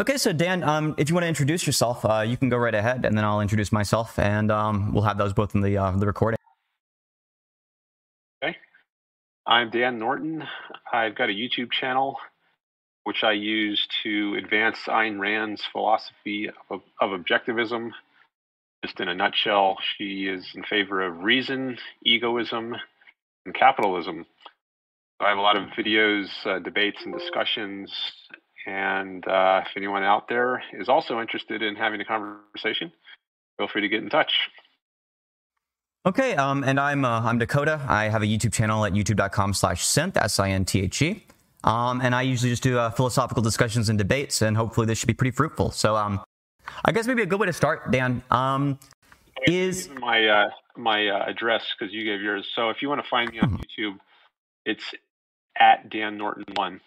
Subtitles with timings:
[0.00, 2.74] Okay, so Dan, um, if you want to introduce yourself, uh, you can go right
[2.74, 5.90] ahead, and then I'll introduce myself, and um, we'll have those both in the uh,
[5.90, 6.38] the recording.
[8.40, 8.56] Okay,
[9.44, 10.44] I'm Dan Norton.
[10.92, 12.16] I've got a YouTube channel
[13.02, 17.90] which I use to advance Ayn Rand's philosophy of, of objectivism.
[18.84, 22.76] Just in a nutshell, she is in favor of reason, egoism,
[23.46, 24.26] and capitalism.
[25.18, 27.90] I have a lot of videos, uh, debates, and discussions
[28.66, 32.92] and uh, if anyone out there is also interested in having a conversation,
[33.56, 34.32] feel free to get in touch.
[36.06, 37.80] Okay, um, and I'm uh, I'm Dakota.
[37.86, 41.22] I have a YouTube channel at youtube.com/slash Sinthe s i n t h e,
[41.64, 45.08] um, and I usually just do uh, philosophical discussions and debates, and hopefully this should
[45.08, 45.70] be pretty fruitful.
[45.70, 46.20] So, um,
[46.84, 48.78] I guess maybe a good way to start, Dan, um,
[49.46, 52.46] is my uh, my uh, address because you gave yours.
[52.54, 53.82] So if you want to find me on mm-hmm.
[53.82, 53.98] YouTube,
[54.64, 54.94] it's
[55.58, 56.80] at Dan Norton one.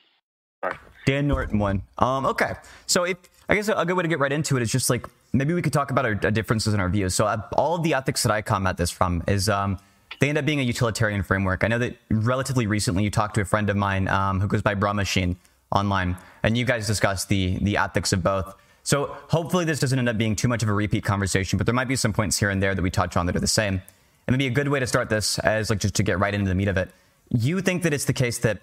[1.05, 1.81] Dan Norton one.
[1.97, 2.53] Um, okay.
[2.85, 3.17] So if
[3.49, 5.61] I guess a good way to get right into it is just like maybe we
[5.61, 7.15] could talk about our, differences in our views.
[7.15, 9.77] So uh, all of the ethics that I come at this from is um,
[10.19, 11.63] they end up being a utilitarian framework.
[11.63, 14.61] I know that relatively recently you talked to a friend of mine um, who goes
[14.61, 15.35] by Bruh Machine
[15.71, 18.55] online, and you guys discussed the the ethics of both.
[18.83, 21.75] So hopefully this doesn't end up being too much of a repeat conversation, but there
[21.75, 23.81] might be some points here and there that we touch on that are the same.
[24.27, 26.49] And maybe a good way to start this as like just to get right into
[26.49, 26.89] the meat of it.
[27.29, 28.59] You think that it's the case that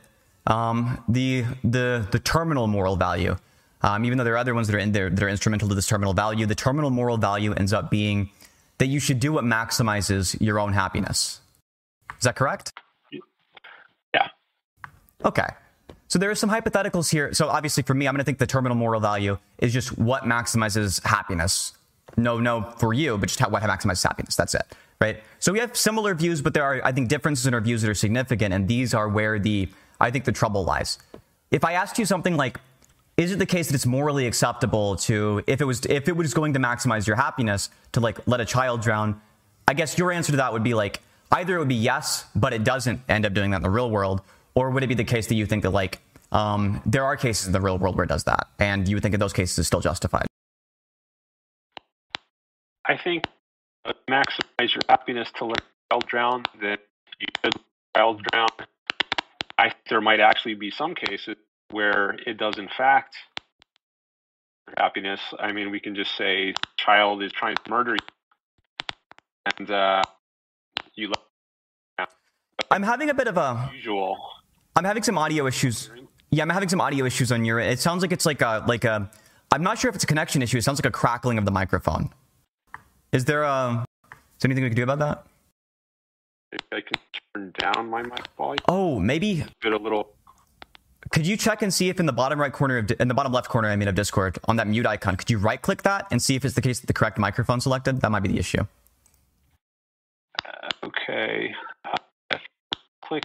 [0.48, 3.36] um, the the the terminal moral value.
[3.80, 5.74] Um, even though there are other ones that are in there that are instrumental to
[5.76, 8.30] this terminal value, the terminal moral value ends up being
[8.78, 11.40] that you should do what maximizes your own happiness.
[12.18, 12.72] Is that correct?
[14.12, 14.26] Yeah.
[15.24, 15.46] Okay.
[16.08, 17.32] So there are some hypotheticals here.
[17.34, 20.24] So obviously, for me, I'm going to think the terminal moral value is just what
[20.24, 21.74] maximizes happiness.
[22.16, 24.34] No, no, for you, but just how, what maximizes happiness.
[24.34, 24.62] That's it,
[25.00, 25.22] right?
[25.38, 27.90] So we have similar views, but there are, I think, differences in our views that
[27.90, 29.68] are significant, and these are where the
[30.00, 30.98] I think the trouble lies.
[31.50, 32.60] If I asked you something like,
[33.16, 36.34] is it the case that it's morally acceptable to, if it was, if it was
[36.34, 39.20] going to maximize your happiness, to like let a child drown?
[39.66, 41.00] I guess your answer to that would be like,
[41.32, 43.90] either it would be yes, but it doesn't end up doing that in the real
[43.90, 44.22] world,
[44.54, 46.00] or would it be the case that you think that like
[46.30, 49.02] um, there are cases in the real world where it does that, and you would
[49.02, 50.26] think in those cases is still justified?
[52.86, 53.24] I think
[54.08, 56.78] maximize your happiness to let a child drown, then
[57.20, 57.54] you could
[57.96, 58.48] child drown
[59.58, 61.36] I there might actually be some cases
[61.70, 63.16] where it does in fact
[64.76, 65.20] happiness.
[65.38, 68.94] I mean, we can just say child is trying to murder you,
[69.58, 70.02] and uh,
[70.94, 71.12] you.
[72.70, 74.18] I'm having a bit of a usual.
[74.76, 75.90] I'm having some audio issues.
[76.30, 77.58] Yeah, I'm having some audio issues on your.
[77.58, 79.10] It sounds like it's like a like a.
[79.50, 80.58] I'm not sure if it's a connection issue.
[80.58, 82.10] It sounds like a crackling of the microphone.
[83.12, 83.84] Is there a?
[84.12, 85.26] Is there anything we can do about that?
[86.72, 87.00] I can
[87.34, 88.58] turn down my mic volume.
[88.68, 90.14] Oh, maybe get a little.
[91.10, 93.32] Could you check and see if in the bottom right corner of in the bottom
[93.32, 96.06] left corner, I mean, of Discord, on that mute icon, could you right click that
[96.10, 98.00] and see if it's the case that the correct microphone selected?
[98.00, 98.66] That might be the issue.
[100.44, 101.54] Uh, okay.
[101.84, 102.36] Uh,
[103.04, 103.24] click.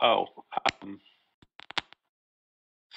[0.00, 0.26] Oh.
[0.82, 1.00] Um,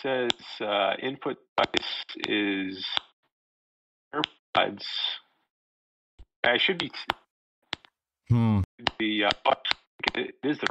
[0.01, 0.29] says
[0.61, 2.85] uh, input device is
[4.13, 4.83] AirPods.
[6.43, 6.91] I should be.
[8.29, 8.61] Hmm.
[8.99, 9.53] The uh,
[10.15, 10.67] it is the.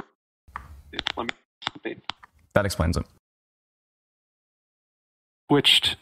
[1.16, 1.32] Let
[1.84, 1.96] me,
[2.54, 3.04] that explains it.
[5.50, 5.96] Switched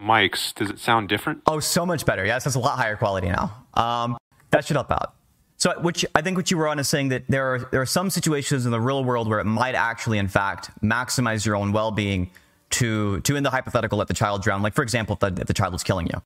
[0.00, 0.54] mics.
[0.54, 1.42] Does it sound different?
[1.46, 2.24] Oh, so much better.
[2.24, 3.66] Yes, it's a lot higher quality now.
[3.74, 4.16] Um,
[4.50, 5.14] that should help out.
[5.58, 7.86] So, which I think what you were on is saying that there are there are
[7.86, 11.72] some situations in the real world where it might actually, in fact, maximize your own
[11.72, 12.30] well being
[12.70, 14.62] to to in the hypothetical let the child drown.
[14.62, 16.22] Like for example, if the, if the child was killing you.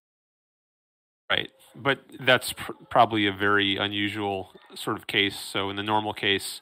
[1.30, 5.38] Right but that's pr- probably a very unusual sort of case.
[5.38, 6.60] So in the normal case,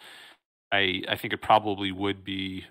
[0.73, 2.67] I I think it probably would be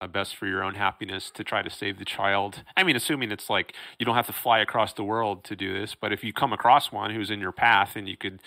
[0.00, 2.62] uh, best for your own happiness to try to save the child.
[2.76, 5.78] I mean, assuming it's like you don't have to fly across the world to do
[5.78, 8.40] this, but if you come across one who's in your path and you could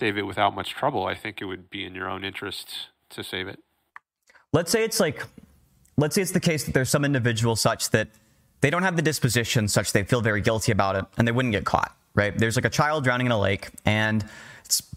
[0.00, 3.22] save it without much trouble, I think it would be in your own interest to
[3.22, 3.60] save it.
[4.52, 5.24] Let's say it's like,
[5.96, 8.08] let's say it's the case that there's some individual such that
[8.60, 11.52] they don't have the disposition such they feel very guilty about it and they wouldn't
[11.52, 12.36] get caught right?
[12.36, 14.24] There's like a child drowning in a lake, and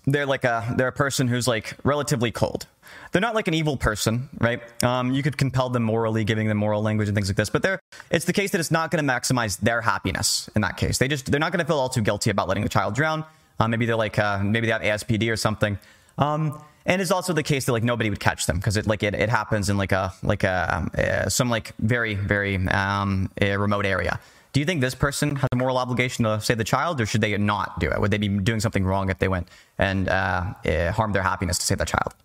[0.05, 2.67] they're like a they're a person who's like relatively cold.
[3.11, 4.61] They're not like an evil person, right?
[4.83, 7.49] Um, you could compel them morally, giving them moral language and things like this.
[7.49, 7.79] But they're
[8.09, 10.97] it's the case that it's not going to maximize their happiness in that case.
[10.97, 13.23] They just they're not going to feel all too guilty about letting the child drown.
[13.59, 15.77] Uh, maybe they're like uh, maybe they have ASPD or something.
[16.17, 19.03] Um, and it's also the case that like nobody would catch them because it like
[19.03, 23.85] it, it happens in like a like a uh, some like very very um, remote
[23.85, 24.19] area.
[24.57, 27.21] Do you think this person has a moral obligation to save the child, or should
[27.21, 28.01] they not do it?
[28.01, 31.59] Would they be doing something wrong if they went and uh, uh, harmed their happiness
[31.59, 32.15] to save that child?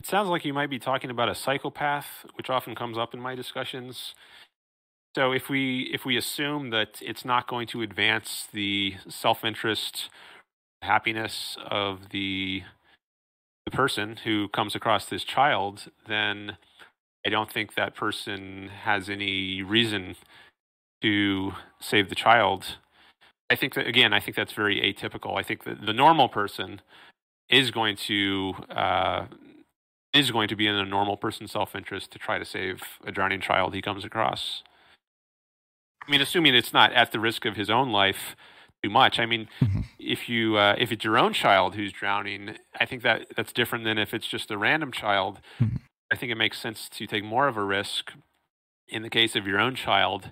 [0.00, 3.20] It sounds like you might be talking about a psychopath, which often comes up in
[3.20, 4.14] my discussions.
[5.14, 10.08] So if we if we assume that it's not going to advance the self-interest,
[10.80, 12.62] happiness of the
[13.66, 16.56] the person who comes across this child, then
[17.24, 20.16] I don't think that person has any reason
[21.02, 22.78] to save the child.
[23.50, 25.38] I think that again, I think that's very atypical.
[25.38, 26.80] I think that the normal person
[27.48, 29.26] is going to uh,
[30.14, 33.40] is going to be in a normal person's self-interest to try to save a drowning
[33.40, 34.62] child he comes across.
[36.06, 38.36] I mean, assuming it's not at the risk of his own life
[38.82, 39.18] too much.
[39.20, 39.80] I mean, mm-hmm.
[39.98, 43.84] if you uh, if it's your own child who's drowning, I think that that's different
[43.84, 45.40] than if it's just a random child.
[46.12, 48.12] I think it makes sense to take more of a risk
[48.86, 50.30] in the case of your own child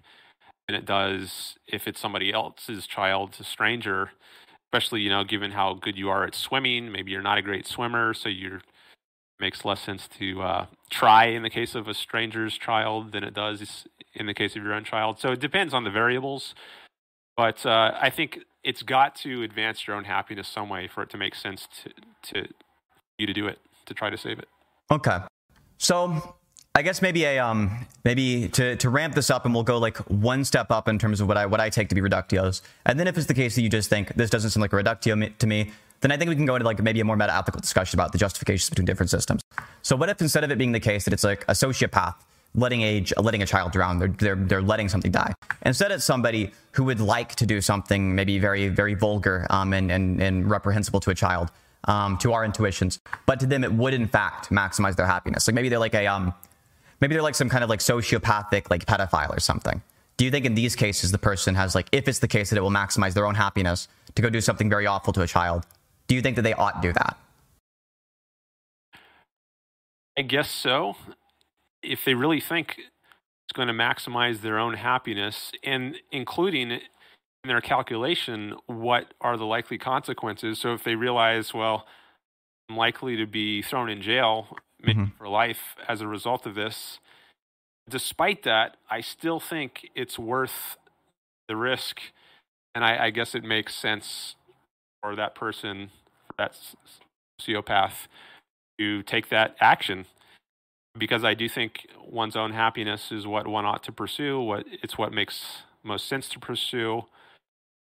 [0.69, 4.11] than it does if it's somebody else's child, a stranger.
[4.67, 7.67] Especially, you know, given how good you are at swimming, maybe you're not a great
[7.67, 8.61] swimmer, so you're
[9.41, 13.33] makes less sense to uh, try in the case of a stranger's child than it
[13.33, 15.19] does in the case of your own child.
[15.19, 16.55] So it depends on the variables.
[17.39, 21.09] But uh, I think it's got to advance your own happiness some way for it
[21.09, 21.91] to make sense to,
[22.35, 22.49] to
[23.17, 24.49] you to do it, to try to save it.
[24.91, 25.21] Okay.
[25.81, 26.37] So
[26.75, 29.97] I guess maybe a um maybe to, to ramp this up and we'll go like
[30.09, 32.61] one step up in terms of what I what I take to be reductios.
[32.85, 34.77] And then if it's the case that you just think this doesn't seem like a
[34.77, 35.73] reductio to me,
[36.03, 38.13] then I think we can go into like maybe a more meta ethical discussion about
[38.13, 39.41] the justifications between different systems.
[39.81, 42.17] So what if instead of it being the case that it's like a sociopath
[42.55, 45.33] letting age letting a child drown they're, they're they're letting something die
[45.65, 49.93] instead it's somebody who would like to do something maybe very very vulgar um, and,
[49.93, 51.49] and and reprehensible to a child
[51.85, 55.49] um, to our intuitions but to them it would in fact maximize their happiness.
[55.49, 56.35] Like maybe they're like a um
[57.01, 59.83] maybe they're like some kind of like sociopathic like pedophile or something.
[60.17, 62.57] Do you think in these cases the person has like if it's the case that
[62.57, 65.65] it will maximize their own happiness to go do something very awful to a child
[66.11, 67.17] do you think that they ought to do that?
[70.19, 70.97] I guess so.
[71.85, 76.81] If they really think it's going to maximize their own happiness and including
[77.45, 81.87] in their calculation what are the likely consequences so if they realize well
[82.69, 85.17] i'm likely to be thrown in jail maybe mm-hmm.
[85.17, 86.99] for life as a result of this
[87.89, 90.77] despite that i still think it's worth
[91.49, 92.01] the risk
[92.75, 94.37] and i, I guess it makes sense
[95.03, 95.91] for that person
[96.27, 96.57] for that
[97.41, 98.07] sociopath
[98.79, 100.07] to take that action
[100.99, 104.41] because I do think one's own happiness is what one ought to pursue.
[104.41, 107.03] What it's what makes most sense to pursue.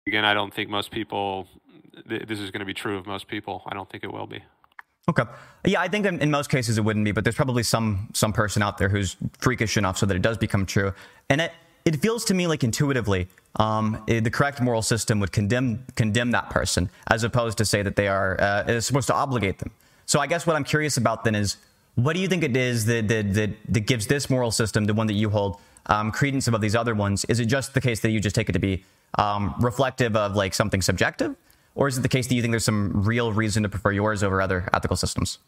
[0.06, 1.48] Again, I don't think most people.
[2.08, 3.62] Th- this is going to be true of most people.
[3.66, 4.42] I don't think it will be.
[5.08, 5.22] Okay.
[5.64, 8.32] Yeah, I think in, in, most cases it wouldn't be, but there's probably some some
[8.32, 10.92] person out there who's freakish enough so that it does become true.
[11.28, 11.52] And it
[11.84, 16.30] it feels to me like intuitively, um, it, the correct moral system would condemn condemn
[16.32, 19.70] that person as opposed to say that they are uh, is supposed to obligate them.
[20.06, 21.56] So I guess what I'm curious about then is
[21.94, 24.94] what do you think it is that, that, that, that gives this moral system, the
[24.94, 27.24] one that you hold, um, credence above these other ones?
[27.26, 28.84] Is it just the case that you just take it to be
[29.18, 31.36] um, reflective of like something subjective?
[31.74, 34.22] Or is it the case that you think there's some real reason to prefer yours
[34.22, 35.38] over other ethical systems?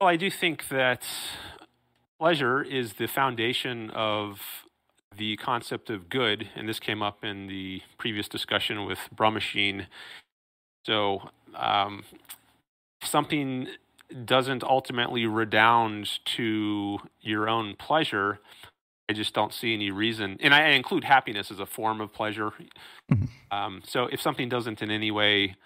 [0.00, 1.02] Well, I do think that
[2.18, 4.40] pleasure is the foundation of
[5.16, 9.86] the concept of good, and this came up in the previous discussion with Bruh Machine.
[10.86, 12.04] So, um,
[13.02, 13.68] something
[14.24, 18.40] doesn't ultimately redound to your own pleasure,
[19.10, 20.38] I just don't see any reason.
[20.40, 22.52] And I include happiness as a form of pleasure.
[23.10, 23.24] Mm-hmm.
[23.50, 25.56] Um, so if something doesn't in any way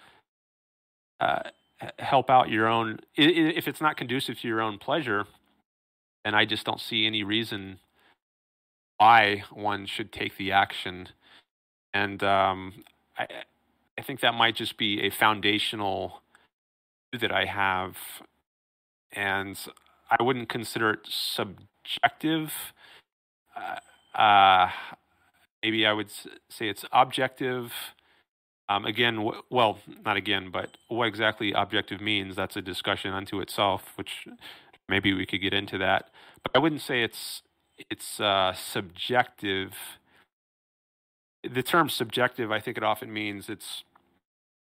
[1.19, 1.43] uh,
[1.99, 5.25] help out your own, if it's not conducive to your own pleasure,
[6.23, 7.77] then I just don't see any reason
[8.97, 11.09] why one should take the action.
[11.93, 12.83] And um,
[13.15, 13.27] I,
[13.95, 16.23] I think that might just be a foundational
[17.13, 17.95] that I have
[19.11, 19.55] and
[20.09, 22.73] I wouldn't consider it subjective.
[23.55, 24.69] Uh, uh,
[25.63, 27.73] maybe I would say it's objective.
[28.67, 33.91] Um, again, well, not again, but what exactly objective means, that's a discussion unto itself,
[33.95, 34.27] which
[34.89, 36.09] maybe we could get into that.
[36.41, 37.43] But I wouldn't say it's
[37.89, 39.73] it's uh, subjective.
[41.43, 43.83] The term subjective, I think it often means it's,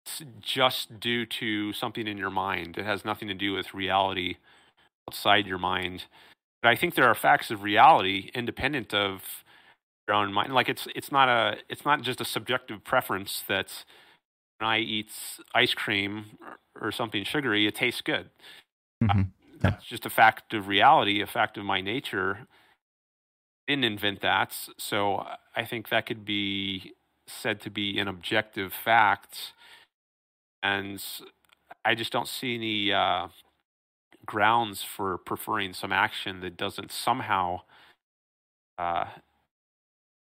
[0.05, 2.77] it's just due to something in your mind.
[2.77, 4.37] It has nothing to do with reality
[5.09, 6.05] outside your mind.
[6.61, 9.43] But I think there are facts of reality independent of
[10.07, 10.53] your own mind.
[10.53, 13.85] Like it's it's not a it's not just a subjective preference that
[14.59, 15.11] when I eat
[15.55, 16.37] ice cream
[16.79, 18.29] or, or something sugary, it tastes good.
[19.03, 19.19] Mm-hmm.
[19.19, 19.23] Uh,
[19.59, 22.47] that's just a fact of reality, a fact of my nature.
[23.67, 25.25] I didn't invent that, so
[25.55, 26.93] I think that could be
[27.27, 29.53] said to be an objective fact
[30.63, 31.03] and
[31.83, 33.27] I just don't see any uh,
[34.25, 37.61] grounds for preferring some action that doesn't somehow
[38.77, 39.05] uh,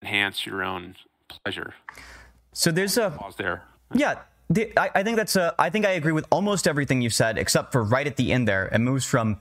[0.02, 0.96] enhance your own
[1.28, 1.74] pleasure.
[2.52, 3.62] So there's a pause there.
[3.94, 5.54] Yeah, the, I, I, think that's a.
[5.58, 8.48] I think I agree with almost everything you said, except for right at the end
[8.48, 8.66] there.
[8.66, 9.40] It moves from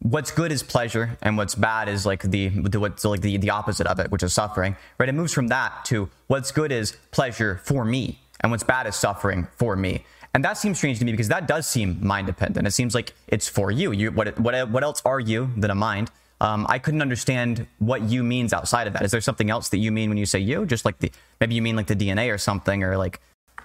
[0.00, 3.50] what's good is pleasure, and what's bad is like the, the what's like the the
[3.50, 4.76] opposite of it, which is suffering.
[4.98, 5.08] Right?
[5.08, 8.96] It moves from that to what's good is pleasure for me, and what's bad is
[8.96, 10.04] suffering for me.
[10.36, 12.66] And that seems strange to me because that does seem mind dependent.
[12.66, 13.92] It seems like it's for you.
[13.92, 16.10] You what what what else are you than a mind?
[16.42, 19.02] Um, I couldn't understand what you means outside of that.
[19.02, 20.66] Is there something else that you mean when you say you?
[20.66, 23.18] Just like the maybe you mean like the DNA or something, or like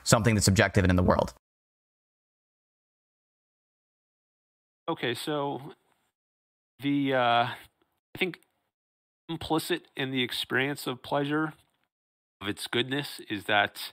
[0.04, 1.34] something that's objective and in the world.
[4.88, 5.74] Okay, so
[6.80, 8.40] the uh, I think
[9.28, 11.51] implicit in the experience of pleasure
[12.40, 13.92] of its goodness is that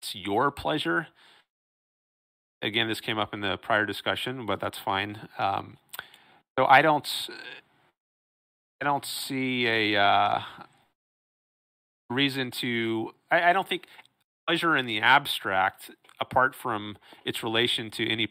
[0.00, 1.06] it's your pleasure.
[2.62, 5.28] Again, this came up in the prior discussion, but that's fine.
[5.36, 5.78] Um,
[6.56, 7.08] so I don't,
[8.80, 10.42] I don't see a uh,
[12.08, 13.10] reason to.
[13.32, 13.86] I, I don't think
[14.46, 15.90] pleasure in the abstract,
[16.20, 18.28] apart from its relation to any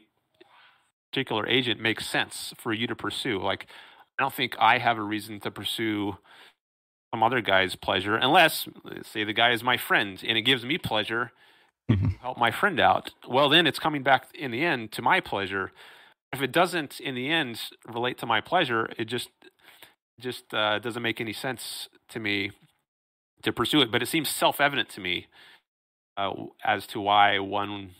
[1.12, 3.38] particular agent, makes sense for you to pursue.
[3.38, 3.68] Like,
[4.18, 6.18] I don't think I have a reason to pursue
[7.14, 8.70] some other guy's pleasure unless,
[9.04, 11.32] say, the guy is my friend and it gives me pleasure.
[11.92, 12.08] Mm-hmm.
[12.22, 13.12] Help my friend out.
[13.28, 15.72] Well, then it's coming back in the end to my pleasure.
[16.34, 19.30] If it doesn't, in the end, relate to my pleasure, it just
[20.20, 22.52] just uh, doesn't make any sense to me
[23.42, 23.92] to pursue it.
[23.92, 25.28] But it seems self evident to me
[26.18, 26.34] uh,
[26.64, 27.92] as to why one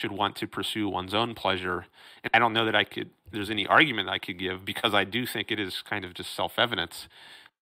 [0.00, 1.86] should want to pursue one's own pleasure.
[2.24, 3.10] And I don't know that I could.
[3.30, 6.34] There's any argument I could give because I do think it is kind of just
[6.34, 7.08] self-evident.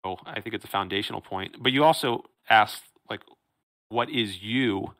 [0.03, 1.57] So I think it's a foundational point.
[1.61, 3.21] But you also asked, like,
[3.89, 4.93] what is you?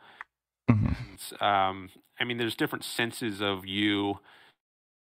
[0.72, 1.44] Mm-hmm.
[1.44, 4.20] Um, I mean, there's different senses of you.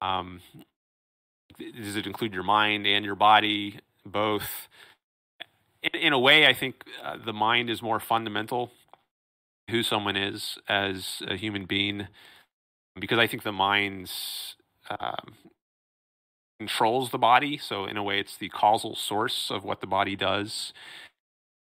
[0.01, 0.41] Um,
[1.59, 4.69] does it include your mind and your body, both?
[5.83, 8.71] In, in a way, I think uh, the mind is more fundamental
[9.71, 12.09] who someone is as a human being
[12.99, 14.11] because I think the mind
[14.91, 15.35] um,
[16.59, 17.59] controls the body.
[17.59, 20.73] So, in a way, it's the causal source of what the body does.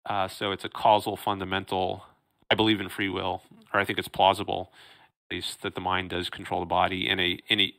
[0.09, 2.05] Uh, so, it's a causal fundamental.
[2.51, 3.43] I believe in free will,
[3.73, 4.73] or I think it's plausible,
[5.31, 7.73] at least, that the mind does control the body in a in a,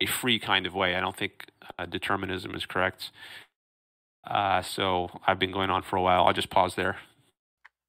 [0.00, 0.94] a free kind of way.
[0.96, 1.46] I don't think
[1.78, 3.10] uh, determinism is correct.
[4.26, 6.24] Uh, so, I've been going on for a while.
[6.24, 6.96] I'll just pause there.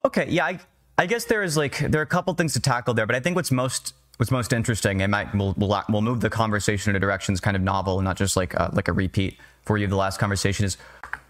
[0.06, 0.28] Okay.
[0.30, 0.46] Yeah.
[0.46, 0.60] I-
[0.98, 3.22] I guess there is like there are a couple things to tackle there, but I
[3.22, 6.98] think what's most what's most interesting, and might we'll, we'll, we'll move the conversation in
[6.98, 9.86] a directions kind of novel and not just like a, like a repeat for you
[9.86, 10.76] of the last conversation is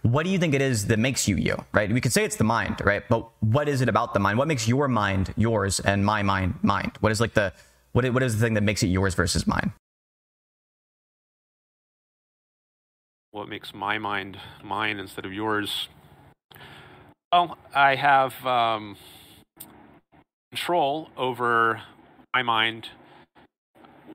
[0.01, 1.91] what do you think it is that makes you you right?
[1.91, 3.03] We could say it's the mind right?
[3.07, 4.37] But what is it about the mind?
[4.37, 6.93] What makes your mind yours and my mind mind?
[6.99, 7.53] What is like the
[7.91, 9.73] what, what is the thing that makes it yours versus mine?
[13.31, 15.87] What makes my mind mine instead of yours?
[17.31, 18.97] Well i have um,
[20.51, 21.81] control over
[22.33, 22.89] my mind,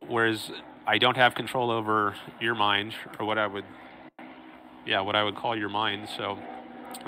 [0.06, 0.50] whereas
[0.86, 3.64] I don't have control over your mind, or what I would,
[4.86, 6.08] yeah, what I would call your mind.
[6.16, 6.38] So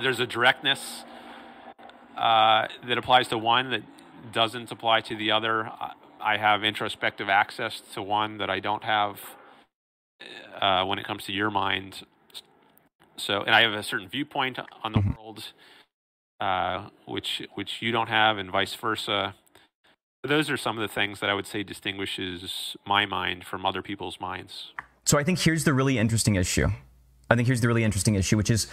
[0.01, 1.05] there's a directness
[2.17, 3.83] uh, that applies to one that
[4.33, 5.71] doesn't apply to the other.
[6.21, 9.21] I have introspective access to one that I don't have
[10.61, 12.05] uh, when it comes to your mind.
[13.17, 15.11] So, and I have a certain viewpoint on the mm-hmm.
[15.11, 15.45] world
[16.41, 19.35] uh, which which you don't have, and vice versa.
[20.23, 23.81] those are some of the things that I would say distinguishes my mind from other
[23.81, 24.73] people's minds.
[25.05, 26.69] So I think here's the really interesting issue.
[27.31, 28.69] I think here's the really interesting issue, which is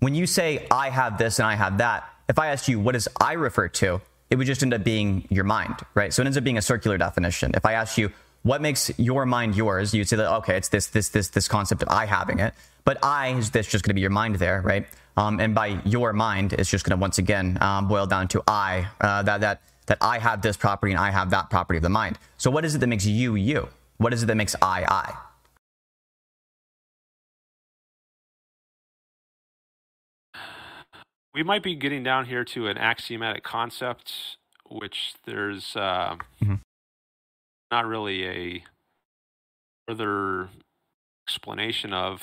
[0.00, 2.08] when you say I have this and I have that.
[2.28, 5.26] If I asked you what does I refer to, it would just end up being
[5.30, 6.12] your mind, right?
[6.12, 7.52] So it ends up being a circular definition.
[7.54, 8.10] If I ask you
[8.42, 11.82] what makes your mind yours, you'd say that okay, it's this this this this concept
[11.82, 12.54] of I having it.
[12.84, 14.86] But I is this just going to be your mind there, right?
[15.16, 18.42] Um, and by your mind, it's just going to once again um, boil down to
[18.46, 18.86] I.
[19.00, 21.88] Uh, that that that I have this property and I have that property of the
[21.88, 22.18] mind.
[22.38, 23.68] So what is it that makes you you?
[23.98, 25.14] What is it that makes I I?
[31.36, 34.38] We might be getting down here to an axiomatic concept,
[34.70, 36.54] which there's uh, mm-hmm.
[37.70, 38.64] not really a
[39.86, 40.48] further
[41.28, 42.22] explanation of.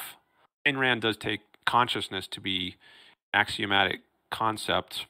[0.66, 2.78] Ayn Rand does take consciousness to be
[3.36, 4.02] axiomatic
[4.32, 5.06] concept.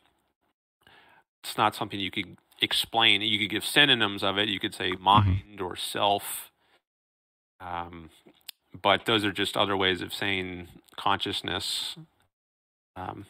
[1.42, 3.22] It's not something you could explain.
[3.22, 4.50] You could give synonyms of it.
[4.50, 5.04] You could say mm-hmm.
[5.04, 5.64] mind mm-hmm.
[5.64, 6.52] or self.
[7.62, 8.10] Um,
[8.82, 10.68] but those are just other ways of saying
[10.98, 11.96] consciousness.
[12.98, 13.28] Um,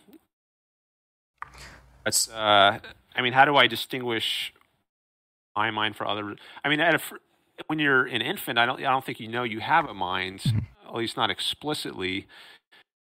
[2.05, 2.79] that's, uh,
[3.15, 4.53] I mean, how do I distinguish
[5.55, 6.35] my mind for other?
[6.63, 6.99] I mean, a,
[7.67, 10.41] when you're an infant, I don't, I don't think you know you have a mind,
[10.41, 10.87] mm-hmm.
[10.87, 12.27] at least not explicitly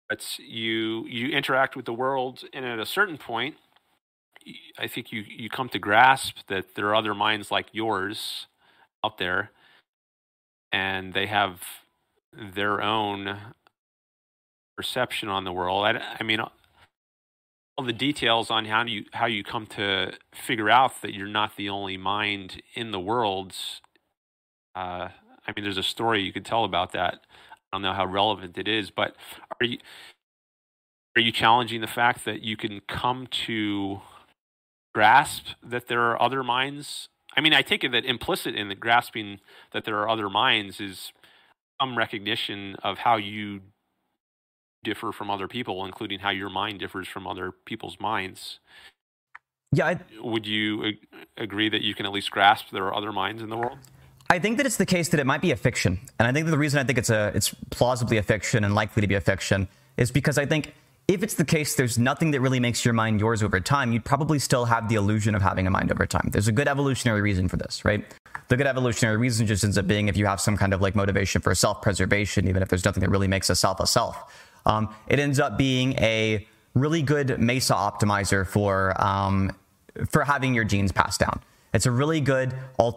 [0.09, 3.55] But you you interact with the world, and at a certain point,
[4.77, 8.47] I think you you come to grasp that there are other minds like yours
[9.03, 9.51] out there,
[10.71, 11.61] and they have
[12.33, 13.37] their own
[14.75, 15.85] perception on the world.
[15.85, 16.39] I, I mean,
[17.77, 21.55] all the details on how you how you come to figure out that you're not
[21.55, 23.55] the only mind in the world.
[24.75, 25.09] Uh,
[25.47, 27.15] I mean, there's a story you could tell about that.
[27.71, 29.15] I don't know how relevant it is, but
[29.59, 29.77] are you
[31.15, 34.01] are you challenging the fact that you can come to
[34.93, 37.09] grasp that there are other minds?
[37.35, 39.39] I mean, I take it that implicit in the grasping
[39.73, 41.13] that there are other minds is
[41.81, 43.61] some recognition of how you
[44.83, 48.59] differ from other people, including how your mind differs from other people's minds.
[49.73, 49.87] Yeah.
[49.87, 51.07] I, Would you ag-
[51.37, 53.77] agree that you can at least grasp there are other minds in the world?
[54.29, 56.45] I think that it's the case that it might be a fiction, and I think
[56.45, 59.15] that the reason I think it's a it's plausibly a fiction and likely to be
[59.15, 60.73] a fiction is because I think
[61.09, 64.05] if it's the case there's nothing that really makes your mind yours over time, you'd
[64.05, 66.29] probably still have the illusion of having a mind over time.
[66.31, 68.05] There's a good evolutionary reason for this, right?
[68.47, 70.95] The good evolutionary reason just ends up being if you have some kind of like
[70.95, 74.33] motivation for self-preservation, even if there's nothing that really makes a self a self.
[74.65, 79.51] Um, it ends up being a really good Mesa optimizer for um,
[80.09, 81.41] for having your genes passed down.
[81.73, 82.53] It's a really good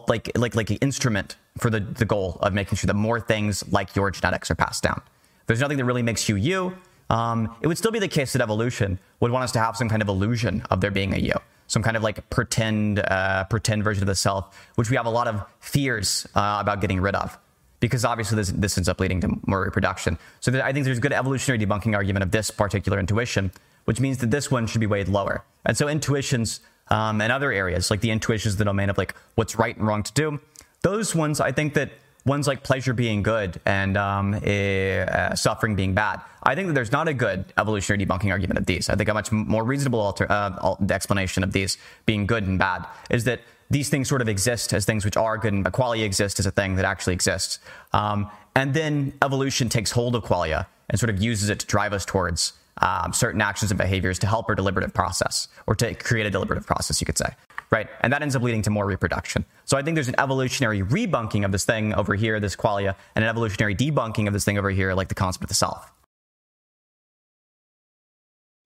[0.09, 3.95] like like like instrument for the, the goal of making sure that more things like
[3.95, 5.01] your genetics are passed down.
[5.47, 6.77] There's nothing that really makes you you.
[7.11, 9.89] Um, it would still be the case that evolution would want us to have some
[9.89, 11.35] kind of illusion of there being a you,
[11.67, 15.11] some kind of like pretend uh, pretend version of the self, which we have a
[15.11, 17.39] lot of fears uh, about getting rid of,
[17.81, 20.19] because obviously this, this ends up leading to more reproduction.
[20.41, 23.51] So I think there's a good evolutionary debunking argument of this particular intuition,
[23.85, 25.45] which means that this one should be weighed lower.
[25.67, 29.57] And so intuitions um, and other areas, like the intuitions, the domain of like what's
[29.57, 30.41] right and wrong to do.
[30.83, 31.91] Those ones, I think that
[32.27, 36.21] ones like pleasure being good and um, uh, suffering being bad.
[36.43, 38.89] I think that there's not a good evolutionary debunking argument of these.
[38.89, 42.87] I think a much more reasonable alter, uh, explanation of these being good and bad
[43.11, 46.39] is that these things sort of exist as things which are good and qualia exist
[46.39, 47.59] as a thing that actually exists.
[47.93, 51.93] Um, and then evolution takes hold of qualia and sort of uses it to drive
[51.93, 56.27] us towards um, certain actions and behaviors to help our deliberative process or to create
[56.27, 57.35] a deliberative process, you could say.
[57.71, 57.89] Right.
[58.03, 59.45] And that ends up leading to more reproduction.
[59.65, 63.25] So I think there's an evolutionary rebunking of this thing over here, this qualia, and
[63.25, 65.91] an evolutionary debunking of this thing over here, like the concept of the self.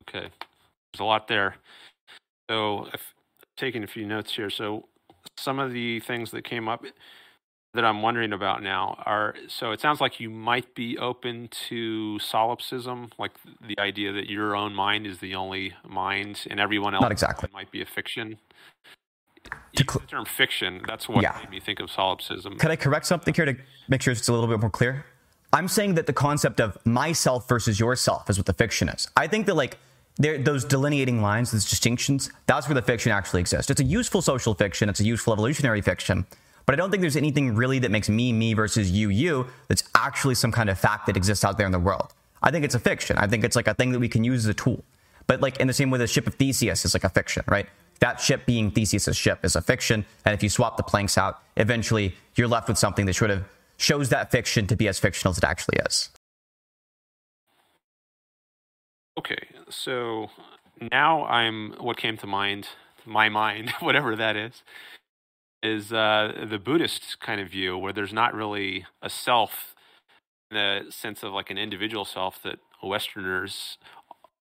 [0.08, 0.28] Okay.
[0.92, 1.54] There's a lot there.
[2.50, 3.14] So I've
[3.58, 4.48] taken a few notes here.
[4.50, 4.86] So
[5.36, 6.84] some of the things that came up
[7.74, 12.18] that I'm wondering about now are so it sounds like you might be open to
[12.18, 13.32] solipsism, like
[13.66, 17.50] the idea that your own mind is the only mind and everyone else Not exactly.
[17.52, 18.38] might be a fiction.
[19.76, 21.36] To cl- the term fiction, that's what Yeah.
[21.40, 22.56] made me think of solipsism.
[22.58, 23.56] Could I correct something here to
[23.88, 25.04] make sure it's a little bit more clear?
[25.52, 29.08] I'm saying that the concept of myself versus yourself is what the fiction is.
[29.16, 29.78] I think that like
[30.18, 33.70] those delineating lines, those distinctions, that's where the fiction actually exists.
[33.70, 34.88] It's a useful social fiction.
[34.88, 36.26] It's a useful evolutionary fiction.
[36.66, 39.84] But I don't think there's anything really that makes me me versus you you that's
[39.94, 42.12] actually some kind of fact that exists out there in the world.
[42.42, 43.16] I think it's a fiction.
[43.16, 44.84] I think it's like a thing that we can use as a tool.
[45.26, 47.66] But like in the same way, the ship of Theseus is like a fiction, right?
[48.00, 51.42] That ship being Theseus's ship is a fiction, and if you swap the planks out,
[51.56, 53.44] eventually you're left with something that sort of
[53.76, 56.10] shows that fiction to be as fictional as it actually is.
[59.18, 59.38] Okay,
[59.70, 60.30] so
[60.92, 62.68] now I'm what came to mind,
[63.04, 64.62] my mind, whatever that is,
[65.62, 69.74] is uh, the Buddhist kind of view where there's not really a self
[70.50, 73.78] in the sense of like an individual self that Westerners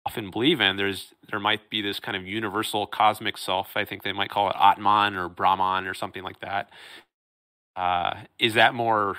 [0.05, 0.77] often believe in.
[0.77, 3.71] There's there might be this kind of universal cosmic self.
[3.75, 6.69] I think they might call it Atman or Brahman or something like that.
[7.75, 9.17] Uh, is that more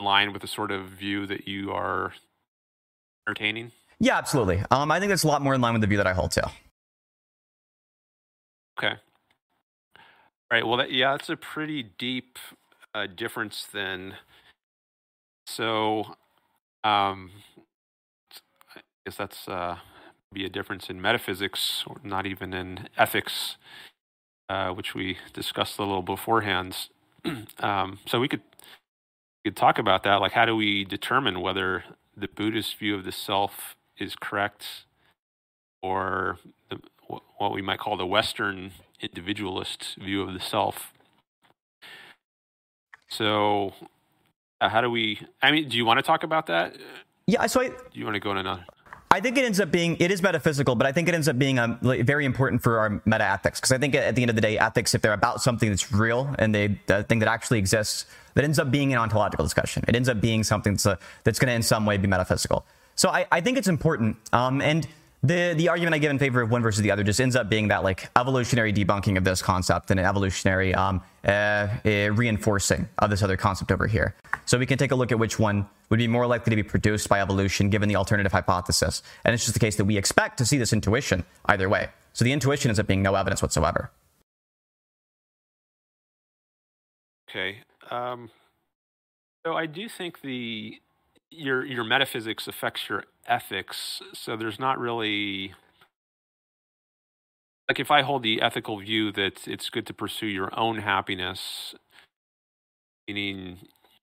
[0.00, 2.12] in line with the sort of view that you are
[3.26, 3.72] entertaining?
[4.02, 4.60] Yeah, absolutely.
[4.72, 6.32] Um, I think that's a lot more in line with the view that I hold
[6.32, 6.40] too.
[8.78, 8.96] Okay.
[8.96, 8.96] All
[10.50, 10.66] right.
[10.66, 12.36] Well, that, yeah, that's a pretty deep
[12.96, 14.14] uh, difference then.
[15.46, 16.16] So,
[16.82, 17.30] um,
[18.76, 19.76] I guess that's uh,
[20.32, 23.56] be a difference in metaphysics, or not even in ethics,
[24.48, 26.76] uh, which we discussed a little beforehand.
[27.60, 28.42] um, so we could
[29.44, 30.16] we could talk about that.
[30.16, 31.84] Like, how do we determine whether
[32.16, 34.64] the Buddhist view of the self is correct,
[35.82, 36.38] or
[36.70, 36.78] the,
[37.38, 40.92] what we might call the Western individualist view of the self.
[43.08, 43.74] So,
[44.60, 45.20] uh, how do we?
[45.42, 46.76] I mean, do you want to talk about that?
[47.26, 48.64] Yeah, so I, Do you want to go in another?
[49.12, 51.38] I think it ends up being it is metaphysical, but I think it ends up
[51.38, 54.36] being um, very important for our meta ethics because I think at the end of
[54.36, 57.58] the day, ethics, if they're about something that's real and they the thing that actually
[57.58, 59.84] exists, that ends up being an ontological discussion.
[59.86, 62.64] It ends up being something that's, uh, that's going to in some way be metaphysical.
[62.94, 64.16] So I, I think it's important.
[64.32, 64.86] Um, and
[65.22, 67.48] the the argument I give in favor of one versus the other just ends up
[67.48, 72.88] being that like evolutionary debunking of this concept and an evolutionary um, uh, uh, reinforcing
[72.98, 74.16] of this other concept over here.
[74.46, 76.64] So we can take a look at which one would be more likely to be
[76.64, 79.02] produced by evolution given the alternative hypothesis.
[79.24, 81.90] And it's just the case that we expect to see this intuition either way.
[82.12, 83.90] So the intuition ends up being no evidence whatsoever.
[87.30, 87.58] Okay.
[87.90, 88.30] Um,
[89.46, 90.80] so I do think the
[91.32, 94.02] your your metaphysics affects your ethics.
[94.14, 95.54] So there's not really
[97.68, 101.74] like if I hold the ethical view that it's good to pursue your own happiness,
[103.08, 103.58] meaning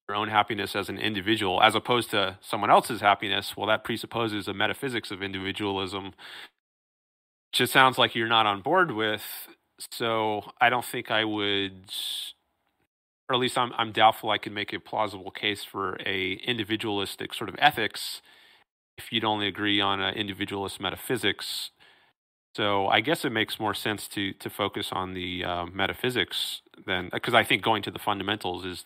[0.09, 4.47] your own happiness as an individual, as opposed to someone else's happiness, well, that presupposes
[4.47, 6.13] a metaphysics of individualism,
[7.51, 9.23] which it sounds like you're not on board with.
[9.91, 11.91] So I don't think I would
[13.29, 17.33] or at least I'm, I'm doubtful I can make a plausible case for a individualistic
[17.33, 18.21] sort of ethics
[18.97, 21.71] if you'd only agree on an individualist metaphysics.
[22.55, 27.09] So I guess it makes more sense to to focus on the uh, metaphysics than
[27.13, 28.85] because I think going to the fundamentals is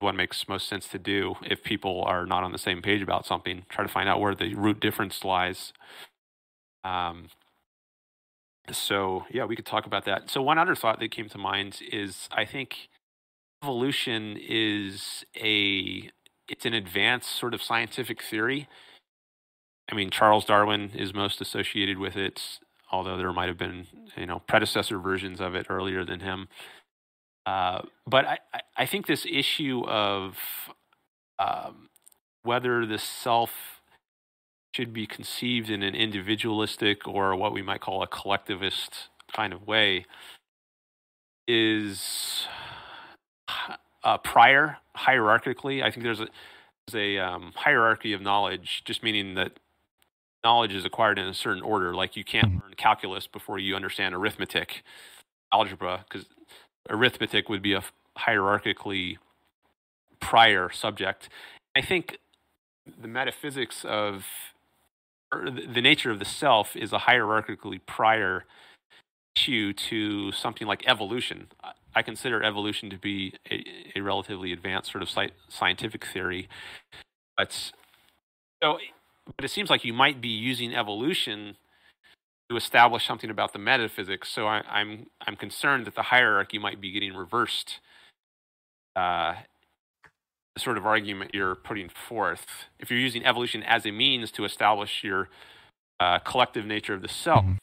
[0.00, 3.26] what makes most sense to do if people are not on the same page about
[3.26, 3.64] something.
[3.70, 5.72] Try to find out where the root difference lies.
[6.84, 7.28] Um,
[8.72, 10.30] so yeah, we could talk about that.
[10.30, 12.89] So one other thought that came to mind is I think
[13.62, 16.10] evolution is a
[16.48, 18.68] it's an advanced sort of scientific theory.
[19.90, 24.26] I mean, Charles Darwin is most associated with it, although there might have been you
[24.26, 26.48] know predecessor versions of it earlier than him.
[27.46, 28.38] Uh, but I,
[28.76, 30.36] I think this issue of
[31.38, 31.88] um,
[32.42, 33.50] whether the self
[34.74, 39.66] should be conceived in an individualistic or what we might call a collectivist kind of
[39.66, 40.06] way
[41.48, 42.46] is
[44.04, 45.82] uh, prior hierarchically.
[45.82, 46.28] I think there's a
[46.86, 49.52] there's a um, hierarchy of knowledge, just meaning that
[50.42, 51.94] knowledge is acquired in a certain order.
[51.94, 52.60] Like you can't mm-hmm.
[52.60, 54.82] learn calculus before you understand arithmetic,
[55.52, 56.26] algebra, because
[56.88, 57.84] arithmetic would be a
[58.18, 59.18] hierarchically
[60.20, 61.28] prior subject.
[61.76, 62.18] I think
[63.00, 64.26] the metaphysics of
[65.32, 68.44] the nature of the self is a hierarchically prior
[69.36, 71.48] issue to something like evolution.
[71.94, 73.64] I consider evolution to be a,
[73.96, 76.48] a relatively advanced sort of sci- scientific theory.
[77.36, 77.52] But
[78.62, 78.78] so,
[79.36, 81.56] but it seems like you might be using evolution
[82.50, 84.28] to establish something about the metaphysics.
[84.28, 87.80] So I, am I'm, I'm concerned that the hierarchy might be getting reversed.
[88.96, 89.34] Uh,
[90.56, 92.44] the sort of argument you're putting forth,
[92.80, 95.28] if you're using evolution as a means to establish your
[96.00, 97.54] uh, collective nature of the self, mm-hmm.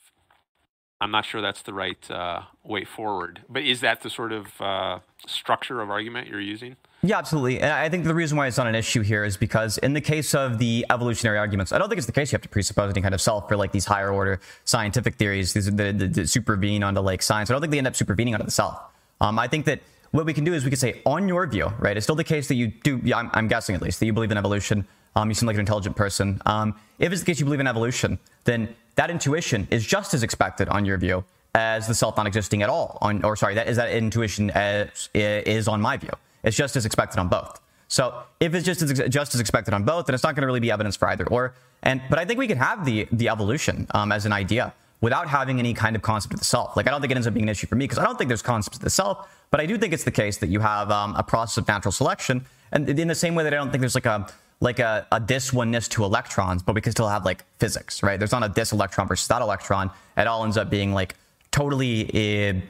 [1.00, 3.42] I'm not sure that's the right uh, way forward.
[3.50, 6.76] But is that the sort of uh, structure of argument you're using?
[7.04, 7.60] Yeah, absolutely.
[7.60, 10.02] And I think the reason why it's not an issue here is because in the
[10.02, 12.90] case of the evolutionary arguments, I don't think it's the case you have to presuppose
[12.90, 16.28] any kind of self for like these higher order scientific theories, these the, the, the
[16.28, 17.52] supervene onto like science.
[17.52, 18.80] I don't think they end up supervening onto the self.
[19.22, 19.82] Um, I think that
[20.12, 21.96] what we can do is we can say, on your view, right?
[21.96, 23.00] It's still the case that you do.
[23.04, 24.88] Yeah, I'm, I'm guessing at least that you believe in evolution.
[25.16, 26.42] Um, you seem like an intelligent person.
[26.46, 30.24] Um, if it's the case you believe in evolution, then that intuition is just as
[30.24, 31.24] expected on your view
[31.56, 35.10] as the self not existing at all on or sorry that is that intuition as,
[35.14, 36.12] is on my view.
[36.44, 37.60] It's just as expected on both.
[37.88, 40.48] So if it's just as, just as expected on both then it's not going to
[40.48, 41.54] really be evidence for either or.
[41.84, 45.28] And but i think we could have the the evolution um, as an idea without
[45.28, 46.76] having any kind of concept of the self.
[46.76, 48.18] Like i don't think it ends up being an issue for me because i don't
[48.18, 50.60] think there's concepts of the self but i do think it's the case that you
[50.60, 52.46] have um, a process of natural selection.
[52.72, 54.28] And in the same way that i don't think there's like a
[54.60, 58.18] like a, a this oneness to electrons, but we can still have like physics, right?
[58.18, 59.92] There's not a this electron versus that electron.
[60.18, 61.16] It all ends up being like
[61.52, 62.10] totally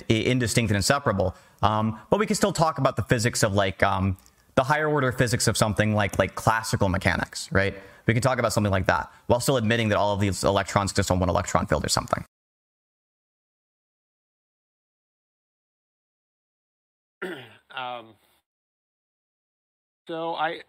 [0.09, 1.35] indistinct and inseparable.
[1.61, 4.17] Um, but we can still talk about the physics of like um,
[4.55, 7.75] the higher order physics of something like like classical mechanics, right?
[8.05, 10.91] We can talk about something like that while still admitting that all of these electrons
[10.91, 12.23] exist on one electron field or something.
[17.75, 18.13] um,
[20.07, 20.61] so I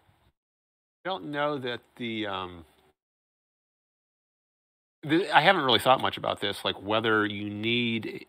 [1.05, 2.65] I don't know that the, um,
[5.03, 8.25] the I haven't really thought much about this, like whether you need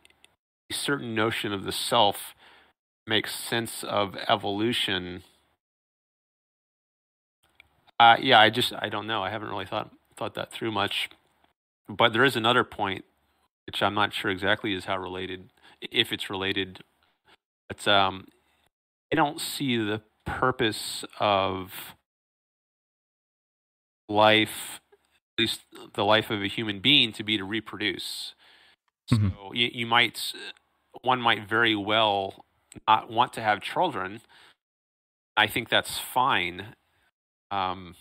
[0.70, 2.34] a certain notion of the self
[3.06, 5.24] makes sense of evolution.
[7.98, 9.22] Uh, yeah, I just I don't know.
[9.22, 11.10] I haven't really thought thought that through much.
[11.88, 13.04] But there is another point,
[13.66, 16.84] which I'm not sure exactly is how related, if it's related.
[17.68, 18.28] But um,
[19.12, 21.72] I don't see the purpose of
[24.10, 25.60] life, at least
[25.94, 28.34] the life of a human being, to be to reproduce.
[29.10, 29.28] Mm-hmm.
[29.28, 30.32] So you, you might,
[31.02, 32.44] one might very well
[32.86, 34.20] not want to have children.
[35.36, 36.74] I think that's fine.
[37.50, 37.94] Um,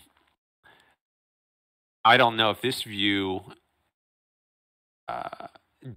[2.04, 3.40] I don't know if this view
[5.08, 5.48] uh,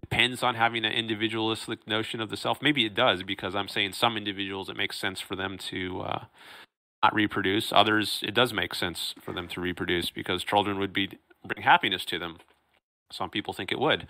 [0.02, 2.62] depends on having an individualistic notion of the self.
[2.62, 6.24] Maybe it does because I'm saying some individuals it makes sense for them to uh,
[7.04, 7.72] not reproduce.
[7.72, 12.06] Others it does make sense for them to reproduce because children would be bring happiness
[12.06, 12.38] to them.
[13.12, 14.08] Some people think it would.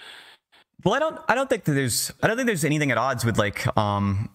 [0.84, 1.20] Well, I don't.
[1.28, 2.12] I don't think that there's.
[2.22, 4.30] I don't think there's anything at odds with like um,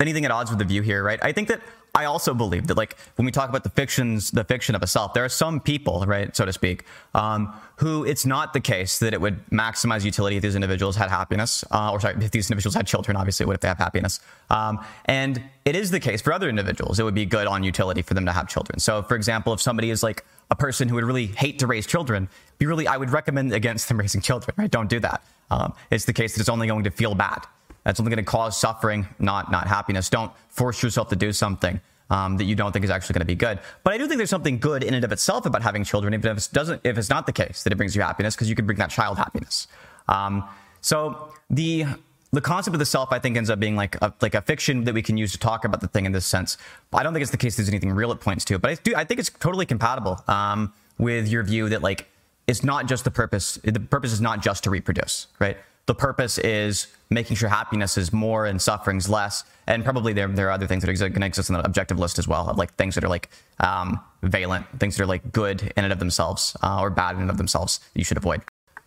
[0.00, 1.18] anything at odds with the view here, right?
[1.22, 1.60] I think that
[1.94, 4.86] I also believe that, like, when we talk about the fictions, the fiction of a
[4.86, 8.98] self, there are some people, right, so to speak, um, who it's not the case
[9.00, 12.48] that it would maximize utility if these individuals had happiness, uh, or sorry, if these
[12.48, 14.20] individuals had children, obviously, it would if they have happiness.
[14.48, 18.00] Um, and it is the case for other individuals, it would be good on utility
[18.00, 18.78] for them to have children.
[18.78, 21.86] So, for example, if somebody is like a person who would really hate to raise
[21.86, 22.28] children,
[22.58, 24.70] be really, I would recommend against them raising children, right?
[24.70, 25.22] Don't do that.
[25.50, 27.44] Um, it's the case that it's only going to feel bad.
[27.84, 30.08] That's only going to cause suffering, not not happiness.
[30.08, 33.26] Don't force yourself to do something um, that you don't think is actually going to
[33.26, 33.58] be good.
[33.84, 36.36] But I do think there's something good in and of itself about having children, even
[36.36, 38.54] if it doesn't, if it's not the case that it brings you happiness, because you
[38.54, 39.66] can bring that child happiness.
[40.08, 40.44] Um,
[40.80, 41.86] so the
[42.32, 44.84] the concept of the self, I think, ends up being like a, like a fiction
[44.84, 46.56] that we can use to talk about the thing in this sense.
[46.92, 47.56] I don't think it's the case.
[47.56, 48.58] There's anything real it points to.
[48.58, 48.94] But I do.
[48.94, 52.08] I think it's totally compatible um, with your view that like
[52.46, 53.58] it's not just the purpose.
[53.64, 55.56] The purpose is not just to reproduce, right?
[55.86, 59.44] The purpose is making sure happiness is more and suffering's less.
[59.66, 62.26] And probably there, there are other things that are exist on the objective list as
[62.26, 65.92] well, like things that are like um, valent, things that are like good in and
[65.92, 68.42] of themselves uh, or bad in and of themselves that you should avoid.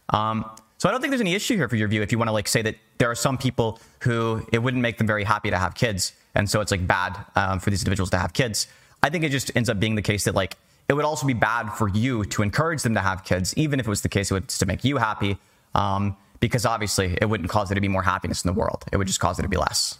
[0.10, 2.28] Um, so I don't think there's any issue here for your view if you want
[2.28, 5.50] to like say that there are some people who it wouldn't make them very happy
[5.50, 8.68] to have kids, and so it's like bad um, for these individuals to have kids.
[9.02, 10.58] I think it just ends up being the case that like
[10.90, 13.88] it would also be bad for you to encourage them to have kids, even if
[13.88, 15.38] it was the case it was to make you happy.
[15.74, 18.86] Um, because obviously it wouldn't cause there to be more happiness in the world.
[18.92, 19.98] It would just cause there to be less.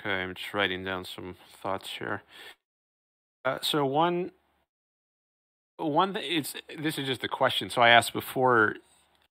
[0.00, 2.22] Okay, I'm just writing down some thoughts here.
[3.44, 4.30] Uh, so one,
[5.78, 7.70] one it's this is just a question.
[7.70, 8.76] So I asked before,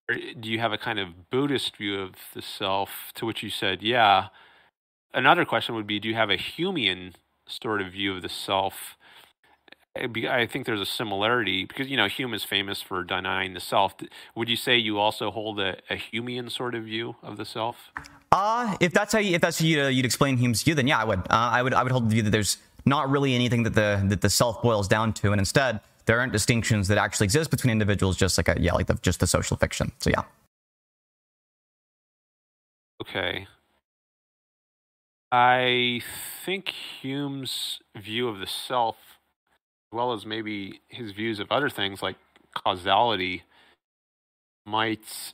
[0.10, 2.89] do you have a kind of Buddhist view of the self?
[3.15, 4.28] To which you said, yeah.
[5.13, 7.13] Another question would be, do you have a Humean
[7.47, 8.97] sort of view of the self?
[9.95, 13.95] I think there's a similarity because you know Hume is famous for denying the self.
[14.36, 17.91] Would you say you also hold a, a Humean sort of view of the self?
[18.32, 20.88] Uh, if that's how you, if that's how you'd, uh, you'd explain Hume's view, then
[20.88, 21.19] yeah, I would.
[21.19, 24.02] Uh, I would I would hold the view that there's not really anything that the
[24.08, 27.71] that the self boils down to, and instead there aren't distinctions that actually exist between
[27.71, 29.91] individuals, just like a yeah, like the, just the social fiction.
[29.99, 30.23] So yeah.
[33.02, 33.47] Okay.
[35.32, 36.02] I
[36.43, 36.69] think
[37.02, 38.97] Hume's view of the self
[39.91, 42.15] well as maybe his views of other things like
[42.56, 43.43] causality
[44.65, 45.34] might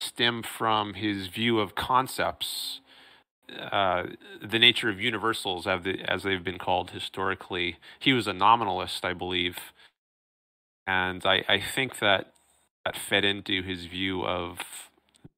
[0.00, 2.80] stem from his view of concepts,
[3.70, 4.04] uh,
[4.42, 7.76] the nature of universals, as, they've been called historically.
[7.98, 9.58] He was a nominalist, I believe,
[10.86, 12.32] and I, I think that
[12.84, 14.58] that fed into his view of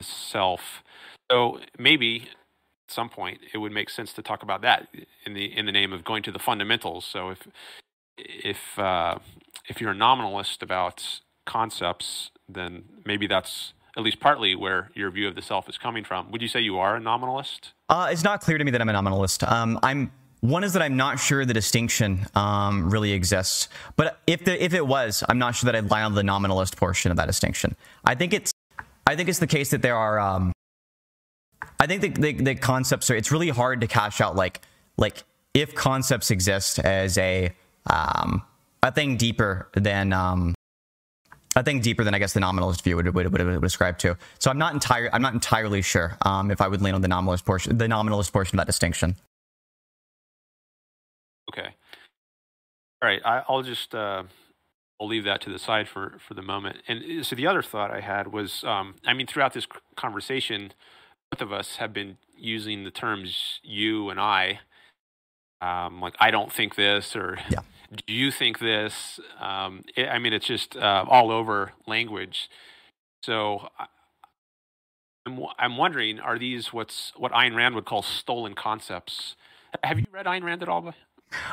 [0.01, 0.83] self.
[1.31, 2.29] So maybe
[2.89, 4.89] at some point it would make sense to talk about that
[5.25, 7.05] in the in the name of going to the fundamentals.
[7.05, 7.47] So if
[8.19, 9.19] if uh,
[9.69, 15.27] if you're a nominalist about concepts, then maybe that's at least partly where your view
[15.27, 16.31] of the self is coming from.
[16.31, 17.73] Would you say you are a nominalist?
[17.89, 19.43] Uh, it's not clear to me that I'm a nominalist.
[19.51, 23.69] Um, I'm one is that I'm not sure the distinction um, really exists.
[23.97, 26.77] But if the, if it was, I'm not sure that I'd lie on the nominalist
[26.77, 27.75] portion of that distinction.
[28.05, 28.53] I think it's
[29.07, 30.19] I think it's the case that there are.
[30.19, 30.53] Um,
[31.81, 33.17] I think the, the, the concepts are.
[33.17, 34.61] It's really hard to cash out like
[34.97, 35.25] like
[35.55, 37.53] if concepts exist as a
[37.91, 38.43] um,
[38.83, 40.55] a thing deeper than um,
[41.57, 44.17] a thing deeper than I guess the nominalist view would would, would, would describe to.
[44.39, 47.09] So I'm not entire I'm not entirely sure um, if I would lean on the
[47.09, 49.17] nominalist portion the nominalist portion of that distinction.
[51.51, 51.75] Okay.
[53.03, 53.21] All right.
[53.25, 54.25] I, will just uh,
[55.01, 56.79] I'll leave that to the side for for the moment.
[56.87, 60.73] And uh, so the other thought I had was, um, I mean, throughout this conversation,
[61.31, 64.61] both of us have been using the terms you and I.
[65.63, 67.61] Um, like I don't think this, or yeah
[68.07, 69.21] do you think this?
[69.41, 72.49] Um, it, I mean, it's just uh, all over language.
[73.23, 73.69] So
[75.27, 79.37] I'm, I'm wondering, are these what's what Ayn Rand would call stolen concepts?
[79.83, 80.95] Have you read Ayn Rand at all?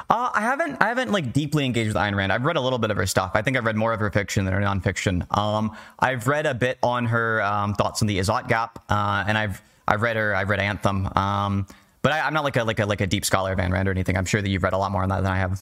[0.09, 0.77] Uh, I haven't.
[0.81, 2.31] I haven't like deeply engaged with Ayn Rand.
[2.31, 3.31] I've read a little bit of her stuff.
[3.33, 5.25] I think I've read more of her fiction than her nonfiction.
[5.35, 9.37] Um, I've read a bit on her um, thoughts on the is-ought gap, uh, and
[9.37, 10.35] I've I've read her.
[10.35, 11.09] I've read Anthem.
[11.17, 11.67] Um,
[12.03, 13.87] but I, am not like a like a like a deep scholar of Ayn Rand
[13.87, 14.15] or anything.
[14.15, 15.59] I'm sure that you've read a lot more on that than I have.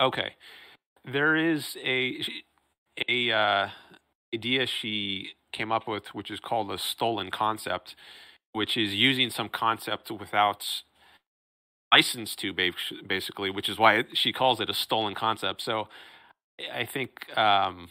[0.00, 0.34] Okay,
[1.04, 2.22] there is a
[3.08, 3.68] a uh,
[4.34, 7.96] idea she came up with, which is called a stolen concept,
[8.52, 10.82] which is using some concept without
[11.92, 12.52] license to,
[13.06, 15.62] basically, which is why she calls it a stolen concept.
[15.62, 15.88] So
[16.72, 17.88] I think um,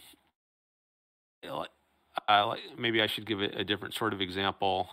[2.27, 4.89] uh, maybe I should give a, a, different sort of example.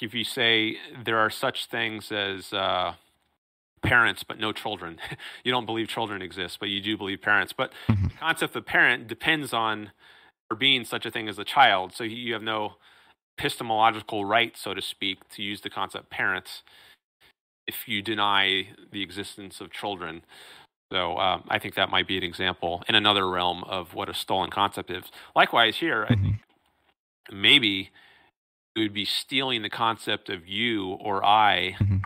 [0.00, 2.94] If you say there are such things as uh,
[3.82, 4.98] parents but no children,
[5.44, 7.52] you don't believe children exist, but you do believe parents.
[7.52, 8.08] But mm-hmm.
[8.08, 9.92] the concept of parent depends on
[10.48, 11.92] there being such a thing as a child.
[11.92, 12.74] So you have no
[13.38, 16.62] epistemological right, so to speak, to use the concept parents
[17.66, 20.22] if you deny the existence of children.
[20.92, 24.14] So um, I think that might be an example in another realm of what a
[24.14, 25.04] stolen concept is.
[25.34, 26.12] Likewise, here, mm-hmm.
[26.12, 26.36] I think
[27.32, 27.90] maybe
[28.76, 31.98] it would be stealing the concept of you or I mm-hmm.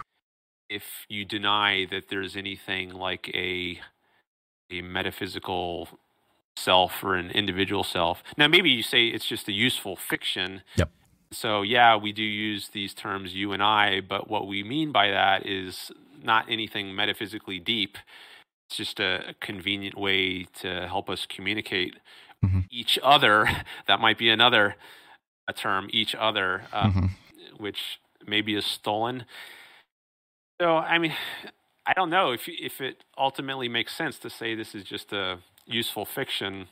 [0.68, 3.80] If you deny that there's anything like a
[4.70, 5.88] a metaphysical
[6.56, 8.22] self or an individual self.
[8.36, 10.62] Now, maybe you say it's just a useful fiction.
[10.76, 10.90] Yep.
[11.32, 15.10] So, yeah, we do use these terms, you and I, but what we mean by
[15.10, 15.90] that is
[16.22, 17.98] not anything metaphysically deep.
[18.68, 21.94] It's just a, convenient way to help us communicate
[22.44, 22.60] mm-hmm.
[22.70, 23.48] each other.
[23.86, 24.76] that might be another
[25.48, 27.62] a term, each other, um, mm-hmm.
[27.62, 29.24] which maybe is stolen.
[30.60, 31.14] So, I mean,
[31.88, 35.38] I don't know if if it ultimately makes sense to say this is just a
[35.66, 36.66] useful fiction.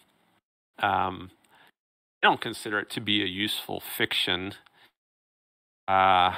[0.80, 1.30] Um,
[2.22, 4.54] I don't consider it to be a useful fiction.
[5.86, 6.34] Uh,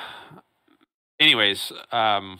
[1.18, 2.38] anyways, um,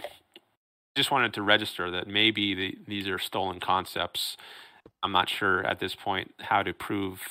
[0.95, 4.37] just wanted to register that maybe the, these are stolen concepts.
[5.03, 7.23] I'm not sure at this point how to prove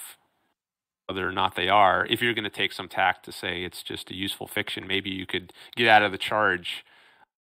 [1.05, 2.07] whether or not they are.
[2.07, 5.11] If you're going to take some tact to say it's just a useful fiction, maybe
[5.11, 6.85] you could get out of the charge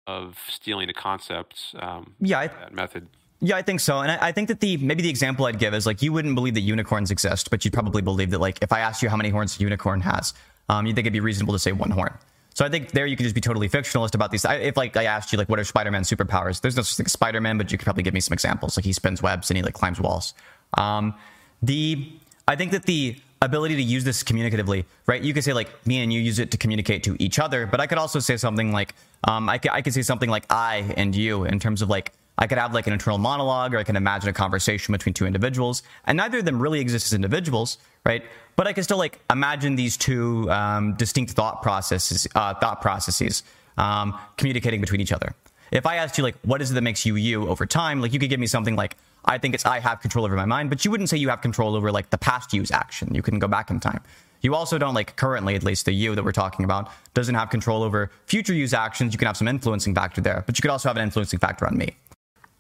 [0.06, 1.74] of stealing a concept.
[1.78, 3.08] Um, yeah, I, that method.
[3.40, 4.00] Yeah, I think so.
[4.00, 6.34] And I, I, think that the maybe the example I'd give is like you wouldn't
[6.34, 9.16] believe that unicorns exist, but you'd probably believe that like if I asked you how
[9.16, 10.34] many horns a unicorn has,
[10.68, 12.12] um, you'd think it'd be reasonable to say one horn.
[12.54, 14.44] So I think there you could just be totally fictionalist about these.
[14.44, 17.06] I, if like I asked you like what are Spider-Man's superpowers, there's no such thing
[17.06, 18.76] as Spider-Man, but you could probably give me some examples.
[18.76, 20.34] Like he spins webs and he like climbs walls.
[20.74, 21.14] Um,
[21.62, 22.12] the
[22.46, 25.22] I think that the ability to use this communicatively, right?
[25.22, 27.80] You could say like me and you use it to communicate to each other, but
[27.80, 30.92] I could also say something like um, I could I could say something like I
[30.96, 33.84] and you in terms of like I could have like an internal monologue or I
[33.84, 35.82] can imagine a conversation between two individuals.
[36.06, 38.24] And neither of them really exist as individuals, right?
[38.56, 43.42] But I can still like imagine these two um, distinct thought processes, uh, thought processes
[43.76, 45.34] um, communicating between each other.
[45.70, 48.00] If I asked you like, what is it that makes you you over time?
[48.00, 50.44] Like you could give me something like, I think it's I have control over my
[50.44, 53.14] mind, but you wouldn't say you have control over like the past you's action.
[53.14, 54.02] You can go back in time.
[54.42, 57.50] You also don't like currently, at least the you that we're talking about, doesn't have
[57.50, 59.12] control over future you's actions.
[59.12, 61.66] You can have some influencing factor there, but you could also have an influencing factor
[61.66, 61.94] on me.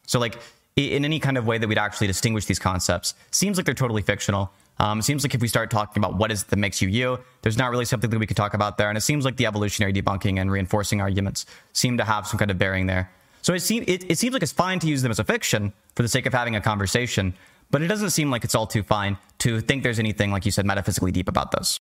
[0.06, 0.38] So, like,
[0.76, 4.02] in any kind of way that we'd actually distinguish these concepts, seems like they're totally
[4.02, 4.50] fictional.
[4.78, 7.58] Um, seems like if we start talking about what is that makes you you, there's
[7.58, 8.88] not really something that we could talk about there.
[8.88, 11.44] And it seems like the evolutionary debunking and reinforcing arguments
[11.74, 13.10] seem to have some kind of bearing there.
[13.42, 15.72] So it, seem, it, it seems like it's fine to use them as a fiction
[15.94, 17.34] for the sake of having a conversation,
[17.70, 20.52] but it doesn't seem like it's all too fine to think there's anything, like you
[20.52, 21.78] said, metaphysically deep about those.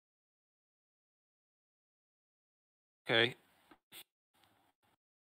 [3.09, 3.35] Okay.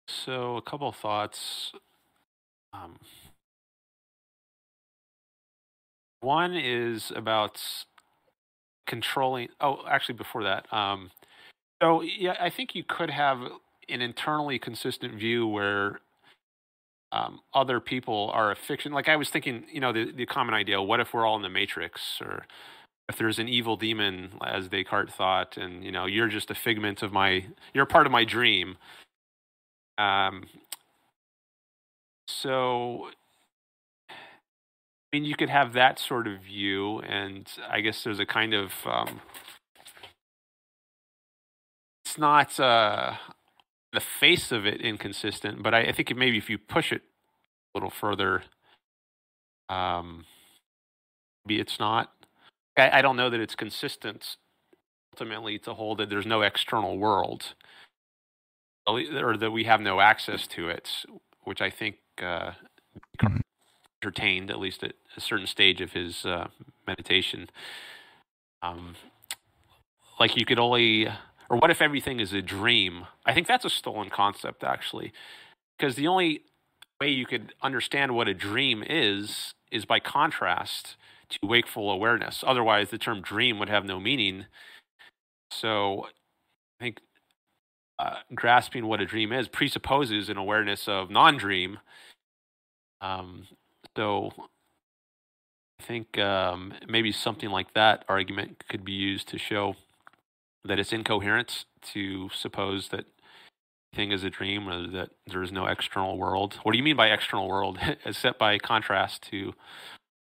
[0.08, 1.72] So, a couple thoughts
[2.72, 2.96] um,
[6.20, 7.62] one is about
[8.86, 9.48] controlling.
[9.60, 10.70] Oh, actually, before that.
[10.72, 11.10] Um,
[11.80, 13.40] so, yeah, I think you could have
[13.88, 16.00] an internally consistent view where
[17.12, 18.92] um, other people are a fiction.
[18.92, 21.42] Like I was thinking, you know, the, the common idea what if we're all in
[21.42, 22.20] the Matrix?
[22.20, 22.44] Or
[23.08, 27.02] if there's an evil demon, as Descartes thought, and, you know, you're just a figment
[27.02, 28.76] of my, you're part of my dream.
[29.96, 30.44] Um,
[32.28, 33.08] so,
[34.10, 38.52] I mean, you could have that sort of view, and I guess there's a kind
[38.52, 39.20] of um,
[42.04, 43.14] it's not uh,
[43.92, 47.78] the face of it inconsistent, but I, I think maybe if you push it a
[47.78, 48.42] little further,
[49.68, 50.24] um,
[51.44, 52.12] maybe it's not.
[52.76, 54.36] I, I don't know that it's consistent
[55.12, 57.54] ultimately to hold that there's no external world
[58.86, 60.88] or that we have no access to it,
[61.44, 62.52] which I think uh,
[63.20, 63.38] mm-hmm.
[64.02, 66.48] entertained at least at a certain stage of his uh,
[66.86, 67.50] meditation.
[68.62, 68.94] Um,
[70.18, 71.08] like you could only,
[71.50, 73.06] or what if everything is a dream?
[73.26, 75.12] I think that's a stolen concept actually,
[75.78, 76.42] because the only
[77.00, 80.96] way you could understand what a dream is is by contrast
[81.30, 82.42] to wakeful awareness.
[82.46, 84.46] Otherwise, the term dream would have no meaning.
[85.50, 86.06] So,
[86.80, 87.00] I think
[87.98, 91.78] uh, grasping what a dream is presupposes an awareness of non-dream
[93.00, 93.46] um,
[93.96, 94.30] so
[95.80, 99.76] I think um, maybe something like that argument could be used to show
[100.64, 103.06] that it's incoherent to suppose that
[103.94, 106.58] thing is a dream or that there is no external world.
[106.62, 107.78] What do you mean by external world?
[108.04, 109.54] As set by contrast to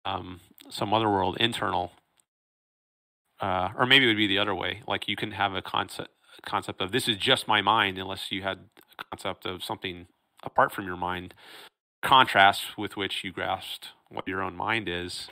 [0.04, 1.92] um, some other world, internal.
[3.40, 4.82] Uh, or maybe it would be the other way.
[4.86, 6.10] Like you can have a concept
[6.46, 8.58] concept of this is just my mind, unless you had
[8.98, 10.06] a concept of something
[10.42, 11.34] apart from your mind.
[12.02, 15.28] Contrast with which you grasped what your own mind is.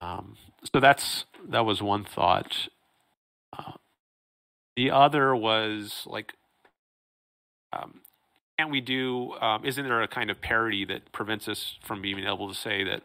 [0.00, 0.36] Um,
[0.72, 2.68] so that's that was one thought.
[3.56, 3.72] Uh,
[4.76, 6.34] the other was like,
[7.72, 8.00] um,
[8.58, 9.32] can't we do?
[9.40, 12.84] Um, isn't there a kind of parity that prevents us from being able to say
[12.84, 13.02] that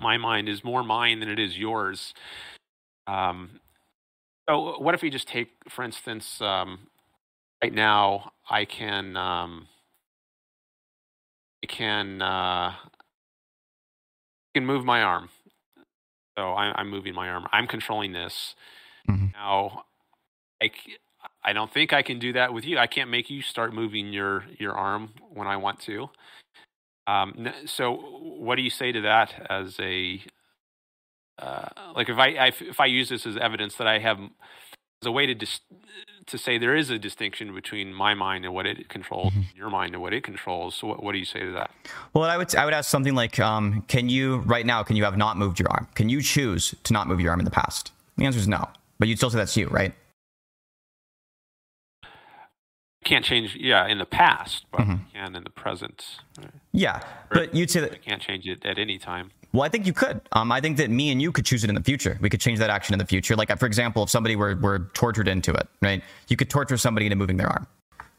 [0.00, 2.14] my mind is more mine than it is yours?
[3.06, 3.60] Um,
[4.48, 6.88] so what if we just take, for instance, um,
[7.62, 9.68] right now I can um,
[11.62, 12.74] I can uh,
[14.54, 15.28] can move my arm.
[16.38, 17.46] So I, am moving my arm.
[17.52, 18.54] I'm controlling this.
[19.08, 19.26] Mm-hmm.
[19.32, 19.84] Now,
[20.62, 20.70] I,
[21.44, 22.78] I don't think I can do that with you.
[22.78, 26.10] I can't make you start moving your your arm when I want to.
[27.06, 30.22] Um, so, what do you say to that as a
[31.40, 35.10] uh, like if I, if I use this as evidence that I have as a
[35.10, 35.60] way to dis-
[36.26, 39.56] to say there is a distinction between my mind and what it controls, mm-hmm.
[39.56, 40.74] your mind and what it controls.
[40.74, 41.70] So what, what, do you say to that?
[42.12, 45.04] Well, I would I would ask something like, um, can you right now can you
[45.04, 45.88] have not moved your arm?
[45.94, 47.92] Can you choose to not move your arm in the past?
[48.18, 48.68] The answer is no,
[49.00, 49.92] but you'd still say that's you, right?
[53.02, 54.96] Can't change, yeah, in the past, but mm-hmm.
[55.12, 56.18] can in the present.
[56.38, 56.50] Right?
[56.70, 59.32] Yeah, or but you'd say that I can't change it at any time.
[59.52, 60.20] Well, I think you could.
[60.32, 62.18] Um, I think that me and you could choose it in the future.
[62.20, 63.34] We could change that action in the future.
[63.34, 66.04] Like, for example, if somebody were, were tortured into it, right?
[66.28, 67.66] You could torture somebody into moving their arm.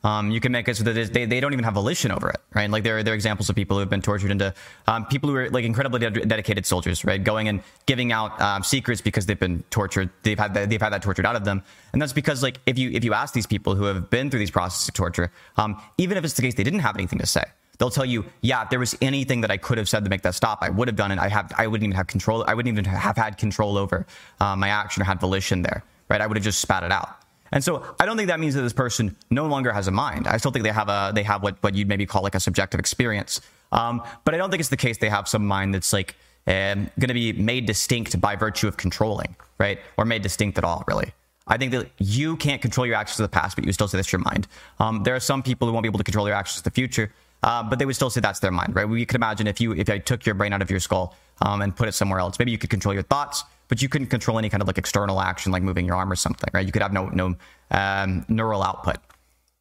[0.03, 2.41] Um, you can make it so that they, they don't even have volition over it,
[2.55, 2.69] right?
[2.69, 4.51] Like there are, there are examples of people who have been tortured into
[4.87, 7.23] um, people who are like incredibly de- dedicated soldiers, right?
[7.23, 10.09] Going and giving out um, secrets because they've been tortured.
[10.23, 12.79] They've had that, they've had that tortured out of them, and that's because like if
[12.79, 15.79] you if you ask these people who have been through these processes of torture, um,
[15.99, 17.43] even if it's the case they didn't have anything to say,
[17.77, 20.23] they'll tell you, yeah, if there was anything that I could have said to make
[20.23, 21.19] that stop, I would have done it.
[21.19, 22.43] I have, I wouldn't even have control.
[22.47, 24.07] I wouldn't even have had control over
[24.39, 26.21] uh, my action or had volition there, right?
[26.21, 27.20] I would have just spat it out.
[27.51, 30.27] And so I don't think that means that this person no longer has a mind.
[30.27, 32.39] I still think they have a, they have what, what you'd maybe call like a
[32.39, 33.41] subjective experience.
[33.71, 36.15] Um, but I don't think it's the case they have some mind that's like
[36.47, 39.79] um, going to be made distinct by virtue of controlling, right?
[39.97, 41.13] Or made distinct at all, really.
[41.47, 43.97] I think that you can't control your actions of the past, but you still say
[43.97, 44.47] that's your mind.
[44.79, 46.71] Um, there are some people who won't be able to control their actions of the
[46.71, 47.11] future.
[47.43, 48.87] Uh, but they would still say that's their mind, right?
[48.87, 51.61] We could imagine if you if I took your brain out of your skull um,
[51.61, 54.37] and put it somewhere else, maybe you could control your thoughts, but you couldn't control
[54.37, 56.65] any kind of like external action, like moving your arm or something, right?
[56.65, 57.37] You could have no no
[57.71, 58.97] um, neural output,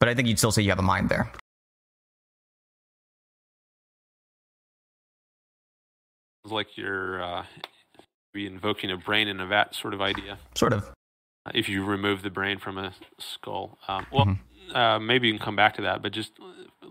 [0.00, 1.30] but I think you'd still say you have a mind there.
[6.44, 7.44] Sounds like you're uh,
[8.34, 10.38] invoking a brain in a vat sort of idea.
[10.56, 10.90] Sort of.
[11.54, 14.76] if you remove the brain from a skull, um, well, mm-hmm.
[14.76, 16.32] uh, maybe you can come back to that, but just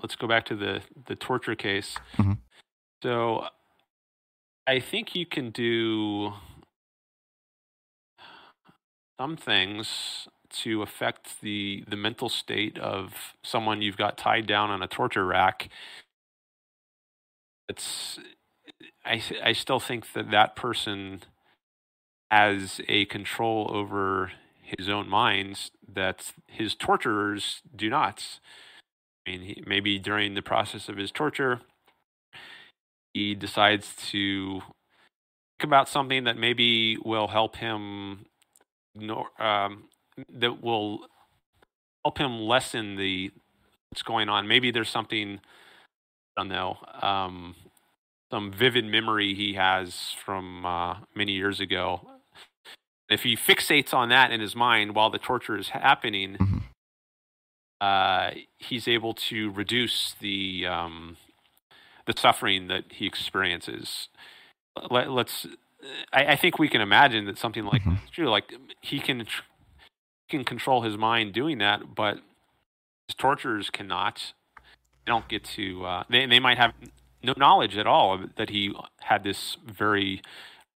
[0.02, 1.98] let's go back to the the torture case.
[2.18, 2.34] Mm-hmm.
[3.04, 3.46] So,
[4.68, 6.32] I think you can do
[9.20, 14.82] some things to affect the the mental state of someone you've got tied down on
[14.82, 15.70] a torture rack.
[17.68, 18.20] It's
[19.06, 21.24] I I still think that that person
[22.32, 24.32] has a control over
[24.78, 28.40] his own mind that his torturers do not.
[29.28, 31.62] I mean, he, maybe during the process of his torture,
[33.14, 34.62] he decides to
[35.60, 38.26] think about something that maybe will help him,
[39.40, 39.84] um,
[40.34, 41.08] that will
[42.06, 43.32] help him lessen the
[43.90, 44.48] what's going on.
[44.48, 45.40] Maybe there's something
[46.38, 47.56] I don't know, um,
[48.32, 52.02] some vivid memory he has from uh, many years ago.
[53.10, 56.58] If he fixates on that in his mind while the torture is happening, mm-hmm
[57.82, 61.18] uh, he's able to reduce the um,
[62.06, 64.10] the suffering that he experiences.
[64.90, 65.48] Let, us
[66.12, 68.06] I, I, think we can imagine that something like mm-hmm.
[68.12, 68.30] true.
[68.30, 69.26] Like he can
[70.30, 72.16] can control his mind doing that, but
[73.08, 74.34] his torturers cannot.
[75.06, 75.86] They don't get to.
[75.86, 76.74] Uh, they they might have
[77.24, 80.22] no knowledge at all that he had this very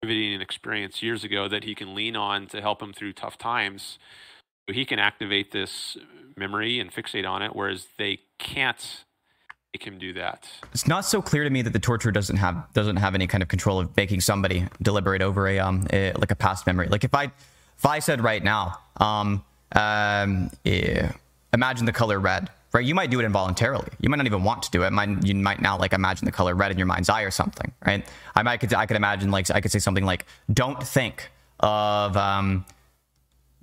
[0.03, 3.99] riveting experience years ago that he can lean on to help him through tough times
[4.73, 5.97] he can activate this
[6.35, 9.05] memory and fixate on it, whereas they can't
[9.73, 10.47] make him do that.
[10.73, 13.41] It's not so clear to me that the torturer doesn't have doesn't have any kind
[13.41, 16.87] of control of making somebody deliberate over a um a, like a past memory.
[16.87, 17.25] Like if I
[17.77, 19.43] if I said right now, um,
[19.73, 21.13] um yeah,
[21.53, 22.49] imagine the color red.
[22.73, 23.89] Right, you might do it involuntarily.
[23.99, 24.91] You might not even want to do it.
[24.91, 27.69] Might, you might now like imagine the color red in your mind's eye or something.
[27.85, 28.05] Right?
[28.33, 32.15] I might could I could imagine like I could say something like, "Don't think of
[32.15, 32.65] um,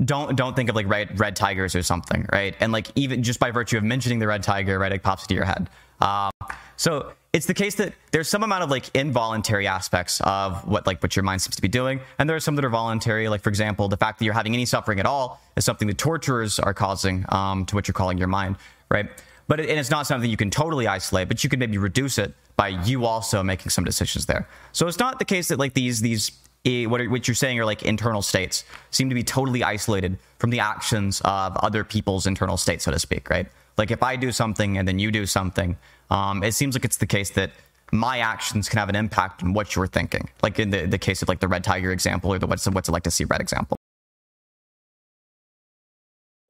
[0.05, 2.55] don't don't think of like red red tigers or something, right?
[2.61, 5.35] And like even just by virtue of mentioning the red tiger, right, it pops into
[5.35, 5.71] your head.
[6.01, 6.31] Um,
[6.77, 11.03] so it's the case that there's some amount of like involuntary aspects of what like
[11.03, 13.29] what your mind seems to be doing, and there are some that are voluntary.
[13.29, 15.95] Like for example, the fact that you're having any suffering at all is something the
[15.95, 18.57] torturers are causing um, to what you're calling your mind,
[18.91, 19.09] right?
[19.47, 22.19] But it, and it's not something you can totally isolate, but you can maybe reduce
[22.19, 24.49] it by you also making some decisions there.
[24.73, 26.33] So it's not the case that like these these
[26.65, 30.51] what, are, what you're saying are like internal states seem to be totally isolated from
[30.51, 33.47] the actions of other people's internal states, so to speak, right?
[33.79, 35.77] Like if I do something and then you do something,
[36.11, 37.53] um, it seems like it's the case that
[37.93, 40.29] my actions can have an impact on what you're thinking.
[40.43, 42.89] Like in the, the case of like the red tiger example or the what's what's
[42.89, 43.77] it like to see red example.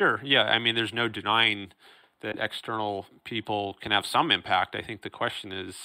[0.01, 0.20] Sure.
[0.24, 0.45] Yeah.
[0.45, 1.72] I mean, there's no denying
[2.22, 4.74] that external people can have some impact.
[4.74, 5.76] I think the question is,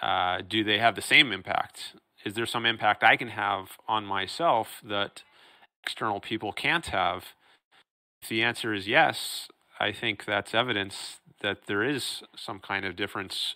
[0.00, 1.94] uh, do they have the same impact?
[2.24, 5.22] is there some impact I can have on myself that
[5.82, 7.26] external people can't have?
[8.22, 9.48] If the answer is yes,
[9.84, 13.54] I think that's evidence that there is some kind of difference.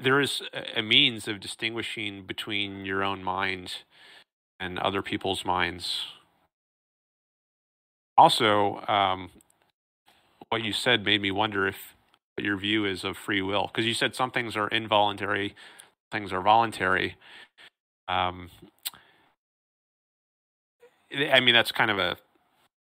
[0.00, 0.40] There is
[0.76, 3.78] a means of distinguishing between your own mind
[4.60, 6.02] and other people's minds.
[8.16, 9.30] Also, um,
[10.50, 11.96] what you said made me wonder if
[12.38, 15.56] your view is of free will, because you said some things are involuntary,
[16.12, 17.16] things are voluntary.
[18.06, 18.50] Um,
[21.12, 22.16] I mean, that's kind of a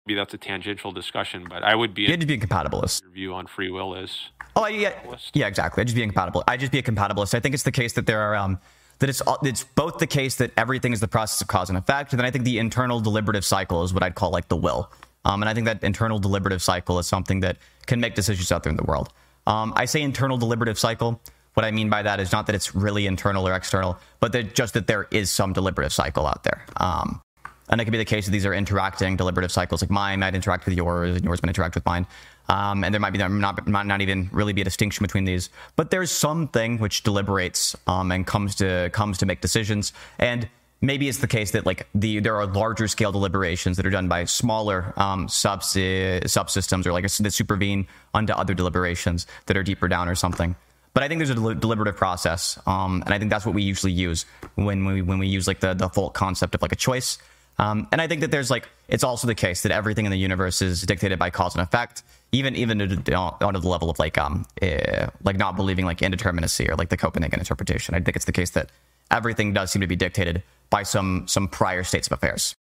[0.08, 2.04] maybe that's a tangential discussion, but I would be.
[2.04, 3.02] You'd be a compatibilist.
[3.02, 4.30] Your view on free will is.
[4.56, 4.94] Oh yeah,
[5.34, 5.82] yeah, exactly.
[5.82, 6.42] I'd just be incompatible.
[6.48, 7.34] I'd just be a compatibilist.
[7.34, 8.58] I think it's the case that there are um,
[9.00, 12.12] that it's it's both the case that everything is the process of cause and effect,
[12.12, 14.90] and then I think the internal deliberative cycle is what I'd call like the will.
[15.26, 18.62] Um, and I think that internal deliberative cycle is something that can make decisions out
[18.62, 19.12] there in the world.
[19.46, 21.20] Um, I say internal deliberative cycle
[21.58, 24.54] what I mean by that is not that it's really internal or external, but that
[24.54, 26.64] just that there is some deliberative cycle out there.
[26.76, 27.20] Um,
[27.68, 29.82] and it could be the case that these are interacting deliberative cycles.
[29.82, 32.06] Like mine might interact with yours, and yours might interact with mine.
[32.48, 35.50] Um, and there might be not, might not even really be a distinction between these.
[35.76, 39.92] But there's something which deliberates um, and comes to comes to make decisions.
[40.18, 40.48] And
[40.80, 44.08] maybe it's the case that like the there are larger scale deliberations that are done
[44.08, 49.88] by smaller um, subs- subsystems or like that supervene onto other deliberations that are deeper
[49.88, 50.56] down or something.
[50.94, 53.62] But I think there's a del- deliberative process, um, and I think that's what we
[53.62, 56.76] usually use when we when we use like the the full concept of like a
[56.76, 57.18] choice.
[57.58, 60.18] Um, and I think that there's like it's also the case that everything in the
[60.18, 62.02] universe is dictated by cause and effect,
[62.32, 66.76] even even on the level of like um uh, like not believing like indeterminacy or
[66.76, 67.94] like the Copenhagen interpretation.
[67.94, 68.70] I think it's the case that
[69.10, 72.54] everything does seem to be dictated by some some prior states of affairs.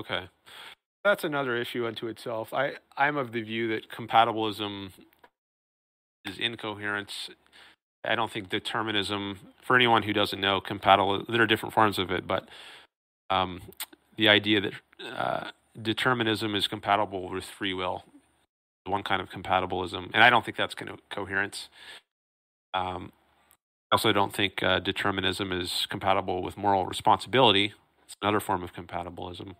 [0.00, 0.28] Okay.
[1.04, 2.52] That's another issue unto itself.
[2.52, 4.90] I, I'm of the view that compatibilism
[6.26, 7.30] is incoherence.
[8.04, 12.10] I don't think determinism, for anyone who doesn't know, compatible, there are different forms of
[12.10, 12.48] it, but
[13.30, 13.60] um,
[14.16, 14.72] the idea that
[15.16, 18.04] uh, determinism is compatible with free will,
[18.84, 21.68] one kind of compatibilism, and I don't think that's co- coherence.
[22.74, 23.12] Um,
[23.90, 27.74] I also don't think uh, determinism is compatible with moral responsibility.
[28.04, 29.56] It's another form of compatibilism.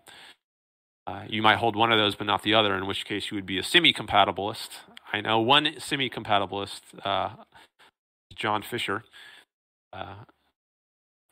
[1.07, 3.35] Uh, you might hold one of those but not the other, in which case you
[3.35, 4.69] would be a semi compatibilist.
[5.13, 7.31] I know one semi compatibilist, uh,
[8.35, 9.05] John Fischer,
[9.93, 10.15] uh,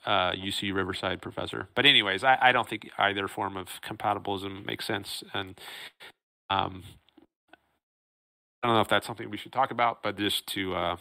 [0.04, 1.68] uh, UC Riverside professor.
[1.74, 5.22] But, anyways, I, I, don't think either form of compatibilism makes sense.
[5.34, 5.60] And
[6.50, 6.82] um,
[8.62, 10.96] I don't know if that's something we should talk about, but just to uh,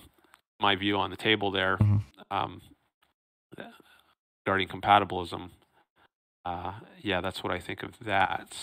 [0.60, 1.98] my view on the table there mm-hmm.
[2.32, 2.62] um,
[4.46, 5.50] regarding compatibilism.
[6.46, 8.56] Uh, yeah, that's what I think of that.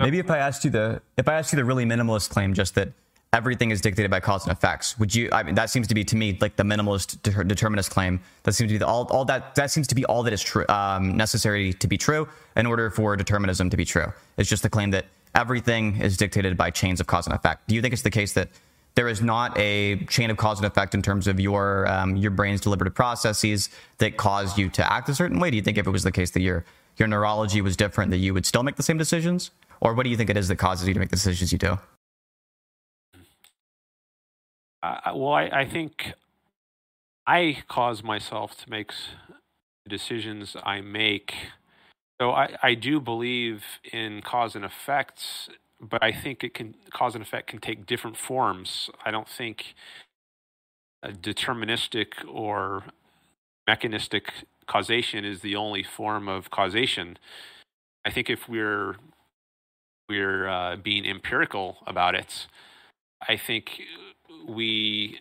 [0.00, 2.74] Maybe if I asked you the if I asked you the really minimalist claim, just
[2.74, 2.92] that
[3.34, 4.96] everything is dictated by cause and effects.
[4.98, 5.28] Would you?
[5.32, 8.20] I mean, that seems to be to me like the minimalist determinist claim.
[8.44, 9.56] That seems to be the, all, all that.
[9.56, 12.90] That seems to be all that is true, um, necessary to be true in order
[12.90, 14.12] for determinism to be true.
[14.38, 17.66] It's just the claim that everything is dictated by chains of cause and effect.
[17.66, 18.48] Do you think it's the case that
[18.94, 22.30] there is not a chain of cause and effect in terms of your um, your
[22.30, 23.68] brain's deliberative processes
[23.98, 25.50] that cause you to act a certain way?
[25.50, 26.64] Do you think if it was the case that your
[26.96, 30.10] your neurology was different, that you would still make the same decisions, or what do
[30.10, 31.76] you think it is that causes you to make the decisions you do?
[35.14, 36.12] Well, I, I think
[37.26, 38.92] I cause myself to make
[39.84, 41.34] the decisions I make.
[42.20, 45.48] So I, I do believe in cause and effects,
[45.80, 48.90] but I think it can cause and effect can take different forms.
[49.04, 49.74] I don't think
[51.04, 52.84] deterministic or
[53.66, 54.32] mechanistic
[54.66, 57.18] causation is the only form of causation.
[58.04, 58.96] I think if we're
[60.08, 62.46] we're uh, being empirical about it,
[63.26, 63.80] I think
[64.46, 65.20] we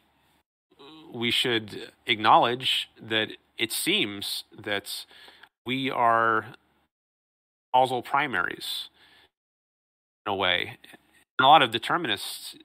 [1.13, 5.05] we should acknowledge that it seems that
[5.65, 6.55] we are
[7.73, 8.89] causal primaries
[10.25, 10.77] in a way.
[11.37, 12.55] And a lot of determinists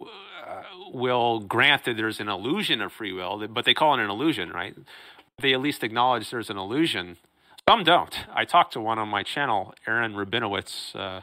[0.00, 0.62] uh,
[0.92, 4.50] will grant that there's an illusion of free will, but they call it an illusion,
[4.50, 4.76] right?
[5.40, 7.16] They at least acknowledge there's an illusion.
[7.68, 8.14] Some don't.
[8.32, 11.22] I talked to one on my channel, Aaron Rabinowitz, uh,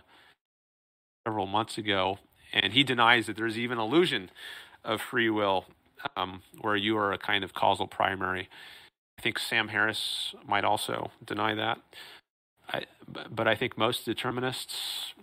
[1.25, 2.19] several months ago,
[2.53, 4.29] and he denies that there's even illusion
[4.83, 5.65] of free will
[6.15, 8.49] um, where you are a kind of causal primary.
[9.17, 11.79] I think Sam Harris might also deny that.
[12.69, 15.13] I, but I think most determinists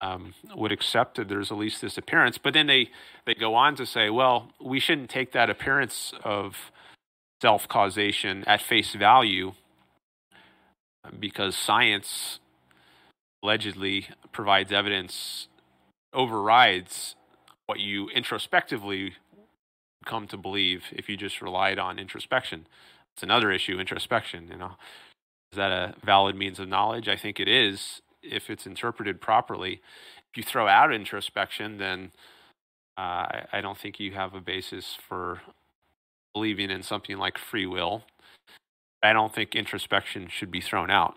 [0.00, 2.38] um, would accept that there's at least this appearance.
[2.38, 2.90] But then they,
[3.24, 6.56] they go on to say, well, we shouldn't take that appearance of
[7.40, 9.52] self causation at face value
[11.18, 12.40] because science
[13.42, 15.48] allegedly provides evidence
[16.16, 17.14] overrides
[17.66, 19.12] what you introspectively
[20.04, 22.66] come to believe if you just relied on introspection.
[23.14, 24.72] It's another issue, introspection, you know.
[25.52, 27.08] Is that a valid means of knowledge?
[27.08, 29.80] I think it is if it's interpreted properly.
[30.30, 32.12] If you throw out introspection, then
[32.96, 35.42] uh, I, don't think you have a basis for
[36.34, 38.04] believing in something like free will.
[39.02, 41.14] I don't think introspection should be thrown out.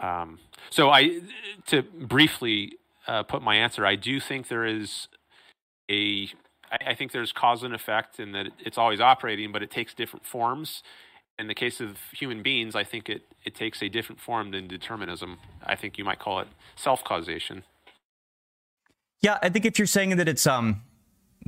[0.00, 0.38] Um,
[0.70, 1.20] so I,
[1.66, 2.77] to briefly
[3.08, 5.08] uh, put my answer, I do think there is
[5.90, 6.28] a
[6.70, 9.94] I, I think there's cause and effect in that it's always operating, but it takes
[9.94, 10.82] different forms.
[11.38, 14.66] In the case of human beings, I think it, it takes a different form than
[14.66, 15.38] determinism.
[15.64, 17.64] I think you might call it self causation.
[19.20, 20.82] Yeah, I think if you're saying that it's um,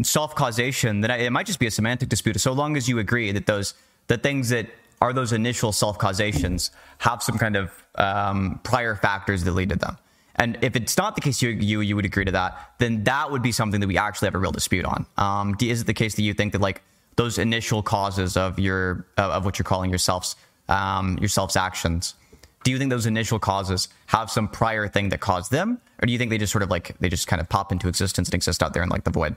[0.03, 2.41] self causation, then it might just be a semantic dispute.
[2.41, 3.75] So long as you agree that those
[4.07, 4.69] the things that
[5.01, 9.77] are those initial self causations have some kind of um, prior factors that lead to
[9.77, 9.99] them.
[10.37, 13.31] And if it's not the case you, you you would agree to that, then that
[13.31, 15.07] would be something that we actually have a real dispute on.
[15.17, 16.83] Um, is it the case that you think that like
[17.17, 20.37] those initial causes of your of what you're calling yourselves
[20.69, 22.15] um, yourselves actions?
[22.63, 26.13] Do you think those initial causes have some prior thing that caused them, or do
[26.13, 28.35] you think they just sort of like they just kind of pop into existence and
[28.35, 29.37] exist out there in like the void?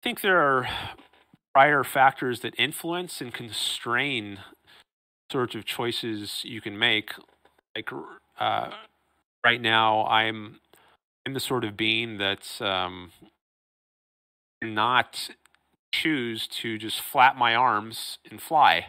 [0.00, 0.68] I think there are
[1.54, 4.38] prior factors that influence and constrain
[5.30, 7.12] sorts of choices you can make
[7.74, 7.90] like
[8.38, 8.70] uh,
[9.44, 10.60] right now i'm
[11.26, 13.10] i'm the sort of being that's um,
[14.62, 15.30] not
[15.92, 18.86] choose to just flap my arms and fly.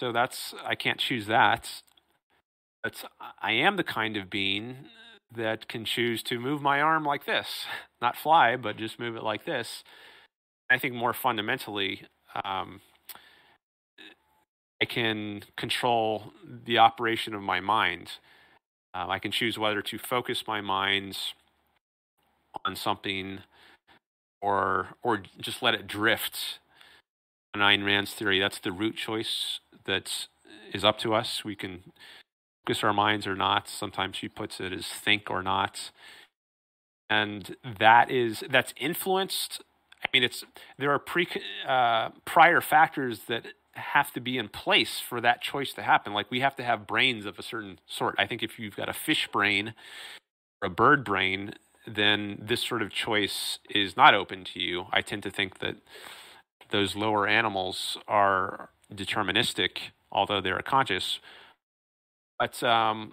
[0.00, 1.82] So that's i can't choose that.
[2.82, 3.04] But
[3.40, 4.86] i am the kind of being
[5.34, 7.66] that can choose to move my arm like this.
[8.00, 9.84] Not fly but just move it like this.
[10.70, 12.02] I think more fundamentally
[12.44, 12.80] um,
[14.80, 16.32] I can control
[16.66, 18.12] the operation of my mind.
[18.94, 21.18] Um, I can choose whether to focus my mind
[22.64, 23.40] on something
[24.40, 26.58] or or just let it drift.
[27.54, 30.26] In Ayn Rand's theory, that's the root choice that
[30.72, 31.44] is up to us.
[31.44, 31.92] We can
[32.66, 33.68] focus our minds or not.
[33.68, 35.90] Sometimes she puts it as think or not.
[37.08, 39.62] And that is that's influenced.
[40.02, 40.44] I mean, it's
[40.78, 41.28] there are pre
[41.66, 43.46] uh, prior factors that
[43.76, 46.12] have to be in place for that choice to happen.
[46.12, 48.14] Like we have to have brains of a certain sort.
[48.18, 49.74] I think if you've got a fish brain
[50.62, 51.54] or a bird brain,
[51.86, 54.86] then this sort of choice is not open to you.
[54.92, 55.76] I tend to think that
[56.70, 59.78] those lower animals are deterministic,
[60.10, 61.20] although they're conscious.
[62.38, 63.12] But um,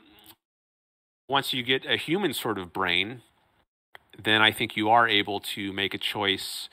[1.28, 3.22] once you get a human sort of brain,
[4.22, 6.70] then I think you are able to make a choice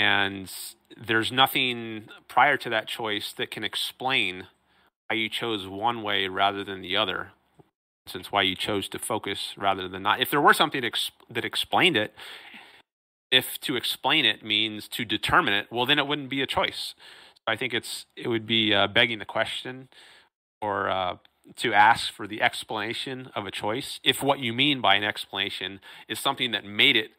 [0.00, 0.50] and
[0.96, 4.46] there's nothing prior to that choice that can explain
[5.08, 7.32] why you chose one way rather than the other.
[8.06, 10.20] Since why you chose to focus rather than not.
[10.20, 10.82] If there were something
[11.30, 12.14] that explained it
[13.30, 16.94] if to explain it means to determine it well then it wouldn't be a choice.
[17.36, 19.88] So i think it's it would be uh, begging the question
[20.62, 21.16] or uh,
[21.56, 25.80] to ask for the explanation of a choice if what you mean by an explanation
[26.08, 27.10] is something that made it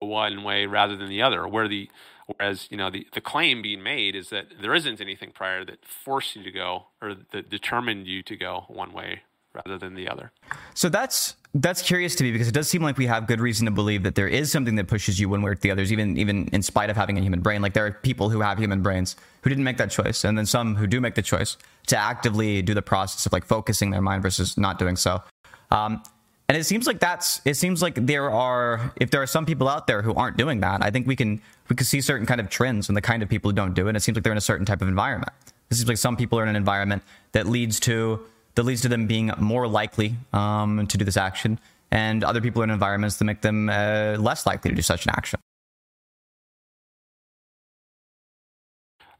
[0.00, 1.88] one way rather than the other where the
[2.26, 5.84] Whereas, you know, the, the claim being made is that there isn't anything prior that
[5.84, 9.22] forced you to go or that determined you to go one way
[9.54, 10.32] rather than the other.
[10.74, 13.64] So that's that's curious to me because it does seem like we have good reason
[13.66, 16.18] to believe that there is something that pushes you one way or the others, even
[16.18, 17.62] even in spite of having a human brain.
[17.62, 20.46] Like there are people who have human brains who didn't make that choice, and then
[20.46, 21.56] some who do make the choice
[21.86, 25.22] to actively do the process of like focusing their mind versus not doing so.
[25.70, 26.02] Um,
[26.48, 29.68] and it seems like that's it seems like there are if there are some people
[29.68, 32.40] out there who aren't doing that, I think we can we can see certain kind
[32.40, 33.96] of trends in the kind of people who don't do it.
[33.96, 35.32] It seems like they're in a certain type of environment.
[35.70, 38.20] It seems like some people are in an environment that leads to
[38.54, 41.58] that leads to them being more likely um, to do this action,
[41.90, 45.06] and other people are in environments that make them uh, less likely to do such
[45.06, 45.40] an action.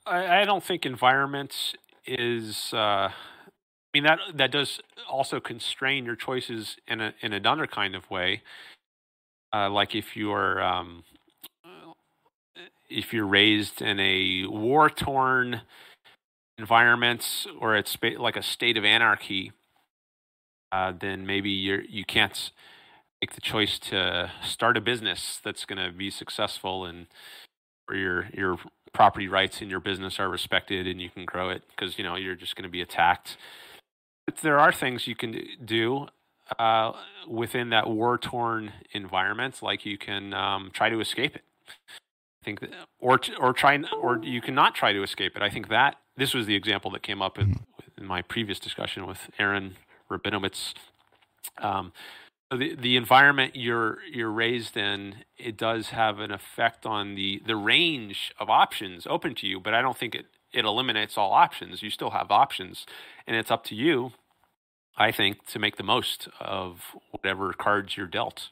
[0.06, 1.74] I, I don't think environments
[2.06, 3.10] is, uh,
[3.94, 8.10] I mean that that does also constrain your choices in a in another kind of
[8.10, 8.42] way.
[9.52, 11.04] Uh, like if you're um,
[12.90, 15.60] if you're raised in a war torn
[16.58, 19.52] environment or it's like a state of anarchy,
[20.72, 22.50] uh, then maybe you're you can't
[23.22, 27.06] make the choice to start a business that's going to be successful and
[27.86, 28.58] where your your
[28.92, 32.16] property rights in your business are respected and you can grow it because you know
[32.16, 33.36] you're just going to be attacked.
[34.42, 36.08] There are things you can do
[36.58, 36.92] uh,
[37.28, 41.44] within that war torn environment, like you can um, try to escape it.
[41.68, 45.42] I think, that, or or try or you cannot try to escape it.
[45.42, 48.02] I think that this was the example that came up in, mm-hmm.
[48.02, 49.76] in my previous discussion with Aaron
[50.10, 50.74] Rabinowitz.
[51.58, 51.92] Um,
[52.50, 57.56] the the environment you're you're raised in it does have an effect on the the
[57.56, 61.82] range of options open to you but i don't think it it eliminates all options
[61.82, 62.86] you still have options
[63.26, 64.12] and it's up to you
[64.96, 68.50] i think to make the most of whatever cards you're dealt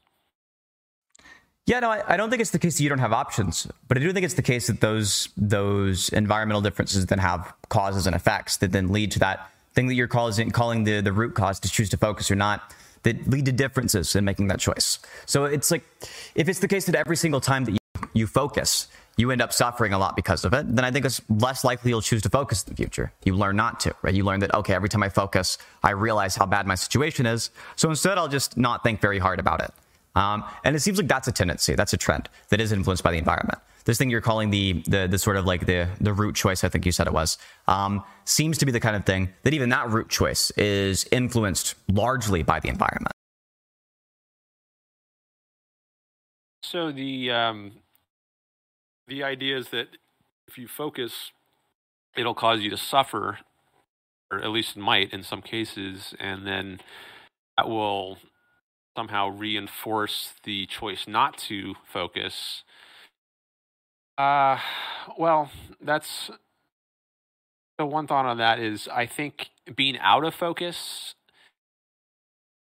[1.64, 3.96] yeah, no, I, I, don't think it's the case that you don't have options, but
[3.96, 8.16] I do think it's the case that those those environmental differences then have causes and
[8.16, 11.60] effects that then lead to that thing that you're calling calling the the root cause
[11.60, 12.74] to choose to focus or not
[13.04, 14.98] that lead to differences in making that choice.
[15.26, 15.84] So it's like
[16.34, 19.52] if it's the case that every single time that you, you focus, you end up
[19.52, 22.30] suffering a lot because of it, then I think it's less likely you'll choose to
[22.30, 23.12] focus in the future.
[23.24, 24.14] You learn not to, right?
[24.14, 27.50] You learn that, okay, every time I focus, I realize how bad my situation is.
[27.76, 29.70] So instead, I'll just not think very hard about it.
[30.14, 33.12] Um, and it seems like that's a tendency, that's a trend that is influenced by
[33.12, 36.34] the environment this thing you're calling the the the sort of like the the root
[36.34, 39.30] choice, I think you said it was, um, seems to be the kind of thing
[39.42, 43.12] that even that root choice is influenced largely by the environment.
[46.62, 47.72] So the um,
[49.12, 49.88] the idea is that
[50.48, 51.32] if you focus,
[52.16, 53.40] it'll cause you to suffer,
[54.30, 56.80] or at least might in some cases, and then
[57.58, 58.16] that will
[58.96, 62.64] somehow reinforce the choice not to focus.
[64.16, 64.58] Uh,
[65.18, 66.30] well, that's
[67.76, 71.14] the one thought on that is I think being out of focus,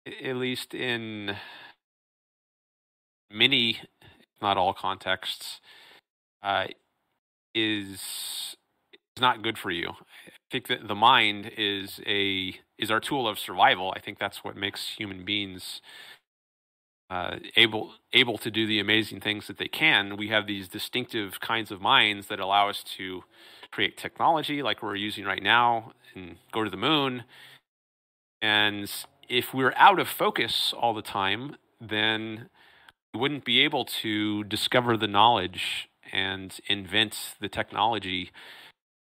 [0.06, 1.38] at least in
[3.32, 3.80] many,
[4.42, 5.62] not all contexts,
[6.44, 6.68] uh,
[7.56, 8.02] is
[9.16, 9.90] is not good for you.
[9.90, 13.94] I think that the mind is a is our tool of survival.
[13.96, 15.82] I think that's what makes human beings
[17.10, 21.40] uh, able able to do the amazing things that they can, we have these distinctive
[21.40, 23.24] kinds of minds that allow us to
[23.72, 27.24] create technology like we're using right now and go to the moon.
[28.42, 28.92] And
[29.30, 32.50] if we're out of focus all the time, then
[33.14, 38.32] we wouldn't be able to discover the knowledge and invent the technology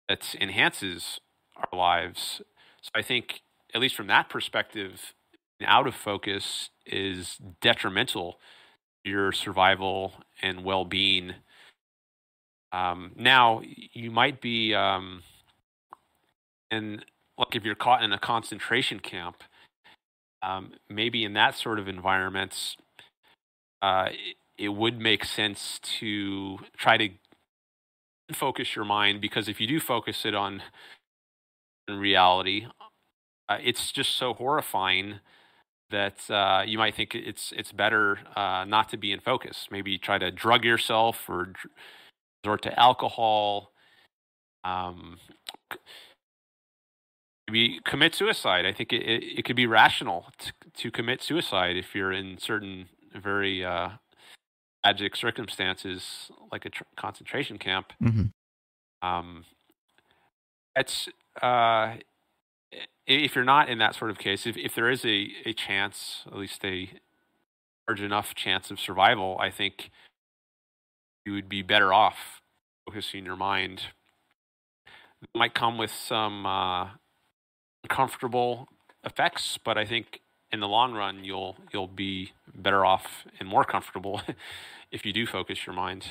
[0.08, 1.20] that enhances
[1.58, 2.42] our lives.
[2.82, 3.42] So I think,
[3.74, 5.14] at least from that perspective,
[5.66, 8.40] out of focus is detrimental
[9.04, 11.34] to your survival and well being.
[12.72, 15.24] Um, now, you might be, um,
[16.70, 17.04] and
[17.38, 19.44] like if you're caught in a concentration camp,
[20.42, 22.76] um, maybe in that sort of environment,
[23.82, 24.10] uh,
[24.60, 27.10] it, would make sense to try to
[28.34, 30.62] focus your mind because if you do focus it on
[31.90, 32.68] reality,
[33.48, 35.20] uh, it's just so horrifying
[35.90, 39.68] that uh, you might think it's it's better uh, not to be in focus.
[39.72, 41.54] Maybe try to drug yourself or
[42.44, 43.72] resort to alcohol.
[44.64, 45.18] Um,
[47.48, 48.66] maybe commit suicide.
[48.66, 52.38] I think it, it, it could be rational to, to, commit suicide if you're in
[52.38, 53.90] certain very uh,
[54.84, 57.94] tragic circumstances, like a tr- concentration camp.
[58.02, 59.08] Mm-hmm.
[59.08, 59.46] Um,
[60.76, 61.10] it's
[61.42, 61.96] uh,
[63.08, 66.24] if you're not in that sort of case, if, if there is a, a chance,
[66.28, 66.90] at least a
[67.88, 69.90] large enough chance of survival, I think
[71.26, 72.42] you would be better off
[72.86, 73.82] focusing your mind.
[75.22, 76.90] It might come with some uh,
[77.84, 78.68] uncomfortable
[79.04, 80.22] effects, but I think
[80.52, 84.22] in the long run you'll you'll be better off and more comfortable
[84.92, 86.06] if you do focus your mind.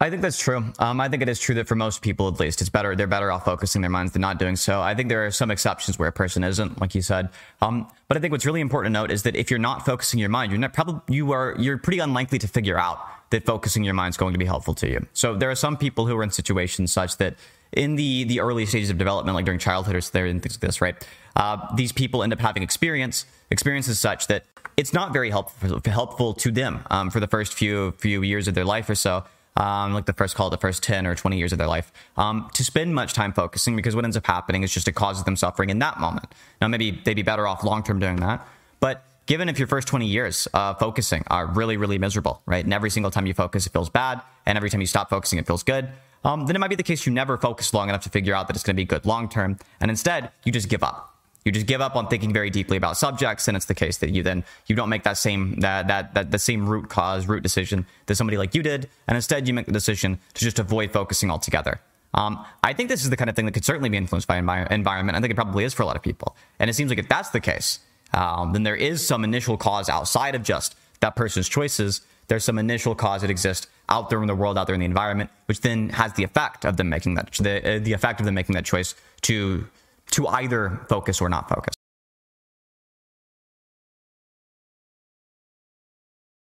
[0.00, 0.64] I think that's true.
[0.80, 2.96] Um, I think it is true that for most people, at least, it's better.
[2.96, 4.80] They're better off focusing their minds than not doing so.
[4.80, 7.28] I think there are some exceptions where a person isn't, like you said.
[7.60, 10.18] Um, but I think what's really important to note is that if you're not focusing
[10.18, 12.98] your mind, you're not probably you are you're pretty unlikely to figure out
[13.30, 15.06] that focusing your mind is going to be helpful to you.
[15.12, 17.36] So there are some people who are in situations such that
[17.70, 20.96] in the the early stages of development, like during childhood or things like this, right?
[21.36, 24.44] Uh, these people end up having experience experiences such that
[24.76, 28.54] it's not very helpful helpful to them um, for the first few few years of
[28.54, 29.24] their life or so
[29.56, 32.48] um, like the first call, the first 10 or 20 years of their life, um,
[32.54, 35.36] to spend much time focusing because what ends up happening is just it causes them
[35.36, 36.32] suffering in that moment.
[36.60, 38.46] Now, maybe they'd be better off long term doing that.
[38.80, 42.64] But given if your first 20 years uh, focusing are really, really miserable, right?
[42.64, 44.22] And every single time you focus, it feels bad.
[44.46, 45.88] And every time you stop focusing, it feels good.
[46.24, 48.46] Um, then it might be the case you never focus long enough to figure out
[48.46, 49.58] that it's going to be good long term.
[49.80, 51.11] And instead, you just give up
[51.44, 54.10] you just give up on thinking very deeply about subjects and it's the case that
[54.10, 57.42] you then you don't make that same that that, that the same root cause root
[57.42, 60.92] decision that somebody like you did and instead you make the decision to just avoid
[60.92, 61.80] focusing altogether
[62.14, 64.38] um, I think this is the kind of thing that could certainly be influenced by
[64.38, 65.16] envi- environment.
[65.16, 66.36] I think it probably is for a lot of people.
[66.58, 67.80] And it seems like if that's the case,
[68.12, 72.02] um, then there is some initial cause outside of just that person's choices.
[72.28, 74.86] There's some initial cause that exists out there in the world, out there in the
[74.86, 78.26] environment, which then has the effect of them making that the, uh, the effect of
[78.26, 79.66] them making that choice to
[80.12, 81.74] to either focus or not focus.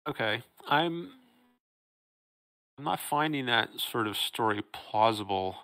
[0.08, 0.44] Okay.
[0.68, 1.12] I'm
[2.78, 5.56] I'm not finding that sort of story plausible.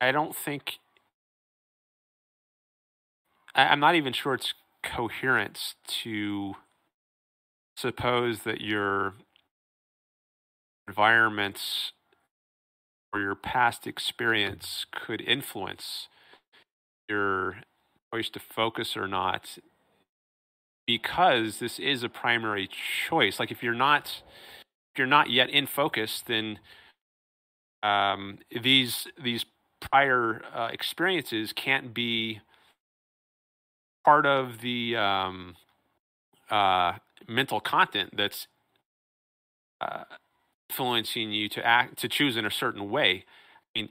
[0.00, 0.78] I don't think
[3.54, 6.54] I, I'm not even sure it's coherent to
[7.76, 9.14] suppose that your
[10.86, 11.92] environments
[13.12, 16.08] or your past experience could influence
[17.08, 17.56] your
[18.12, 19.58] choice to focus or not
[20.86, 22.68] because this is a primary
[23.08, 23.38] choice.
[23.38, 24.22] Like if you're not
[24.92, 26.58] if you're not yet in focus then
[27.82, 29.44] um, these these
[29.80, 32.40] prior uh, experiences can't be
[34.04, 35.54] part of the um,
[36.50, 36.94] uh,
[37.28, 38.48] mental content that's
[39.80, 40.04] uh,
[40.70, 43.24] influencing you to act to choose in a certain way.
[43.76, 43.88] I mean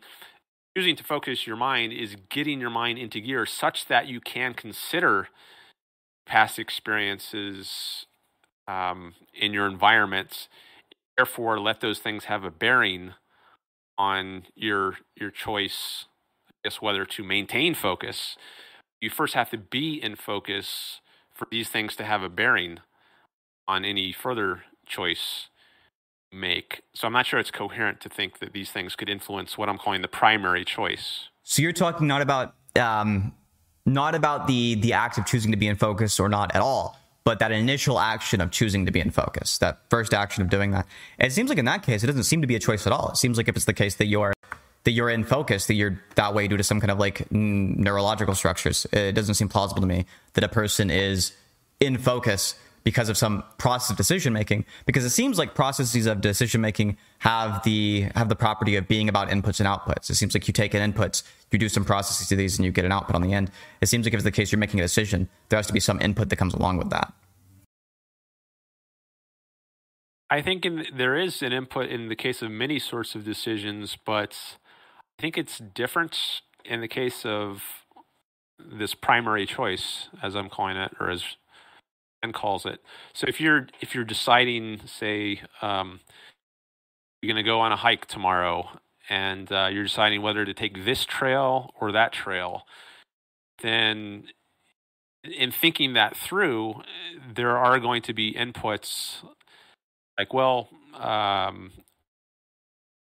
[0.78, 4.54] choosing to focus your mind is getting your mind into gear such that you can
[4.54, 5.28] consider
[6.28, 8.06] past experiences
[8.68, 10.48] um, in your environments.
[11.18, 13.14] Therefore, let those things have a bearing
[13.98, 16.06] on your your choice.
[16.48, 18.38] I guess whether to maintain focus.
[19.02, 21.02] You first have to be in focus
[21.34, 22.82] for these things to have a bearing
[23.68, 25.48] on any further choice
[26.32, 26.82] make.
[26.94, 29.78] So I'm not sure it's coherent to think that these things could influence what I'm
[29.78, 31.30] calling the primary choice.
[31.44, 33.34] So you're talking not about um,
[33.86, 37.00] not about the the act of choosing to be in focus or not at all,
[37.24, 40.72] but that initial action of choosing to be in focus, that first action of doing
[40.72, 40.86] that.
[41.20, 43.10] It seems like in that case, it doesn't seem to be a choice at all.
[43.10, 44.34] It seems like if it's the case that you're
[44.84, 48.36] that you're in focus, that you're that way due to some kind of like neurological
[48.36, 48.88] structures.
[48.94, 51.34] It doesn't seem plausible to me that a person is
[51.80, 52.56] in focus
[52.88, 56.96] because of some process of decision making because it seems like processes of decision making
[57.20, 60.10] have the have the property of being about inputs and outputs.
[60.10, 62.72] It seems like you take an inputs you do some processes to these and you
[62.72, 63.52] get an output on the end.
[63.82, 65.82] It seems like if it's the case you're making a decision there has to be
[65.82, 67.12] some input that comes along with that.
[70.30, 73.98] I think in, there is an input in the case of many sorts of decisions
[74.06, 74.38] but
[75.20, 77.64] i think it's different in the case of
[78.58, 81.36] this primary choice as i'm calling it or as
[82.34, 82.82] calls it.
[83.14, 86.00] So if you're if you're deciding, say, um,
[87.22, 88.70] you're going to go on a hike tomorrow,
[89.10, 92.64] and uh, you're deciding whether to take this trail or that trail,
[93.62, 94.26] then
[95.24, 96.82] in thinking that through,
[97.34, 99.24] there are going to be inputs
[100.18, 101.72] like, well, um,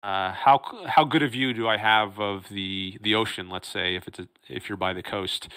[0.03, 3.49] uh, how how good a view do I have of the the ocean?
[3.49, 5.49] Let's say if it's a, if you're by the coast,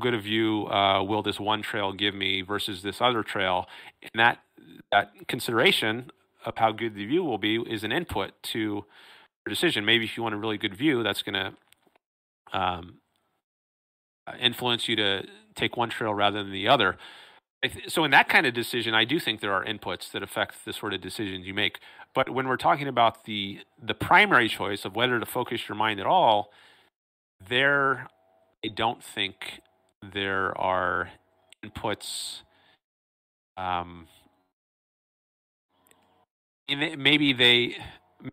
[0.00, 3.66] good a view uh, will this one trail give me versus this other trail?
[4.02, 4.38] And that
[4.90, 6.10] that consideration
[6.44, 9.84] of how good the view will be is an input to your decision.
[9.84, 12.94] Maybe if you want a really good view, that's going to um,
[14.40, 16.96] influence you to take one trail rather than the other.
[17.88, 20.72] So in that kind of decision, I do think there are inputs that affect the
[20.72, 21.78] sort of decisions you make.
[22.14, 25.98] But when we're talking about the the primary choice of whether to focus your mind
[25.98, 26.50] at all,
[27.48, 28.08] there
[28.64, 29.60] I don't think
[30.12, 31.10] there are
[31.64, 32.42] inputs
[33.56, 34.06] um,
[36.68, 37.76] maybe they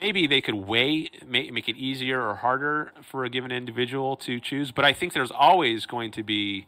[0.02, 4.72] maybe they could weigh make it easier or harder for a given individual to choose
[4.72, 6.68] but i think there's always going to be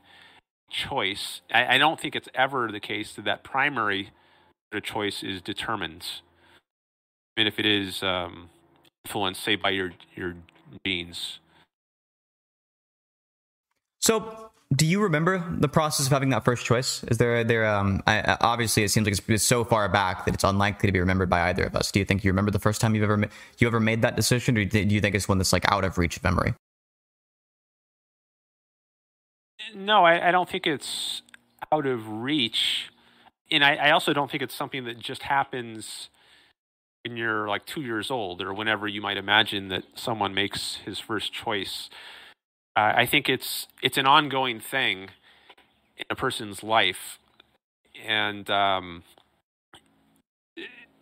[0.74, 1.42] choice.
[1.54, 4.12] I, I don't think it's ever the case that that primary
[4.82, 6.06] choice is determined.
[7.38, 8.50] Mean, if it is um,
[9.06, 10.36] influenced say by your your
[10.86, 11.40] genes.
[14.02, 17.04] So do you remember the process of having that first choice?
[17.06, 20.44] Is there there um I, obviously it seems like it's so far back that it's
[20.44, 21.92] unlikely to be remembered by either of us.
[21.92, 24.58] Do you think you remember the first time you've ever you ever made that decision,
[24.58, 26.54] or do you think it's one that's like out of reach of memory?
[29.76, 31.22] No, I, I don't think it's
[31.72, 32.92] out of reach,
[33.50, 36.10] and I, I also don't think it's something that just happens
[37.04, 41.00] when you're like two years old or whenever you might imagine that someone makes his
[41.00, 41.90] first choice.
[42.76, 45.10] Uh, I think it's it's an ongoing thing
[45.98, 47.20] in a person's life,
[48.04, 49.04] and um,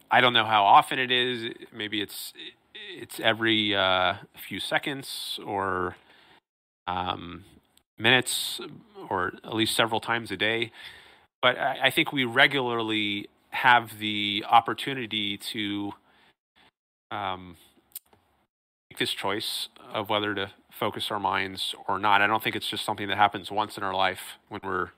[0.09, 1.53] I don't know how often it is.
[1.73, 2.33] Maybe it's
[2.97, 5.95] it's every uh, few seconds or
[6.87, 7.45] um,
[7.97, 8.59] minutes,
[9.09, 10.71] or at least several times a day.
[11.41, 15.93] But I, I think we regularly have the opportunity to
[17.11, 17.55] um,
[18.89, 20.51] make this choice of whether to
[20.81, 22.23] focus our minds or not.
[22.23, 24.89] I don't think it's just something that happens once in our life when we're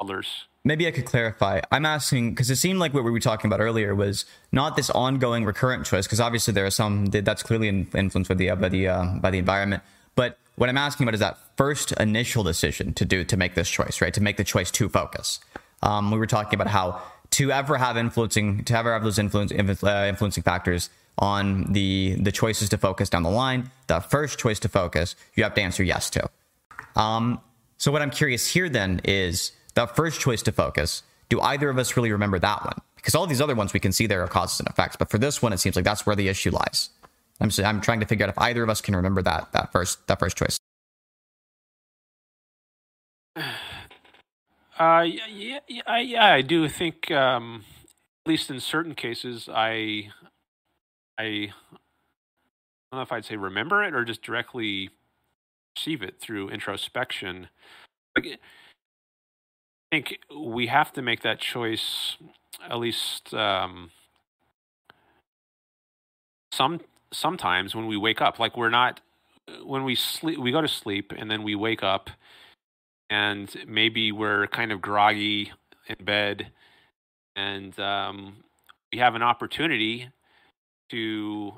[0.00, 0.46] others.
[0.64, 1.60] Maybe I could clarify.
[1.70, 4.90] I'm asking because it seemed like what we were talking about earlier was not this
[4.90, 8.68] ongoing recurrent choice, because obviously there are some that's clearly influenced by the uh, by
[8.68, 9.84] the uh, by the environment.
[10.16, 13.70] But what I'm asking about is that first initial decision to do to make this
[13.70, 14.12] choice, right?
[14.14, 15.38] To make the choice to focus.
[15.82, 17.00] Um, we were talking about how
[17.30, 20.90] to ever have influencing to ever have those influence, uh, influencing factors
[21.22, 23.70] on the the choices to focus down the line.
[23.86, 26.28] The first choice to focus, you have to answer yes to.
[26.96, 27.40] Um,
[27.78, 31.04] so what I'm curious here then is the first choice to focus.
[31.28, 32.78] Do either of us really remember that one?
[32.96, 35.18] Because all these other ones we can see there are causes and effects, but for
[35.18, 36.90] this one, it seems like that's where the issue lies.
[37.40, 40.06] I'm I'm trying to figure out if either of us can remember that that first
[40.08, 40.58] that first choice.
[44.78, 47.64] Uh, yeah, yeah, yeah, I do think, um,
[48.24, 50.10] at least in certain cases, I,
[51.18, 51.52] I,
[52.90, 54.90] don't know if I'd say remember it or just directly
[55.74, 57.48] perceive it through introspection.
[58.16, 58.36] I
[59.90, 62.16] think we have to make that choice
[62.68, 63.90] at least um,
[66.52, 66.80] some
[67.12, 68.38] sometimes when we wake up.
[68.38, 69.00] Like we're not
[69.64, 72.10] when we sleep, we go to sleep and then we wake up
[73.12, 75.52] and maybe we're kind of groggy
[75.86, 76.50] in bed,
[77.36, 78.36] and um,
[78.90, 80.08] we have an opportunity
[80.92, 81.54] to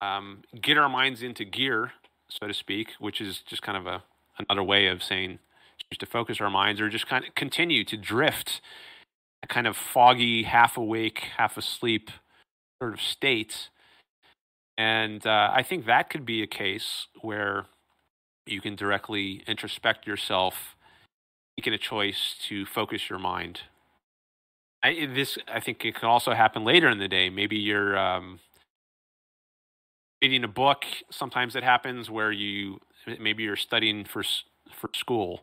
[0.00, 1.92] um, get our minds into gear,
[2.28, 4.02] so to speak, which is just kind of a
[4.38, 5.38] another way of saying
[5.90, 8.60] just to focus our minds, or just kind of continue to drift,
[9.42, 12.10] a kind of foggy, half awake, half asleep
[12.80, 13.70] sort of state.
[14.76, 17.66] And uh, I think that could be a case where
[18.46, 20.76] you can directly introspect yourself,
[21.56, 23.62] making a choice to focus your mind.
[24.82, 27.30] I, this, I think, it can also happen later in the day.
[27.30, 28.38] Maybe you're um,
[30.22, 30.84] reading a book.
[31.10, 32.80] Sometimes it happens where you
[33.20, 34.22] maybe you're studying for
[34.74, 35.40] for school,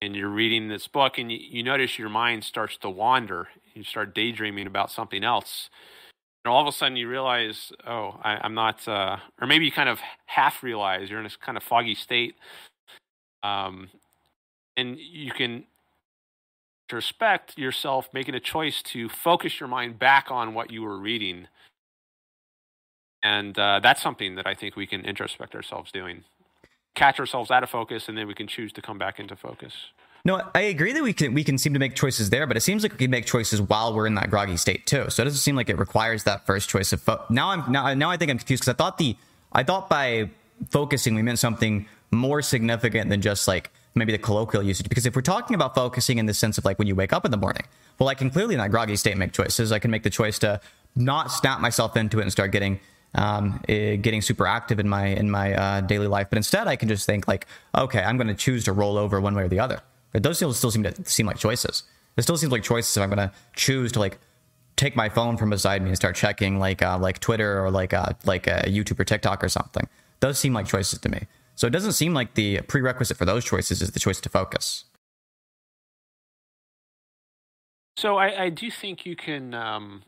[0.00, 3.48] and you're reading this book, and you, you notice your mind starts to wander.
[3.74, 5.68] You start daydreaming about something else
[6.44, 9.72] and all of a sudden you realize, oh, I, am not, uh, or maybe you
[9.72, 12.34] kind of half realize you're in this kind of foggy state,
[13.42, 13.88] um,
[14.76, 15.64] and you can
[16.92, 21.48] respect yourself making a choice to focus your mind back on what you were reading,
[23.24, 26.22] and uh, that's something that I think we can introspect ourselves doing,
[26.94, 29.72] catch ourselves out of focus, and then we can choose to come back into focus.
[30.26, 32.60] No, I agree that we can we can seem to make choices there, but it
[32.60, 35.10] seems like we can make choices while we're in that groggy state too.
[35.10, 37.50] So it doesn't seem like it requires that first choice of fo- now.
[37.50, 39.16] I'm now now I think I'm confused because I thought the
[39.52, 40.30] I thought by
[40.70, 44.88] focusing we meant something more significant than just like maybe the colloquial usage.
[44.88, 47.24] Because if we're talking about focusing in the sense of like when you wake up
[47.24, 47.64] in the morning,
[47.98, 49.72] well, I can clearly in that groggy state make choices.
[49.72, 50.60] I can make the choice to
[50.96, 52.80] not snap myself into it and start getting
[53.14, 56.76] um, uh, getting super active in my in my uh, daily life, but instead I
[56.76, 57.46] can just think like,
[57.76, 59.80] okay, I'm going to choose to roll over one way or the other.
[60.12, 61.82] But those still, still seem to seem like choices.
[62.16, 64.18] It still seems like choices if I'm going to choose to like
[64.76, 67.92] take my phone from beside me and start checking like uh, like Twitter or like
[67.92, 69.88] uh, like a uh, YouTube or TikTok or something.
[70.20, 71.26] Those seem like choices to me.
[71.56, 74.84] So it doesn't seem like the prerequisite for those choices is the choice to focus.
[77.96, 79.54] So I, I do think you can.
[79.54, 80.02] Um,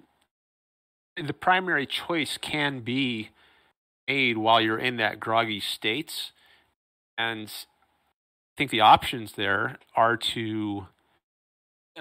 [1.17, 3.31] the primary choice can be
[4.07, 6.33] made while you're in that groggy state,
[7.17, 10.87] and I think the options there are to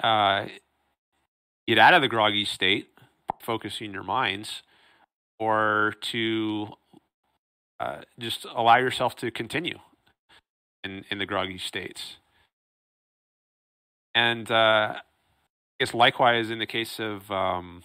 [0.02, 0.48] uh,
[1.68, 2.90] get out of the groggy state,
[3.40, 4.64] focusing your minds,
[5.40, 6.74] or to
[7.80, 9.80] uh, just allow yourself to continue
[10.84, 12.18] in, in the groggy states.
[14.14, 15.02] And uh, I
[15.80, 17.84] guess likewise in the case of um,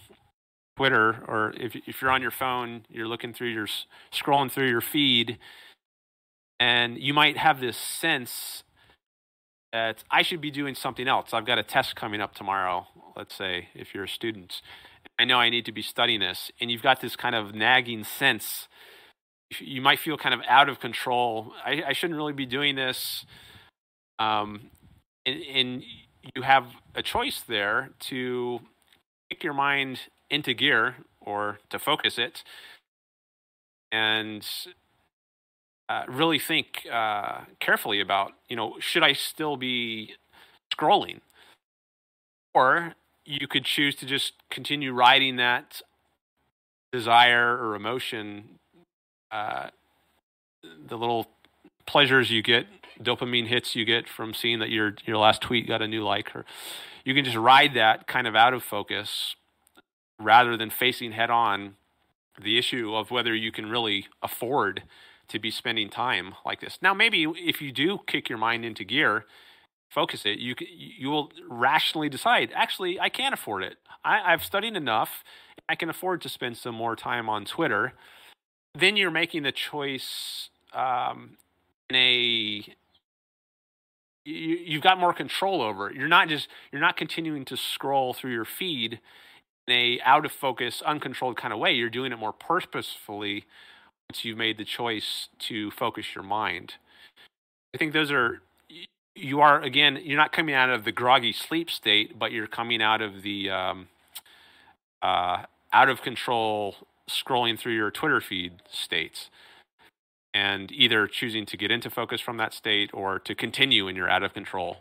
[0.80, 3.66] Twitter, or if, if you're on your phone, you're looking through your,
[4.10, 5.38] scrolling through your feed,
[6.58, 8.64] and you might have this sense
[9.74, 11.34] that I should be doing something else.
[11.34, 14.62] I've got a test coming up tomorrow, let's say, if you're a student.
[15.18, 18.04] I know I need to be studying this, and you've got this kind of nagging
[18.04, 18.66] sense.
[19.58, 21.52] You might feel kind of out of control.
[21.62, 23.26] I, I shouldn't really be doing this.
[24.18, 24.70] Um,
[25.26, 25.82] and, and
[26.34, 28.60] you have a choice there to
[29.28, 30.00] kick your mind
[30.30, 32.44] into gear or to focus it,
[33.92, 34.46] and
[35.88, 40.14] uh, really think uh, carefully about, you know, should I still be
[40.72, 41.20] scrolling?
[42.54, 45.82] Or you could choose to just continue riding that
[46.92, 48.58] desire or emotion,
[49.30, 49.68] uh,
[50.62, 51.26] the little
[51.86, 52.66] pleasures you get,
[53.02, 56.34] dopamine hits you get from seeing that your your last tweet got a new like,
[56.34, 56.44] or
[57.04, 59.34] you can just ride that kind of out of focus
[60.20, 61.74] rather than facing head on
[62.40, 64.82] the issue of whether you can really afford
[65.28, 66.78] to be spending time like this.
[66.82, 69.26] Now, maybe if you do kick your mind into gear,
[69.88, 72.50] focus it, you you will rationally decide.
[72.54, 73.76] Actually, I can't afford it.
[74.04, 75.24] I, I've studied enough.
[75.68, 77.92] I can afford to spend some more time on Twitter.
[78.74, 81.36] Then you're making the choice um,
[81.88, 82.64] in a
[84.24, 85.96] you, you've got more control over it.
[85.96, 89.00] You're not just you're not continuing to scroll through your feed
[89.66, 91.72] in a out of focus, uncontrolled kind of way.
[91.72, 93.44] You're doing it more purposefully
[94.08, 96.74] once you've made the choice to focus your mind.
[97.74, 98.42] I think those are
[99.14, 102.82] you are again you're not coming out of the groggy sleep state, but you're coming
[102.82, 103.88] out of the um,
[105.02, 106.76] uh, out of control
[107.08, 109.30] scrolling through your Twitter feed states
[110.32, 114.08] and either choosing to get into focus from that state or to continue in your
[114.08, 114.78] out of control.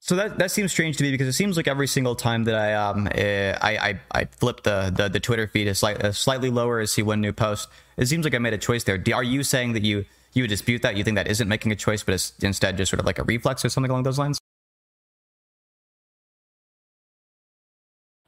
[0.00, 2.54] So that that seems strange to me because it seems like every single time that
[2.54, 6.12] I um uh, I, I I flip the, the the Twitter feed is slight, uh,
[6.12, 7.68] slightly lower as see one new post.
[7.96, 9.02] It seems like I made a choice there.
[9.12, 10.96] Are you saying that you you would dispute that?
[10.96, 13.24] You think that isn't making a choice, but it's instead just sort of like a
[13.24, 14.38] reflex or something along those lines?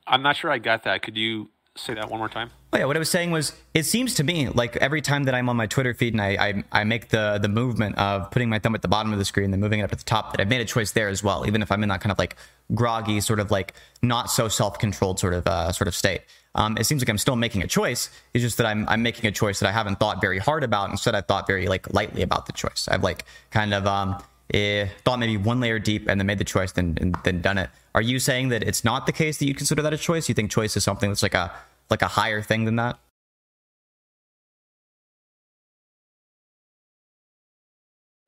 [0.07, 1.03] I'm not sure I got that.
[1.03, 2.51] Could you say that one more time?
[2.73, 5.35] Oh, yeah, what I was saying was, it seems to me like every time that
[5.35, 6.37] I'm on my Twitter feed and I,
[6.73, 9.25] I, I make the the movement of putting my thumb at the bottom of the
[9.25, 11.23] screen, and moving it up at the top, that I've made a choice there as
[11.23, 12.37] well, even if I'm in that kind of like
[12.75, 16.23] groggy, sort of like not so self controlled sort of uh, sort of state.
[16.55, 18.11] Um, it seems like I'm still making a choice.
[18.35, 20.91] It's just that I'm I'm making a choice that I haven't thought very hard about.
[20.91, 22.89] Instead, I've thought very like lightly about the choice.
[22.91, 24.23] I've like kind of um,
[24.53, 27.59] eh, thought maybe one layer deep and then made the choice, then and then done
[27.59, 27.71] it.
[27.95, 30.29] Are you saying that it's not the case that you consider that a choice?
[30.29, 31.53] You think choice is something that's like a
[31.91, 32.99] like a higher thing than that?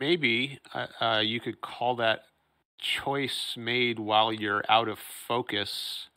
[0.01, 2.25] Maybe uh, uh, you could call that
[2.79, 6.09] choice made while you're out of focus.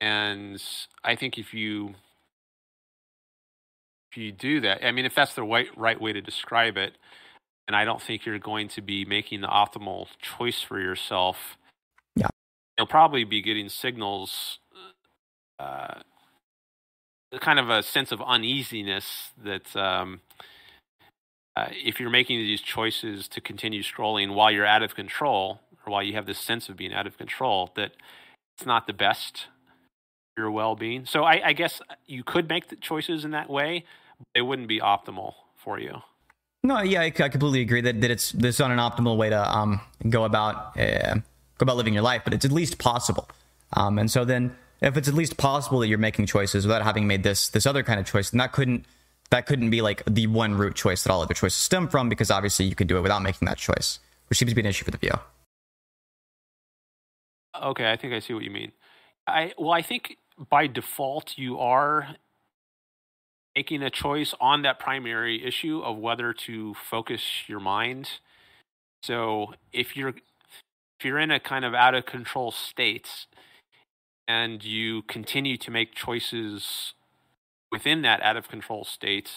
[0.00, 0.60] And
[1.04, 1.94] I think if you
[4.10, 6.96] if you do that, I mean, if that's the right right way to describe it,
[7.66, 11.56] and I don't think you're going to be making the optimal choice for yourself.
[12.16, 12.28] Yeah,
[12.76, 14.58] you'll probably be getting signals
[15.58, 16.00] uh,
[17.40, 20.20] kind of a sense of uneasiness that um,
[21.56, 25.92] uh, if you're making these choices to continue scrolling while you're out of control or
[25.92, 27.92] while you have this sense of being out of control, that
[28.56, 29.46] it's not the best
[30.34, 31.06] for your well-being.
[31.06, 33.84] So I, I guess you could make the choices in that way,
[34.18, 36.02] but it wouldn't be optimal for you.
[36.64, 39.56] No, yeah, I, I completely agree that, that it's this not an optimal way to
[39.56, 43.28] um, go about uh, go about living your life, but it's at least possible.
[43.72, 47.06] Um, and so then if it's at least possible that you're making choices without having
[47.06, 48.86] made this this other kind of choice, then that couldn't
[49.30, 52.30] that couldn't be like the one root choice that all other choices stem from because
[52.30, 53.98] obviously you could do it without making that choice,
[54.28, 55.12] which seems to be an issue for the view.
[57.60, 58.72] Okay, I think I see what you mean.
[59.26, 60.16] I well, I think
[60.50, 62.16] by default you are
[63.56, 68.08] making a choice on that primary issue of whether to focus your mind.
[69.02, 70.14] So if you're
[70.98, 73.26] if you're in a kind of out of control state,
[74.28, 76.94] and you continue to make choices
[77.70, 79.30] within that out of control state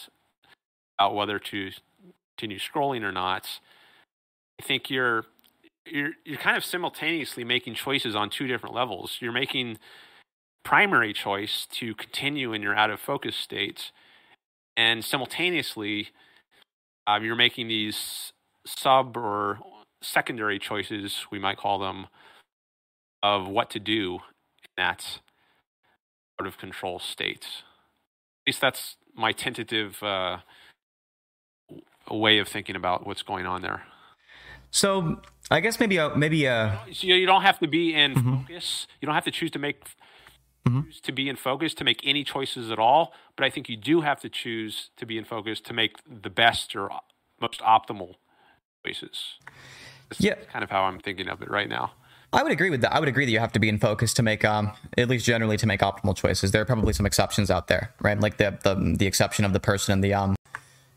[0.97, 1.71] about whether to
[2.37, 3.59] continue scrolling or not,
[4.59, 5.25] I think you're
[5.85, 9.17] you're you're kind of simultaneously making choices on two different levels.
[9.19, 9.77] You're making
[10.63, 13.91] primary choice to continue in your out of focus state,
[14.77, 16.09] and simultaneously,
[17.07, 18.33] um, you're making these
[18.65, 19.59] sub or
[20.01, 22.07] secondary choices, we might call them,
[23.23, 25.19] of what to do in that
[26.39, 27.47] out of control state.
[28.43, 30.39] At least that's my tentative uh,
[32.11, 33.83] way of thinking about what's going on there.
[34.71, 36.81] So I guess maybe a, maybe a...
[36.91, 38.35] So you don't have to be in mm-hmm.
[38.41, 38.87] focus.
[38.99, 39.83] You don't have to choose to make
[40.67, 40.81] mm-hmm.
[40.83, 43.13] choose to be in focus to make any choices at all.
[43.35, 46.29] But I think you do have to choose to be in focus to make the
[46.29, 46.89] best or
[47.39, 48.15] most optimal
[48.85, 49.35] choices.
[50.09, 51.91] That's yeah, kind of how I'm thinking of it right now.
[52.33, 52.93] I would agree with that.
[52.93, 55.25] I would agree that you have to be in focus to make, um, at least
[55.25, 56.51] generally, to make optimal choices.
[56.51, 58.19] There are probably some exceptions out there, right?
[58.19, 60.35] Like the the, the exception of the person in the um,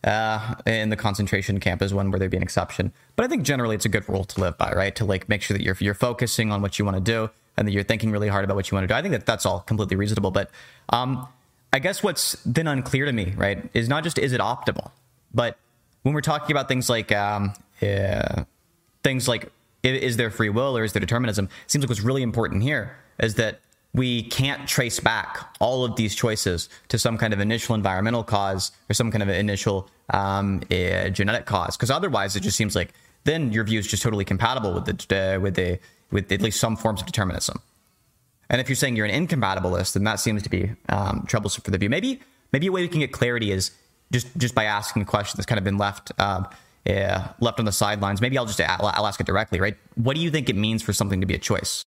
[0.04, 2.92] uh, in the concentration camp is one where there'd be an exception.
[3.14, 4.94] But I think generally it's a good rule to live by, right?
[4.96, 7.30] To like make sure that you're you're focusing on what you want to do.
[7.58, 8.94] And that you're thinking really hard about what you want to do.
[8.94, 10.30] I think that that's all completely reasonable.
[10.30, 10.50] But
[10.90, 11.26] um,
[11.72, 14.92] I guess what's then unclear to me, right, is not just is it optimal,
[15.34, 15.58] but
[16.02, 17.52] when we're talking about things like um,
[17.82, 18.44] uh,
[19.02, 19.50] things like
[19.82, 22.96] is there free will or is there determinism, it seems like what's really important here
[23.20, 23.60] is that
[23.94, 28.70] we can't trace back all of these choices to some kind of initial environmental cause
[28.88, 32.92] or some kind of initial um, uh, genetic cause, because otherwise it just seems like
[33.24, 35.78] then your view is just totally compatible with the uh, with the
[36.10, 37.60] with at least some forms of determinism.
[38.50, 41.70] And if you're saying you're an incompatibilist, then that seems to be um, troublesome for
[41.70, 41.90] the view.
[41.90, 42.20] Maybe
[42.52, 43.72] maybe a way we can get clarity is
[44.10, 46.44] just just by asking a question that's kind of been left uh,
[47.40, 48.20] left on the sidelines.
[48.20, 49.60] Maybe I'll just I'll, ask it directly.
[49.60, 49.76] Right?
[49.96, 51.84] What do you think it means for something to be a choice?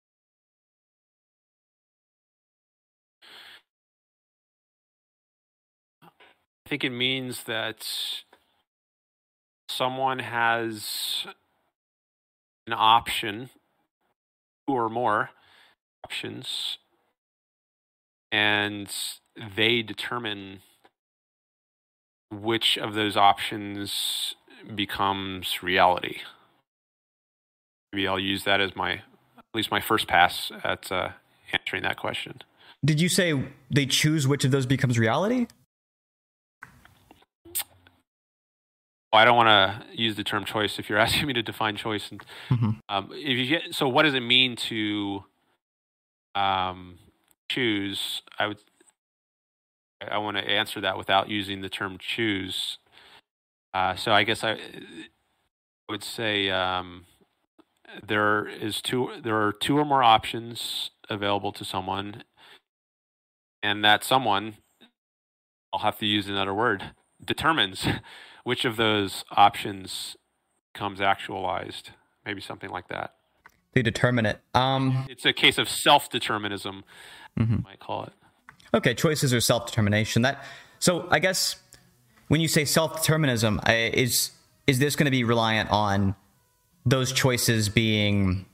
[6.03, 7.85] I think it means that
[9.67, 11.25] someone has
[12.67, 13.49] an option,
[14.67, 15.31] or more
[16.03, 16.77] options,
[18.31, 18.93] and
[19.55, 20.59] they determine
[22.31, 24.35] which of those options
[24.75, 26.19] becomes reality.
[27.91, 31.09] Maybe I'll use that as my, at least my first pass at uh,
[31.51, 32.41] answering that question.
[32.83, 35.47] Did you say they choose which of those becomes reality?
[39.13, 42.09] I don't want to use the term choice if you're asking me to define choice.
[42.11, 42.69] And, mm-hmm.
[42.89, 45.23] um, if you get, so, what does it mean to
[46.35, 46.99] um,
[47.49, 48.21] choose?
[48.39, 48.59] I would
[50.09, 52.77] I want to answer that without using the term choose.
[53.73, 54.57] Uh, so I guess I
[55.89, 57.05] would say um,
[58.05, 59.11] there is two.
[59.23, 62.23] There are two or more options available to someone,
[63.61, 64.57] and that someone,
[65.71, 66.91] I'll have to use another word,
[67.23, 67.85] determines
[68.43, 70.15] which of those options
[70.73, 71.91] comes actualized.
[72.25, 73.15] Maybe something like that.
[73.73, 74.39] They determine it.
[74.53, 76.83] Um, it's a case of self-determinism,
[77.39, 77.63] mm-hmm.
[77.63, 78.13] might call it.
[78.73, 80.21] Okay, choices are self determination.
[80.21, 80.43] That
[80.79, 81.55] so I guess
[82.27, 84.31] when you say self determinism, is
[84.67, 86.15] is this going to be reliant on
[86.85, 88.45] those choices being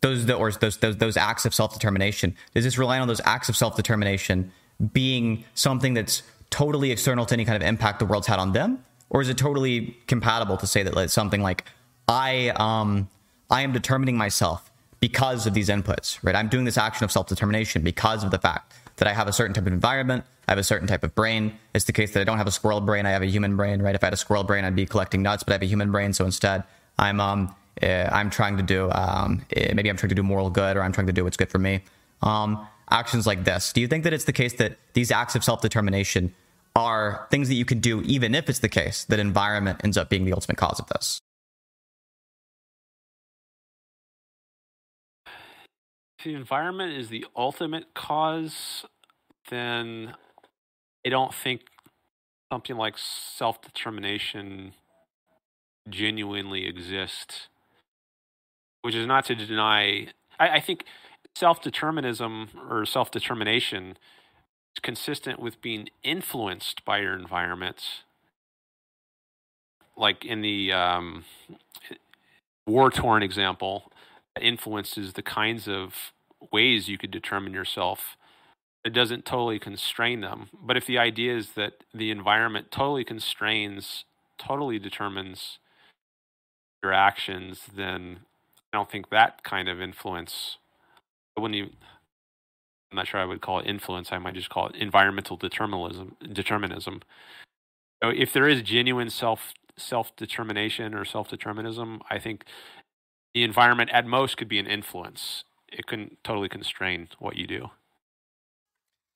[0.00, 2.36] those or those those those acts of self determination?
[2.54, 4.52] Is this relying on those acts of self determination
[4.92, 8.84] being something that's totally external to any kind of impact the world's had on them,
[9.10, 11.64] or is it totally compatible to say that it's something like
[12.06, 13.08] I um
[13.50, 14.70] I am determining myself
[15.00, 16.36] because of these inputs, right?
[16.36, 19.32] I'm doing this action of self determination because of the fact that I have a
[19.32, 21.58] certain type of environment, I have a certain type of brain.
[21.74, 23.82] It's the case that I don't have a squirrel brain, I have a human brain,
[23.82, 23.94] right?
[23.94, 25.90] If I had a squirrel brain, I'd be collecting nuts, but I have a human
[25.90, 26.62] brain, so instead,
[26.98, 30.50] I'm um uh, I'm trying to do um uh, maybe I'm trying to do moral
[30.50, 31.82] good or I'm trying to do what's good for me.
[32.22, 33.72] Um, actions like this.
[33.72, 36.34] Do you think that it's the case that these acts of self-determination
[36.74, 40.08] are things that you can do even if it's the case that environment ends up
[40.08, 41.20] being the ultimate cause of this?
[46.18, 48.84] If the environment is the ultimate cause,
[49.50, 50.14] then
[51.04, 51.62] I don't think
[52.52, 54.74] something like self determination
[55.88, 57.48] genuinely exists.
[58.82, 60.08] Which is not to deny,
[60.38, 60.84] I, I think
[61.36, 63.96] self determinism or self determination
[64.80, 67.82] consistent with being influenced by your environment.
[69.96, 71.24] Like in the um,
[72.66, 73.92] war torn example,
[74.40, 76.12] influences the kinds of
[76.52, 78.16] ways you could determine yourself.
[78.84, 80.48] It doesn't totally constrain them.
[80.60, 84.04] But if the idea is that the environment totally constrains,
[84.38, 85.58] totally determines
[86.82, 88.20] your actions, then
[88.72, 90.56] I don't think that kind of influence,
[91.36, 91.76] I wouldn't even,
[92.92, 94.12] I'm not sure I would call it influence.
[94.12, 96.14] I might just call it environmental determinism.
[96.30, 97.00] Determinism.
[98.02, 102.44] So if there is genuine self self determination or self determinism, I think
[103.32, 105.44] the environment at most could be an influence.
[105.72, 107.70] It couldn't totally constrain what you do.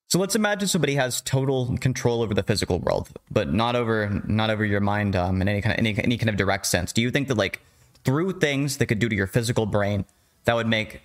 [0.09, 4.49] So let's imagine somebody has total control over the physical world, but not over not
[4.49, 6.93] over your mind um, in any kind of any, any kind of direct sense.
[6.95, 7.61] Do you think that like
[8.05, 10.07] through things they could do to your physical brain
[10.45, 11.03] that would make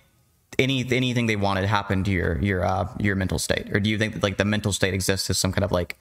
[0.58, 3.98] any anything they wanted happen to your your uh, your mental state, or do you
[3.98, 5.98] think that like the mental state exists as some kind of like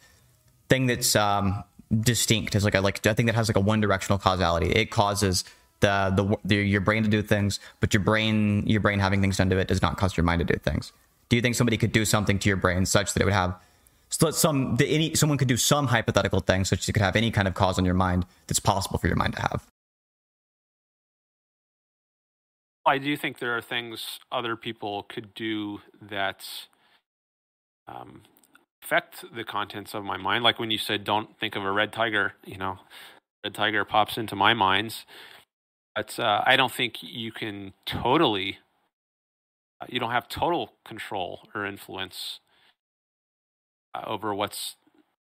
[0.69, 1.63] thing that's um,
[1.99, 4.71] distinct as like a like I think that has like a one directional causality.
[4.71, 5.43] It causes
[5.81, 9.37] the, the, the your brain to do things, but your brain your brain having things
[9.37, 10.93] done to it does not cause your mind to do things.
[11.29, 13.55] Do you think somebody could do something to your brain such that it would have
[14.09, 17.47] some any someone could do some hypothetical thing such that it could have any kind
[17.47, 19.65] of cause on your mind that's possible for your mind to have?
[22.85, 26.43] I do think there are things other people could do that
[27.87, 28.23] um,
[28.83, 30.43] affect the contents of my mind.
[30.43, 32.79] Like when you said, "Don't think of a red tiger," you know,
[33.43, 34.95] red tiger pops into my mind
[35.95, 38.59] but uh, I don't think you can totally
[39.89, 42.39] you don't have total control or influence
[43.95, 44.75] uh, over what's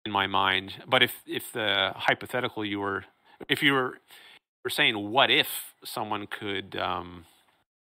[0.05, 0.83] in my mind.
[0.89, 3.05] But if if the hypothetical you were
[3.49, 3.99] if you were
[4.65, 7.27] were saying what if someone could um,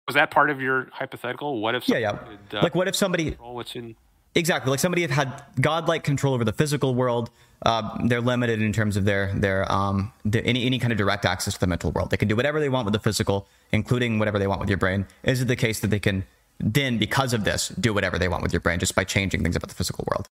[0.07, 1.61] was that part of your hypothetical?
[1.61, 2.11] What if yeah yeah.
[2.53, 3.97] uh, like what if somebody what's in
[4.35, 4.71] exactly.
[4.71, 7.31] Like somebody had godlike control over the physical world.
[7.65, 11.25] Uh, they're limited in terms of their their um their, any any kind of direct
[11.25, 12.11] access to the mental world.
[12.11, 14.79] They can do whatever they want with the physical including whatever they want with your
[14.79, 15.07] brain.
[15.23, 16.25] Is it the case that they can
[16.59, 19.57] then because of this do whatever they want with your brain just by changing things
[19.57, 20.29] about the physical world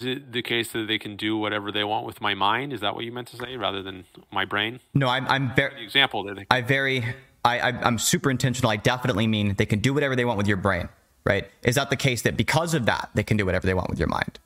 [0.00, 2.72] the case that they can do whatever they want with my mind?
[2.72, 4.80] Is that what you meant to say, rather than my brain?
[4.94, 7.04] No, I'm I'm The very example that they, I very
[7.44, 8.70] I, I I'm super intentional.
[8.70, 10.88] I definitely mean they can do whatever they want with your brain,
[11.24, 11.48] right?
[11.62, 13.98] Is that the case that because of that they can do whatever they want with
[13.98, 14.38] your mind?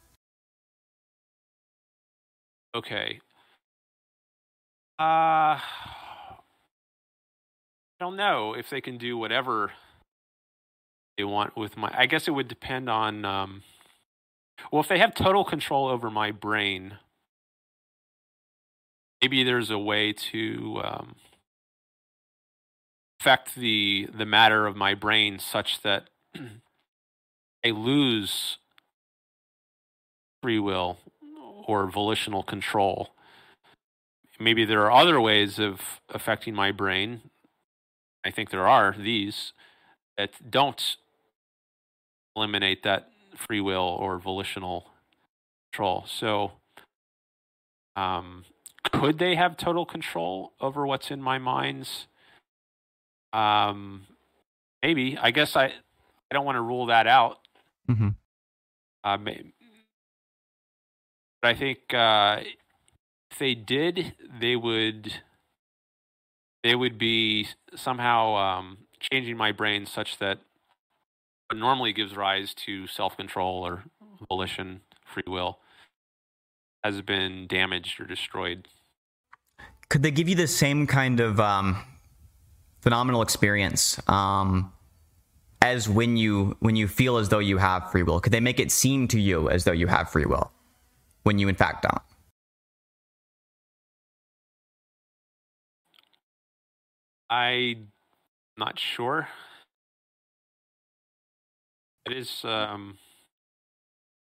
[2.75, 3.21] okay.
[4.99, 6.39] Uh, I
[8.01, 9.73] don't know if they can do whatever
[11.19, 11.93] they want with my.
[11.97, 13.25] I guess it would depend on.
[13.25, 13.63] Um,
[14.71, 16.99] well, if they have total control over my brain,
[19.21, 21.17] maybe there's a way to um,
[23.21, 26.11] affect the the matter of my brain such that
[27.65, 28.59] I lose
[30.43, 30.99] free will
[31.67, 33.11] or volitional control.
[34.41, 37.21] Maybe there are other ways of affecting my brain.
[38.25, 39.53] I think there are these
[40.19, 40.97] that don't
[42.35, 43.12] eliminate that
[43.47, 44.87] free will or volitional
[45.73, 46.05] control.
[46.07, 46.53] So,
[47.97, 48.45] um,
[48.85, 52.07] could they have total control over what's in my minds?
[53.33, 54.07] Um,
[54.83, 55.17] maybe.
[55.21, 57.39] I guess I, I don't want to rule that out.
[57.91, 58.09] Mm-hmm.
[59.05, 59.53] Uh, may-
[61.41, 62.39] but I think uh,
[63.31, 65.13] if they did, they would
[66.63, 70.39] they would be somehow um, changing my brain such that
[71.57, 73.85] normally gives rise to self control or
[74.29, 75.59] volition, free will,
[76.85, 78.69] has been damaged or destroyed.
[79.89, 81.83] Could they give you the same kind of um,
[82.81, 84.73] phenomenal experience um,
[85.61, 88.21] as when you when you feel as though you have free will?
[88.21, 90.51] Could they make it seem to you as though you have free will
[91.23, 92.03] when you in fact don't?
[97.31, 97.89] I'm
[98.59, 99.29] not sure.
[102.07, 102.45] It is.
[102.45, 102.99] Um,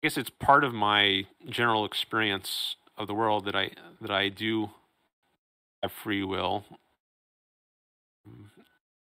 [0.01, 3.71] I guess it's part of my general experience of the world that I
[4.01, 4.71] that I do
[5.81, 6.65] have free will.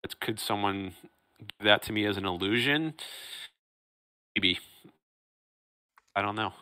[0.02, 0.94] But could someone
[1.38, 2.94] give that to me as an illusion?
[4.34, 4.58] Maybe.
[6.16, 6.52] I don't know.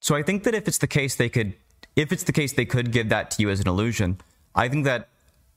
[0.00, 1.54] So I think that if it's the case they could
[1.94, 4.18] if it's the case they could give that to you as an illusion,
[4.54, 5.08] I think that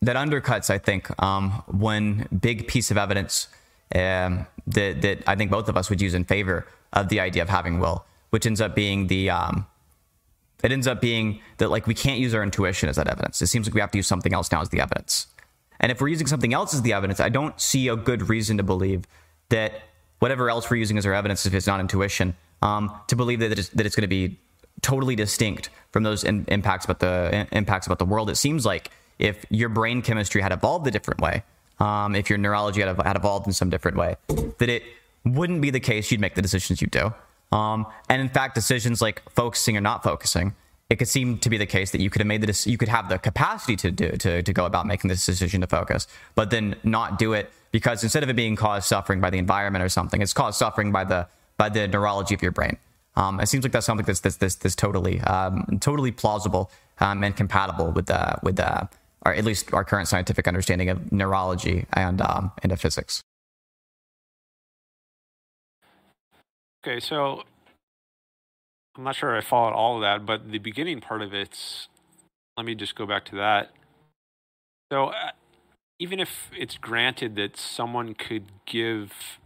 [0.02, 3.48] that undercuts I think um, one big piece of evidence
[3.94, 7.44] um, that that I think both of us would use in favor of the idea
[7.44, 9.68] of having will, which ends up being the um,
[10.64, 13.42] it ends up being that like we can't use our intuition as that evidence.
[13.42, 15.28] It seems like we have to use something else now as the evidence.
[15.80, 18.58] And if we're using something else as the evidence, I don't see a good reason
[18.58, 19.06] to believe
[19.50, 19.74] that
[20.20, 23.52] whatever else we're using as our evidence, if it's not intuition, um, to believe that
[23.52, 24.40] it's, that it's going to be
[24.82, 28.30] totally distinct from those in, impacts about the impacts about the world.
[28.30, 28.90] It seems like
[29.20, 31.44] if your brain chemistry had evolved a different way,
[31.80, 34.16] um, if your neurology had, had evolved in some different way,
[34.58, 34.84] that it
[35.26, 37.14] wouldn't be the case you'd make the decisions you do.
[37.52, 40.54] Um, and in fact, decisions like focusing or not focusing,
[40.90, 42.90] it could seem to be the case that you could have made the you could
[42.90, 46.52] have the capacity to do to, to go about making this decision to focus, but
[46.52, 49.90] then not do it because instead of it being caused suffering by the environment or
[49.90, 51.28] something, it's caused suffering by the
[51.58, 52.78] by the neurology of your brain.
[53.16, 56.70] Um, it seems like that's something that's this this, this totally um, totally plausible
[57.00, 58.12] um, and compatible with
[58.44, 58.60] with
[59.26, 63.22] or at least our current scientific understanding of neurology and um, and of physics.
[66.86, 67.44] Okay, so
[68.96, 71.88] I'm not sure I followed all of that, but the beginning part of it's.
[72.56, 73.72] Let me just go back to that.
[74.92, 75.32] So, uh,
[76.00, 79.40] even if it's granted that someone could give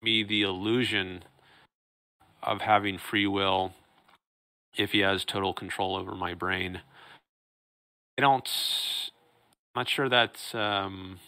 [0.00, 1.24] me the illusion
[2.42, 3.74] of having free will
[4.76, 6.80] if he has total control over my brain,
[8.20, 8.50] I don't.
[9.74, 11.20] I'm not sure that's um,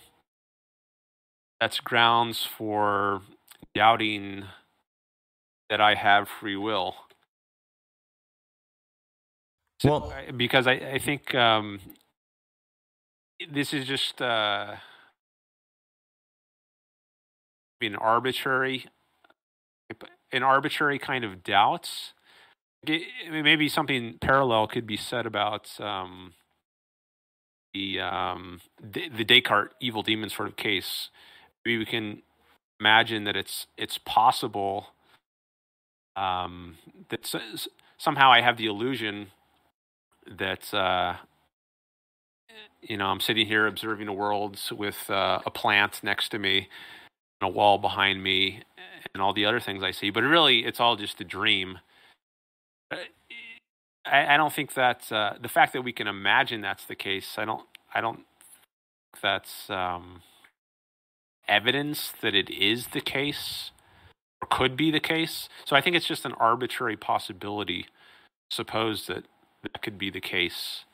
[1.58, 3.22] that's grounds for
[3.74, 4.44] doubting
[5.70, 6.94] that I have free will.
[9.80, 11.80] So, Well- because I, I think um,
[13.50, 14.74] this is just uh,
[17.80, 18.84] an arbitrary,
[20.30, 22.12] an arbitrary kind of doubts.
[22.86, 26.34] It- I mean, Maybe something parallel could be said about um,
[27.74, 31.10] the um, the, the Descartes evil demon sort of case,
[31.64, 32.22] maybe we can
[32.80, 34.88] imagine that it's it's possible
[36.16, 36.76] um,
[37.08, 37.32] that
[37.98, 39.28] somehow I have the illusion
[40.38, 41.16] that uh,
[42.80, 46.68] you know I'm sitting here observing the world with uh, a plant next to me,
[47.40, 48.62] and a wall behind me,
[49.14, 50.10] and all the other things I see.
[50.10, 51.78] But really, it's all just a dream.
[54.04, 57.36] I, I don't think that uh, the fact that we can imagine that's the case.
[57.38, 57.66] I don't.
[57.94, 58.20] I don't.
[59.20, 60.22] That's um,
[61.48, 63.70] evidence that it is the case
[64.40, 65.48] or could be the case.
[65.64, 67.86] So I think it's just an arbitrary possibility.
[68.50, 69.24] Suppose that
[69.62, 70.84] that could be the case.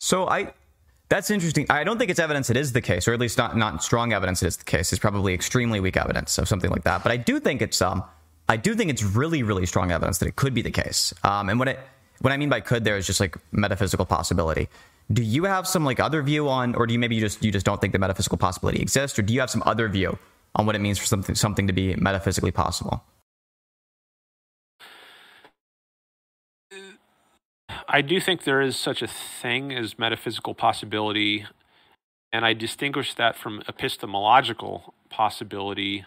[0.00, 0.52] So I
[1.08, 1.66] that's interesting.
[1.70, 4.12] I don't think it's evidence it is the case, or at least not not strong
[4.12, 4.92] evidence it is the case.
[4.92, 7.02] It's probably extremely weak evidence of something like that.
[7.02, 8.04] But I do think it's um
[8.48, 11.14] I do think it's really really strong evidence that it could be the case.
[11.22, 11.78] Um, and what it
[12.22, 14.68] what I mean by could there is just like metaphysical possibility.
[15.12, 17.50] Do you have some like other view on, or do you maybe you just you
[17.52, 20.18] just don't think the metaphysical possibility exists, or do you have some other view
[20.54, 23.04] on what it means for something something to be metaphysically possible?
[27.88, 31.46] I do think there is such a thing as metaphysical possibility,
[32.32, 36.06] and I distinguish that from epistemological possibility.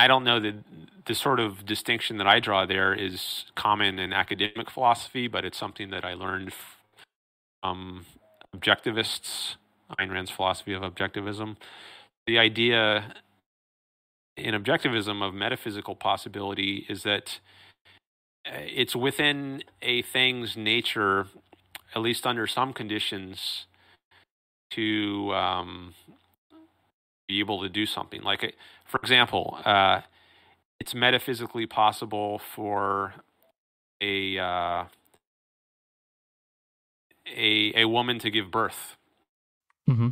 [0.00, 0.54] I don't know that
[1.04, 5.58] the sort of distinction that I draw there is common in academic philosophy, but it's
[5.58, 6.54] something that I learned
[7.62, 8.06] from
[8.56, 9.56] objectivists,
[9.98, 11.56] Ayn Rand's philosophy of objectivism.
[12.26, 13.14] The idea
[14.38, 17.40] in objectivism of metaphysical possibility is that
[18.46, 21.26] uh, it's within a thing's nature,
[21.94, 23.66] at least under some conditions,
[24.70, 25.92] to um,
[27.28, 28.22] be able to do something.
[28.22, 28.48] Like, uh,
[28.90, 30.00] for example, uh,
[30.78, 33.14] it's metaphysically possible for
[34.00, 34.84] a uh,
[37.26, 38.96] a a woman to give birth.
[39.88, 40.08] Mm-hmm.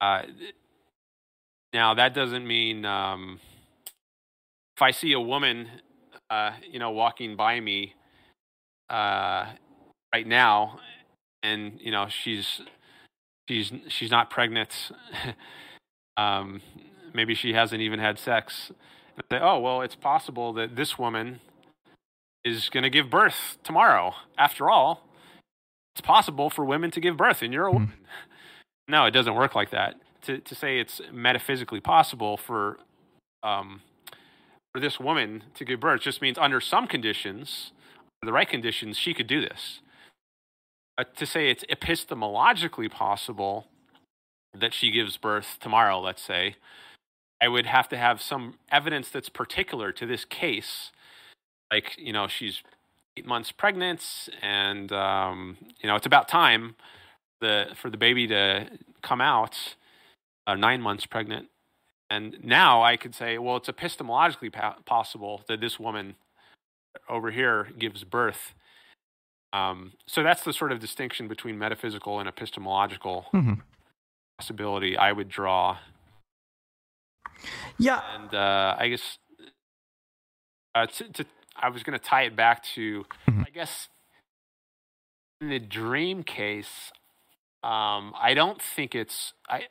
[0.00, 0.22] Uh,
[1.72, 3.40] now that doesn't mean um,
[4.76, 5.68] if I see a woman
[6.32, 7.92] uh, you know, walking by me
[8.88, 9.44] uh,
[10.14, 10.80] right now,
[11.42, 12.62] and you know, she's
[13.46, 14.90] she's she's not pregnant.
[16.16, 16.62] um,
[17.14, 18.72] maybe she hasn't even had sex.
[19.16, 21.40] And say, oh well, it's possible that this woman
[22.44, 24.14] is going to give birth tomorrow.
[24.38, 25.06] After all,
[25.94, 27.76] it's possible for women to give birth, and you're a hmm.
[27.76, 27.88] woman.
[27.88, 27.96] Mm.
[28.88, 29.94] No, it doesn't work like that.
[30.22, 32.78] To to say it's metaphysically possible for
[33.44, 33.80] um,
[34.74, 37.72] for this woman to give birth just means under some conditions,
[38.22, 39.80] the right conditions, she could do this.
[40.96, 43.66] But to say it's epistemologically possible
[44.54, 46.56] that she gives birth tomorrow, let's say,
[47.42, 50.92] I would have to have some evidence that's particular to this case.
[51.72, 52.62] Like, you know, she's
[53.16, 56.76] eight months pregnant and, um, you know, it's about time
[57.40, 58.68] the, for the baby to
[59.02, 59.74] come out,
[60.46, 61.48] uh, nine months pregnant.
[62.10, 64.52] And now I could say, well, it's epistemologically
[64.84, 66.14] possible that this woman
[67.08, 68.54] over here gives birth.
[69.52, 73.54] Um, so that's the sort of distinction between metaphysical and epistemological mm-hmm.
[74.38, 75.78] possibility I would draw.
[77.78, 78.00] Yeah.
[78.14, 79.18] And uh, I guess
[80.74, 81.24] uh, to, to,
[81.56, 83.42] I was going to tie it back to, mm-hmm.
[83.46, 83.88] I guess,
[85.40, 86.92] in the dream case,
[87.62, 89.66] um, I don't think it's I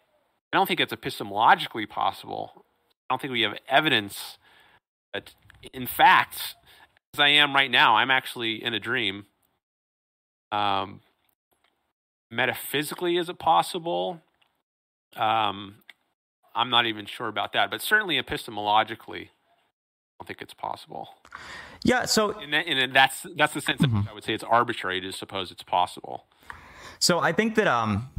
[0.53, 2.52] I don't think it's epistemologically possible.
[2.56, 4.38] I don't think we have evidence
[5.14, 5.34] that,
[5.73, 6.56] in fact,
[7.14, 9.26] as I am right now, I'm actually in a dream.
[10.52, 11.02] Um,
[12.30, 14.22] metaphysically, is it possible?
[15.15, 15.76] Um,
[16.56, 19.30] I'm not even sure about that, but certainly epistemologically, I
[20.19, 21.10] don't think it's possible.
[21.84, 22.06] Yeah.
[22.06, 24.07] So, and, that, and that's that's the sense mm-hmm.
[24.10, 26.26] I would say it's arbitrary to suppose it's possible.
[26.99, 28.10] So I think that um,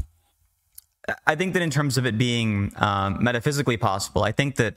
[1.27, 4.77] I think that in terms of it being um, metaphysically possible, I think that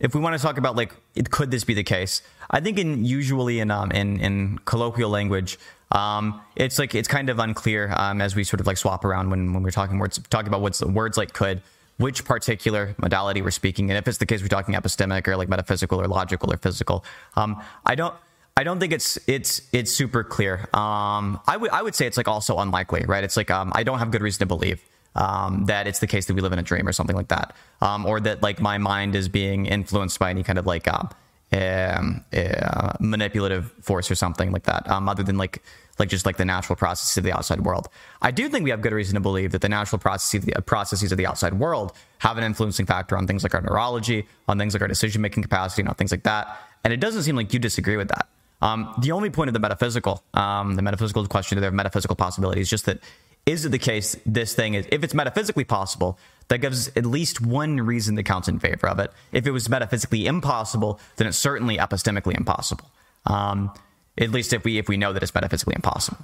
[0.00, 2.22] if we want to talk about like, it, could this be the case?
[2.50, 5.58] I think in usually in um, in in colloquial language,
[5.92, 9.30] um, it's like it's kind of unclear um, as we sort of like swap around
[9.30, 11.62] when when we're talking words talking about what's words like could
[12.00, 15.50] which particular modality we're speaking and if it's the case we're talking epistemic or like
[15.50, 17.04] metaphysical or logical or physical.
[17.36, 18.14] Um, I don't.
[18.56, 20.68] I don't think it's it's it's super clear.
[20.74, 23.22] Um, I would I would say it's like also unlikely, right?
[23.22, 24.82] It's like um, I don't have good reason to believe
[25.14, 27.54] um, that it's the case that we live in a dream or something like that,
[27.80, 31.04] um, or that like my mind is being influenced by any kind of like uh,
[31.52, 35.62] um, uh, manipulative force or something like that, um, other than like
[35.98, 37.88] like just like the natural processes of the outside world.
[38.22, 41.12] I do think we have good reason to believe that the natural processes the processes
[41.12, 44.74] of the outside world have an influencing factor on things like our neurology, on things
[44.74, 46.58] like our decision making capacity, and on things like that.
[46.84, 48.28] And it doesn't seem like you disagree with that.
[48.62, 52.60] Um, the only point of the metaphysical, um, the metaphysical question of their metaphysical possibility
[52.60, 52.98] is just that
[53.46, 56.18] is it the case this thing is if it's metaphysically possible
[56.50, 59.10] that gives at least one reason that counts in favor of it.
[59.32, 62.90] If it was metaphysically impossible then it's certainly epistemically impossible.
[63.26, 63.72] Um,
[64.18, 66.18] at least if we if we know that it's metaphysically impossible.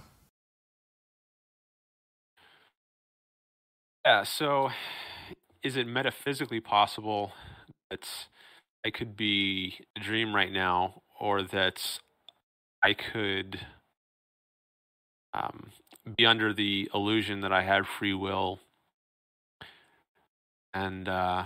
[4.05, 4.71] Yeah so
[5.63, 7.33] is it metaphysically possible
[7.91, 8.07] that
[8.85, 11.99] i could be a dream right now or that
[12.85, 13.61] i could
[15.37, 15.71] um,
[16.17, 18.61] be under the illusion that I had free will,
[20.77, 21.45] and uh,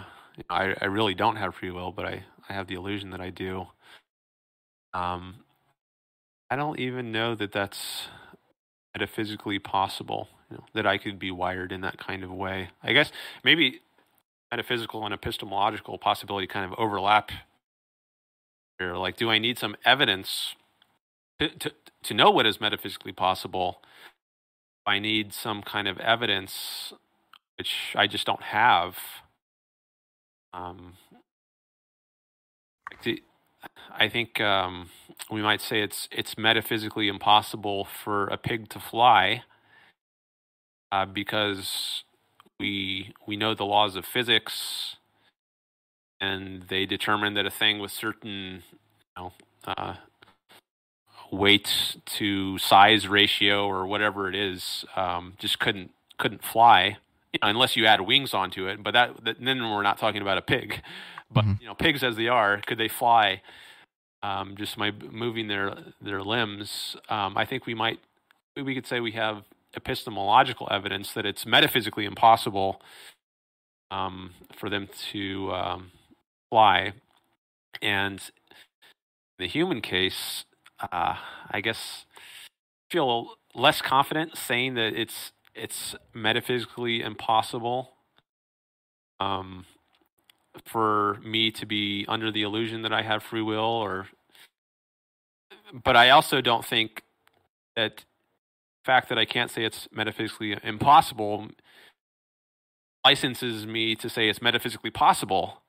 [0.48, 3.30] I, I really don't have free will, but I, I have the illusion that I
[3.30, 3.66] do.
[4.92, 5.44] Um,
[6.50, 8.08] I don't even know that that's
[8.92, 10.28] metaphysically possible.
[10.50, 12.70] You know, that I could be wired in that kind of way.
[12.82, 13.12] I guess
[13.44, 13.82] maybe
[14.50, 17.30] metaphysical and epistemological possibility kind of overlap
[18.80, 18.96] here.
[18.96, 20.56] Like, do I need some evidence
[21.38, 23.80] to, to, to know what is metaphysically possible?
[24.84, 26.92] I need some kind of evidence,
[27.60, 28.96] which I just don't have.
[30.54, 30.94] Um,
[33.92, 34.88] I think um,
[35.30, 39.42] we might say it's it's metaphysically impossible for a pig to fly
[40.90, 42.04] uh, because
[42.58, 44.96] we we know the laws of physics,
[46.18, 49.32] and they determine that a thing with certain you know,
[49.66, 49.96] uh,
[51.30, 56.96] weight to size ratio or whatever it is um, just couldn't couldn't fly
[57.42, 58.82] unless you add wings onto it.
[58.82, 60.82] But that, that, then we're not talking about a pig.
[61.32, 61.60] But mm-hmm.
[61.60, 63.40] you know, pigs as they are, could they fly?
[64.20, 68.00] Um, just by moving their their limbs, um, I think we might
[68.56, 69.44] we could say we have
[69.76, 72.82] epistemological evidence that it's metaphysically impossible
[73.90, 75.92] um, for them to um,
[76.50, 76.92] fly.
[77.80, 78.20] And
[79.38, 80.44] in the human case,
[80.80, 81.16] uh,
[81.50, 82.06] I guess
[82.90, 87.90] feel less confident saying that it's it's metaphysically impossible
[89.20, 89.66] um,
[90.64, 94.08] for me to be under the illusion that I have free will or
[95.72, 97.02] but I also don't think
[97.76, 98.04] that
[98.84, 101.48] fact that I can't say it's metaphysically impossible
[103.04, 105.62] licenses me to say it's metaphysically possible.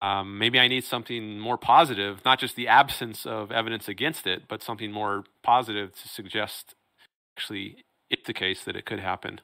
[0.00, 4.42] Um, maybe I need something more positive, not just the absence of evidence against it,
[4.48, 6.74] but something more positive to suggest
[7.36, 9.40] actually it's the case that it could happen.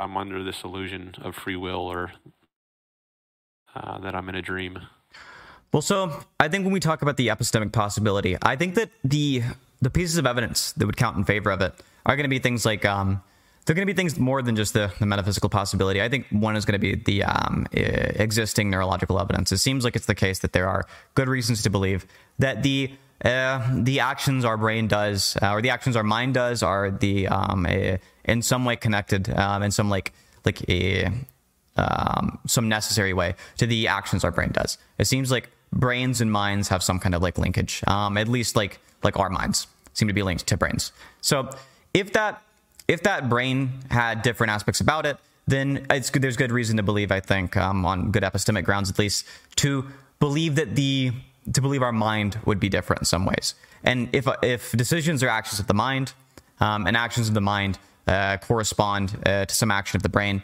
[0.00, 2.12] I'm under this illusion of free will or
[3.74, 4.78] uh, that I'm in a dream.
[5.72, 9.42] Well, so I think when we talk about the epistemic possibility, I think that the
[9.80, 11.72] the pieces of evidence that would count in favor of it
[12.04, 13.22] are going to be things like um,
[13.64, 16.02] they're going to be things more than just the, the metaphysical possibility.
[16.02, 19.52] I think one is going to be the um, existing neurological evidence.
[19.52, 22.06] It seems like it's the case that there are good reasons to believe
[22.38, 22.90] that the
[23.24, 27.28] uh, the actions our brain does, uh, or the actions our mind does, are the
[27.28, 27.66] um,
[28.24, 30.12] in some way connected, um, in some like
[30.44, 31.10] like a
[31.76, 34.78] um, some necessary way to the actions our brain does.
[34.98, 38.56] It seems like brains and minds have some kind of like linkage, um, at least
[38.56, 40.92] like like our minds seem to be linked to brains.
[41.20, 41.50] So
[41.94, 42.42] if that
[42.86, 47.20] if that brain had different aspects about it, then there's good reason to believe, I
[47.20, 49.26] think, um, on good epistemic grounds at least,
[49.56, 49.86] to
[50.20, 51.12] believe that the
[51.52, 53.54] to believe our mind would be different in some ways.
[53.84, 56.12] And if if decisions are actions of the mind,
[56.60, 60.42] um, and actions of the mind uh, correspond uh, to some action of the brain,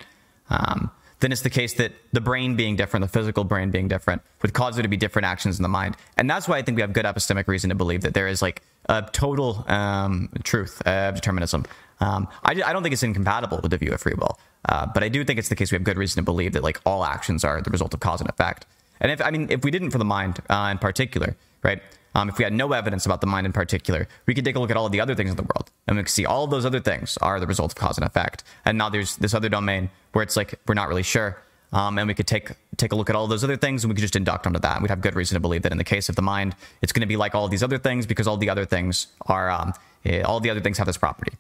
[0.51, 0.91] um,
[1.21, 4.53] then it's the case that the brain being different, the physical brain being different, would
[4.53, 5.97] cause there to be different actions in the mind.
[6.17, 8.43] And that's why I think we have good epistemic reason to believe that there is
[8.43, 11.65] like a total um, truth of determinism.
[12.01, 15.03] Um, I, I, don't think it's incompatible with the view of free will, uh, but
[15.03, 17.05] I do think it's the case we have good reason to believe that like all
[17.05, 18.67] actions are the result of cause and effect.
[19.01, 21.83] And if I mean, if we didn't for the mind uh, in particular, right?
[22.17, 24.61] Um, if we had no evidence about the mind in particular, we could take a
[24.61, 26.51] look at all the other things in the world, and we could see all of
[26.51, 28.45] those other things are the result of cause and effect.
[28.65, 31.43] And now there's this other domain where it's like we're not really sure,
[31.73, 33.97] um, and we could take take a look at all those other things, and we
[33.97, 34.81] could just induct onto that.
[34.81, 37.01] We'd have good reason to believe that in the case of the mind, it's going
[37.01, 39.73] to be like all these other things because all the other things are um,
[40.05, 41.33] eh, all the other things have this property.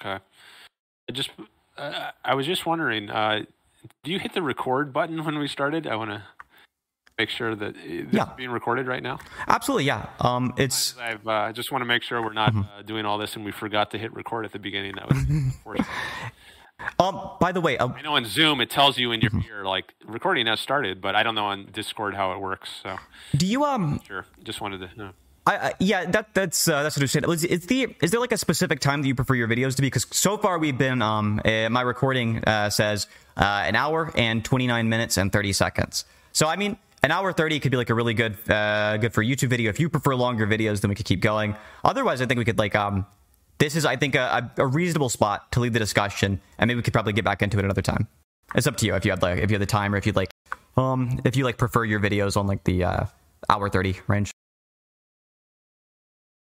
[0.00, 0.22] Okay.
[1.08, 1.30] I just
[2.24, 3.44] I was just wondering, uh,
[4.02, 5.86] do you hit the record button when we started?
[5.86, 6.22] I want to
[7.18, 8.32] make sure that this yeah.
[8.36, 9.18] being recorded right now.
[9.46, 10.08] Absolutely, yeah.
[10.20, 10.96] Um, it's.
[10.98, 12.78] I uh, just want to make sure we're not mm-hmm.
[12.78, 14.94] Uh, doing all this and we forgot to hit record at the beginning.
[14.96, 15.78] That was.
[16.98, 17.30] um.
[17.40, 19.48] By the way, um, I know on Zoom it tells you in your mm-hmm.
[19.48, 22.70] ear like recording has started, but I don't know on Discord how it works.
[22.82, 22.96] So.
[23.36, 24.00] Do you um?
[24.06, 24.26] Sure.
[24.42, 25.10] Just wanted to know.
[25.48, 27.32] I, I, yeah, that that's uh, that's understandable.
[27.32, 29.82] Is, is the is there like a specific time that you prefer your videos to
[29.82, 29.86] be?
[29.86, 33.06] Because so far we've been um uh, my recording uh, says
[33.38, 36.04] uh, an hour and twenty nine minutes and thirty seconds.
[36.32, 39.24] So I mean, an hour 30 could be like a really good uh, good for
[39.24, 39.70] YouTube video.
[39.70, 41.56] If you prefer longer videos, then we could keep going.
[41.82, 43.06] Otherwise, I think we could like um
[43.56, 46.82] this is I think a, a reasonable spot to leave the discussion, and maybe we
[46.82, 48.06] could probably get back into it another time.
[48.54, 50.04] It's up to you if you have like if you have the time or if
[50.04, 50.30] you'd like
[50.76, 53.06] um if you like prefer your videos on like the uh,
[53.48, 54.30] hour 30 range.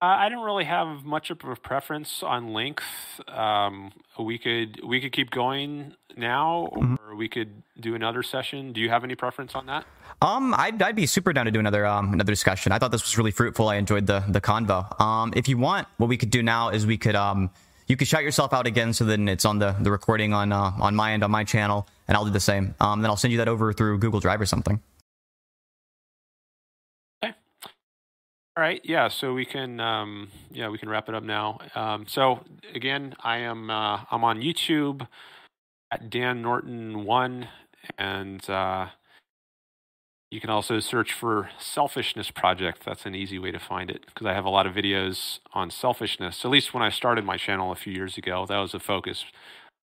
[0.01, 2.85] I don't really have much of a preference on length.
[3.27, 7.17] Um, we could we could keep going now, or mm-hmm.
[7.17, 8.71] we could do another session.
[8.71, 9.85] Do you have any preference on that?
[10.21, 12.71] Um, I'd, I'd be super down to do another um another discussion.
[12.71, 13.67] I thought this was really fruitful.
[13.67, 14.99] I enjoyed the the convo.
[15.01, 17.49] Um, if you want, what we could do now is we could um
[17.87, 20.71] you could shout yourself out again, so then it's on the the recording on uh,
[20.79, 22.75] on my end on my channel, and I'll do the same.
[22.79, 24.79] Um, then I'll send you that over through Google Drive or something.
[28.59, 28.81] All right.
[28.83, 29.07] Yeah.
[29.07, 31.59] So we can, um, yeah, we can wrap it up now.
[31.75, 32.43] Um, so
[32.75, 35.07] again, I am, uh, I'm on YouTube
[35.93, 37.47] at Dan Norton one,
[37.97, 38.87] and uh,
[40.29, 42.83] you can also search for Selfishness Project.
[42.85, 45.71] That's an easy way to find it because I have a lot of videos on
[45.71, 46.43] selfishness.
[46.43, 49.23] At least when I started my channel a few years ago, that was a focus.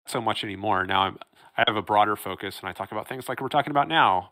[0.06, 0.86] Not so much anymore.
[0.86, 1.18] Now I'm,
[1.58, 4.30] I have a broader focus, and I talk about things like we're talking about now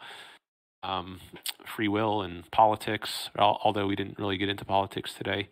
[0.84, 1.20] um,
[1.66, 5.50] free will and politics, although we didn't really get into politics today.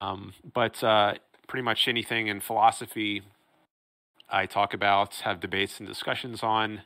[0.00, 1.14] Um, but uh,
[1.46, 3.22] pretty much anything in philosophy
[4.28, 6.82] I talk about, have debates and discussions on.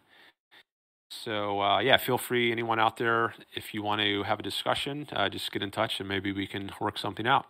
[1.10, 5.08] So, uh, yeah, feel free, anyone out there, if you want to have a discussion,
[5.12, 7.46] uh, just get in touch and maybe we can work something out.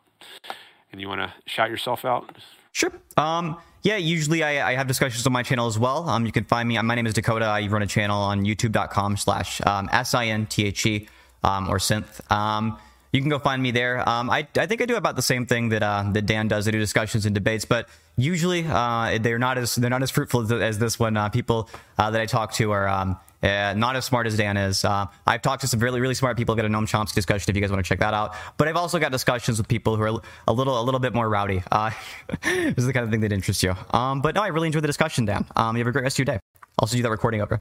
[0.92, 2.36] And you want to shout yourself out?
[2.72, 2.92] Sure.
[3.16, 6.08] Um, yeah, usually I, I, have discussions on my channel as well.
[6.08, 6.80] Um, you can find me.
[6.82, 7.46] My name is Dakota.
[7.46, 11.08] I run a channel on youtube.com slash um, S-I-N-T-H-E
[11.44, 12.30] um, or synth.
[12.30, 12.78] Um,
[13.12, 14.06] you can go find me there.
[14.06, 16.68] Um, I, I think I do about the same thing that uh, that Dan does.
[16.68, 20.42] I do discussions and debates, but usually uh, they're not as they're not as fruitful
[20.42, 21.16] as, as this one.
[21.16, 24.56] Uh, people uh, that I talk to are um, uh, not as smart as Dan
[24.56, 24.84] is.
[24.84, 26.54] Uh, I've talked to some really, really smart people.
[26.54, 28.34] I've got a Noam Chomsky discussion if you guys want to check that out.
[28.56, 31.28] But I've also got discussions with people who are a little, a little bit more
[31.28, 31.62] rowdy.
[31.70, 31.90] Uh,
[32.42, 33.74] this is the kind of thing that interests you.
[33.90, 35.46] Um, but no, I really enjoyed the discussion, Dan.
[35.56, 36.40] Um, you have a great rest of your day.
[36.78, 37.54] I'll send you that recording over.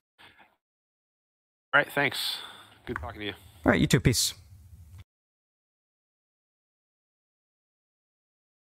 [1.74, 2.38] All right, thanks.
[2.86, 3.34] Good talking to you.
[3.66, 4.00] All right, you too.
[4.00, 4.34] Peace.